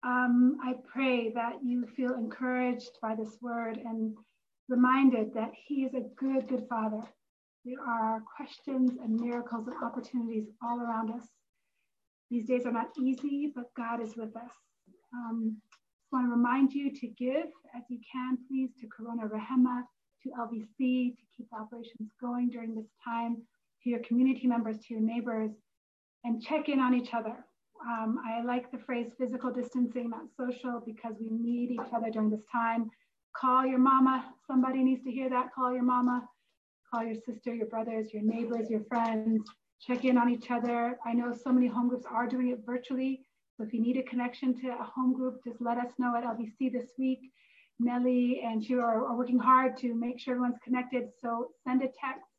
Um, 0.02 0.60
I 0.64 0.76
pray 0.90 1.30
that 1.32 1.56
you 1.62 1.86
feel 1.98 2.14
encouraged 2.14 2.92
by 3.02 3.16
this 3.16 3.36
word 3.42 3.78
and 3.84 4.16
reminded 4.70 5.34
that 5.34 5.52
He 5.66 5.84
is 5.84 5.94
a 5.94 6.08
good, 6.18 6.48
good 6.48 6.66
Father. 6.70 7.02
There 7.66 7.82
are 7.86 8.24
questions 8.38 8.92
and 9.04 9.20
miracles 9.20 9.68
and 9.68 9.76
opportunities 9.84 10.46
all 10.64 10.80
around 10.80 11.12
us. 11.12 11.28
These 12.30 12.46
days 12.46 12.66
are 12.66 12.72
not 12.72 12.92
easy, 12.98 13.52
but 13.54 13.66
God 13.76 14.02
is 14.02 14.16
with 14.16 14.34
us. 14.38 14.54
Um, 15.14 15.58
just 16.00 16.14
want 16.14 16.28
to 16.28 16.32
remind 16.32 16.72
you 16.72 16.94
to 16.96 17.08
give 17.08 17.48
as 17.76 17.84
you 17.90 18.00
can, 18.10 18.38
please, 18.48 18.70
to 18.80 18.88
Corona 18.88 19.28
Rahema, 19.28 19.84
to 20.24 20.30
LVC, 20.30 21.14
to 21.14 21.24
keep 21.36 21.48
operations 21.52 22.10
going 22.22 22.50
during 22.50 22.74
this 22.74 22.88
time, 23.04 23.36
to 23.84 23.90
your 23.90 24.00
community 24.00 24.48
members, 24.48 24.78
to 24.78 24.94
your 24.94 25.04
neighbors, 25.04 25.52
and 26.24 26.42
check 26.42 26.70
in 26.70 26.80
on 26.80 26.94
each 26.94 27.14
other. 27.14 27.36
Um, 27.86 28.20
I 28.26 28.44
like 28.44 28.72
the 28.72 28.78
phrase 28.78 29.12
physical 29.18 29.52
distancing, 29.52 30.10
not 30.10 30.26
social, 30.38 30.82
because 30.86 31.16
we 31.20 31.30
need 31.32 31.72
each 31.72 31.94
other 31.94 32.12
during 32.12 32.30
this 32.30 32.46
time. 32.52 32.92
Call 33.36 33.66
your 33.66 33.80
mama. 33.80 34.26
Somebody 34.46 34.84
needs 34.84 35.04
to 35.04 35.12
hear 35.12 35.30
that. 35.30 35.54
Call 35.54 35.74
your 35.74 35.84
mama. 35.84 36.28
Call 36.94 37.04
your 37.04 37.16
sister, 37.16 37.54
your 37.54 37.68
brothers, 37.68 38.14
your 38.14 38.22
neighbors, 38.22 38.70
your 38.70 38.84
friends. 38.84 39.50
Check 39.80 40.06
in 40.06 40.18
on 40.18 40.30
each 40.30 40.52
other. 40.52 41.00
I 41.06 41.14
know 41.14 41.34
so 41.34 41.52
many 41.52 41.68
home 41.68 41.88
groups 41.90 42.06
are 42.06 42.28
doing 42.28 42.50
it 42.50 42.60
virtually. 42.66 43.22
So 43.58 43.64
if 43.64 43.74
you 43.74 43.82
need 43.82 43.98
a 43.98 44.04
connection 44.04 44.54
to 44.62 44.70
a 44.70 44.84
home 44.84 45.14
group, 45.14 45.44
just 45.44 45.62
let 45.62 45.78
us 45.78 45.92
know 45.98 46.16
at 46.16 46.24
LVC 46.24 46.72
this 46.72 46.92
week. 47.00 47.32
Nellie 47.80 48.42
and 48.46 48.64
she 48.64 48.76
are, 48.76 49.06
are 49.06 49.18
working 49.18 49.40
hard 49.40 49.76
to 49.78 49.96
make 49.96 50.20
sure 50.20 50.36
everyone's 50.36 50.60
connected. 50.64 51.10
So 51.22 51.50
send 51.66 51.82
a 51.82 51.88
text 51.88 52.31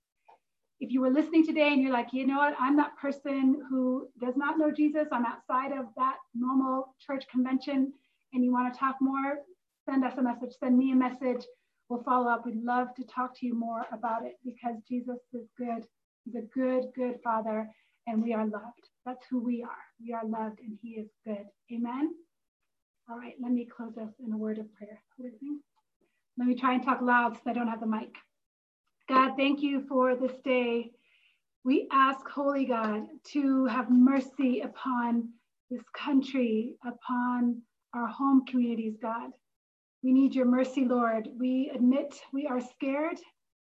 if 0.82 0.90
you 0.90 1.00
were 1.00 1.10
listening 1.10 1.46
today 1.46 1.68
and 1.68 1.80
you're 1.80 1.92
like, 1.92 2.08
you 2.12 2.26
know 2.26 2.38
what, 2.38 2.56
I'm 2.58 2.76
that 2.76 2.96
person 3.00 3.62
who 3.70 4.08
does 4.20 4.36
not 4.36 4.58
know 4.58 4.72
Jesus, 4.72 5.06
I'm 5.12 5.24
outside 5.24 5.70
of 5.70 5.86
that 5.96 6.16
normal 6.34 6.96
church 6.98 7.24
convention, 7.30 7.92
and 8.32 8.44
you 8.44 8.52
want 8.52 8.74
to 8.74 8.78
talk 8.78 8.96
more, 9.00 9.36
send 9.88 10.04
us 10.04 10.18
a 10.18 10.22
message, 10.22 10.50
send 10.58 10.76
me 10.76 10.90
a 10.90 10.96
message. 10.96 11.46
We'll 11.88 12.02
follow 12.02 12.28
up. 12.28 12.44
We'd 12.44 12.64
love 12.64 12.88
to 12.96 13.04
talk 13.04 13.38
to 13.38 13.46
you 13.46 13.54
more 13.54 13.86
about 13.92 14.26
it 14.26 14.32
because 14.44 14.74
Jesus 14.88 15.18
is 15.32 15.46
good. 15.56 15.86
He's 16.24 16.34
a 16.34 16.46
good, 16.52 16.86
good 16.96 17.20
Father, 17.22 17.68
and 18.08 18.20
we 18.20 18.34
are 18.34 18.44
loved. 18.44 18.88
That's 19.06 19.24
who 19.30 19.40
we 19.40 19.62
are. 19.62 19.84
We 20.04 20.12
are 20.12 20.26
loved, 20.26 20.58
and 20.66 20.76
He 20.82 20.94
is 20.94 21.10
good. 21.24 21.44
Amen. 21.72 22.10
All 23.08 23.18
right, 23.18 23.34
let 23.40 23.52
me 23.52 23.68
close 23.76 23.96
us 23.98 24.12
in 24.24 24.32
a 24.32 24.36
word 24.36 24.58
of 24.58 24.66
prayer. 24.74 25.00
Let 26.38 26.48
me 26.48 26.56
try 26.56 26.74
and 26.74 26.82
talk 26.82 27.02
loud 27.02 27.36
so 27.36 27.50
I 27.50 27.52
don't 27.52 27.68
have 27.68 27.80
the 27.80 27.86
mic. 27.86 28.16
God, 29.12 29.36
thank 29.36 29.60
you 29.60 29.84
for 29.90 30.16
this 30.16 30.38
day. 30.42 30.90
We 31.66 31.86
ask, 31.92 32.26
Holy 32.26 32.64
God, 32.64 33.02
to 33.32 33.66
have 33.66 33.90
mercy 33.90 34.60
upon 34.60 35.28
this 35.70 35.82
country, 35.94 36.76
upon 36.86 37.60
our 37.94 38.06
home 38.06 38.46
communities, 38.46 38.96
God. 39.02 39.32
We 40.02 40.12
need 40.14 40.34
your 40.34 40.46
mercy, 40.46 40.86
Lord. 40.86 41.28
We 41.38 41.70
admit 41.74 42.18
we 42.32 42.46
are 42.46 42.62
scared, 42.62 43.18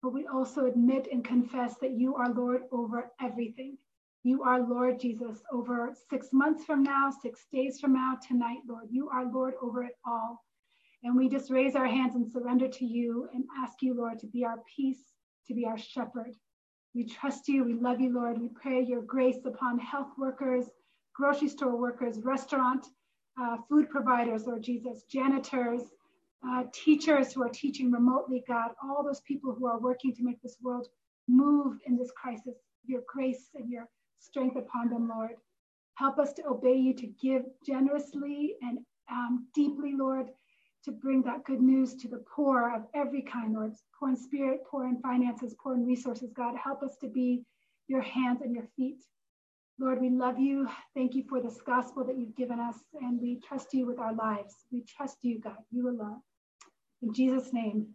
but 0.04 0.14
we 0.14 0.28
also 0.28 0.66
admit 0.66 1.08
and 1.12 1.26
confess 1.26 1.74
that 1.82 1.98
you 1.98 2.14
are 2.18 2.32
Lord 2.32 2.62
over 2.72 3.12
everything. 3.20 3.80
You 4.22 4.44
are 4.44 4.62
Lord 4.62 5.00
Jesus 5.00 5.42
over 5.52 5.96
six 6.12 6.28
months 6.32 6.66
from 6.66 6.84
now, 6.84 7.10
six 7.10 7.48
days 7.52 7.80
from 7.80 7.94
now, 7.94 8.16
tonight, 8.28 8.60
Lord. 8.70 8.90
You 8.92 9.10
are 9.10 9.26
Lord 9.26 9.56
over 9.60 9.86
it 9.86 9.98
all. 10.06 10.46
And 11.04 11.18
we 11.18 11.30
just 11.30 11.50
raise 11.50 11.76
our 11.76 11.88
hands 11.88 12.14
and 12.14 12.32
surrender 12.32 12.68
to 12.68 12.86
you 12.86 13.28
and 13.34 13.44
ask 13.58 13.82
you, 13.82 13.96
Lord, 13.96 14.20
to 14.20 14.28
be 14.28 14.46
our 14.46 14.62
peace, 14.78 15.11
to 15.48 15.54
be 15.54 15.66
our 15.66 15.78
shepherd. 15.78 16.36
We 16.94 17.06
trust 17.06 17.48
you. 17.48 17.64
We 17.64 17.74
love 17.74 18.02
you, 18.02 18.14
Lord. 18.14 18.40
We 18.40 18.50
pray 18.50 18.82
your 18.82 19.02
grace 19.02 19.46
upon 19.46 19.80
health 19.80 20.10
workers, 20.18 20.66
grocery 21.16 21.48
store 21.48 21.78
workers, 21.78 22.20
restaurant, 22.24 22.86
uh, 23.40 23.58
food 23.70 23.90
providers, 23.90 24.46
Lord 24.46 24.64
Jesus, 24.64 25.04
janitors, 25.04 25.84
uh, 26.48 26.64
teachers 26.74 27.32
who 27.34 27.44
are 27.44 27.50
teaching 27.50 27.92
remotely, 27.92 28.44
God, 28.48 28.72
all 28.84 29.04
those 29.04 29.22
people 29.22 29.54
who 29.54 29.68
are 29.68 29.80
working 29.80 30.14
to 30.16 30.24
make 30.24 30.42
this 30.42 30.58
world 30.62 30.88
move 31.28 31.78
in 31.86 31.98
this 31.98 32.12
crisis, 32.12 32.56
your 32.86 33.02
grace 33.08 33.50
and 33.56 33.70
your 33.70 33.88
strength 34.20 34.58
upon 34.58 34.90
them, 34.90 35.08
Lord. 35.08 35.32
Help 35.96 36.20
us 36.20 36.34
to 36.34 36.48
obey 36.48 36.76
you, 36.76 36.94
to 36.96 37.08
give 37.22 37.44
generously 37.66 38.56
and 38.62 38.80
um, 39.12 39.48
deeply, 39.54 39.94
Lord, 39.96 40.28
to 40.86 40.92
bring 40.92 41.22
that 41.24 41.44
good 41.44 41.62
news 41.62 41.96
to 41.96 42.08
the 42.08 42.24
poor 42.36 42.74
of 42.76 42.84
every 42.94 43.22
kind, 43.22 43.54
Lord, 43.54 43.74
poor 44.00 44.10
in 44.10 44.16
spirit, 44.16 44.62
poor 44.70 44.88
in 44.88 45.00
finances, 45.02 45.56
poor 45.62 45.76
in 45.76 45.86
resources. 45.86 46.32
God, 46.36 46.56
help 46.62 46.82
us 46.84 46.98
to 47.02 47.08
be 47.08 47.44
your 47.88 48.02
hands 48.02 48.42
and 48.42 48.54
your 48.56 48.68
feet. 48.76 49.04
Lord, 49.80 50.02
we 50.02 50.10
love 50.10 50.40
you. 50.40 50.68
Thank 50.96 51.16
you 51.16 51.24
for 51.28 51.42
this 51.42 51.60
gospel 51.66 52.04
that 52.06 52.18
you've 52.18 52.36
given 52.36 52.60
us, 52.60 52.76
and 53.02 53.20
we 53.20 53.40
trust 53.48 53.74
you 53.74 53.86
with 53.86 54.00
our 54.00 54.14
lives. 54.14 54.56
We 54.72 54.84
trust 54.84 55.18
you, 55.22 55.40
God, 55.40 55.58
you 55.72 55.90
alone. 55.90 56.22
In 57.02 57.14
Jesus' 57.14 57.52
name, 57.52 57.88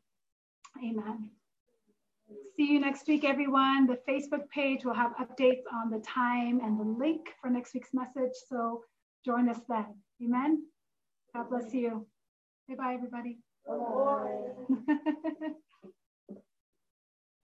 amen. 0.79 1.31
See 2.57 2.73
you 2.73 2.81
next 2.81 3.07
week, 3.07 3.25
everyone. 3.25 3.87
The 3.87 4.01
Facebook 4.09 4.49
page 4.51 4.85
will 4.85 4.95
have 4.95 5.13
updates 5.17 5.63
on 5.73 5.91
the 5.91 6.01
time 6.01 6.61
and 6.61 6.79
the 6.81 6.85
link 6.85 7.29
for 7.41 7.51
next 7.51 7.75
week's 7.75 7.95
message. 7.95 8.33
So 8.49 8.83
join 9.25 9.49
us 9.49 9.61
then. 9.69 9.87
Amen. 10.23 10.65
God 11.35 11.51
bless 11.51 11.73
you. 11.73 12.07
Bye 12.69 12.75
bye, 12.77 12.95
everybody. 12.95 13.39
Bye. 13.67 14.55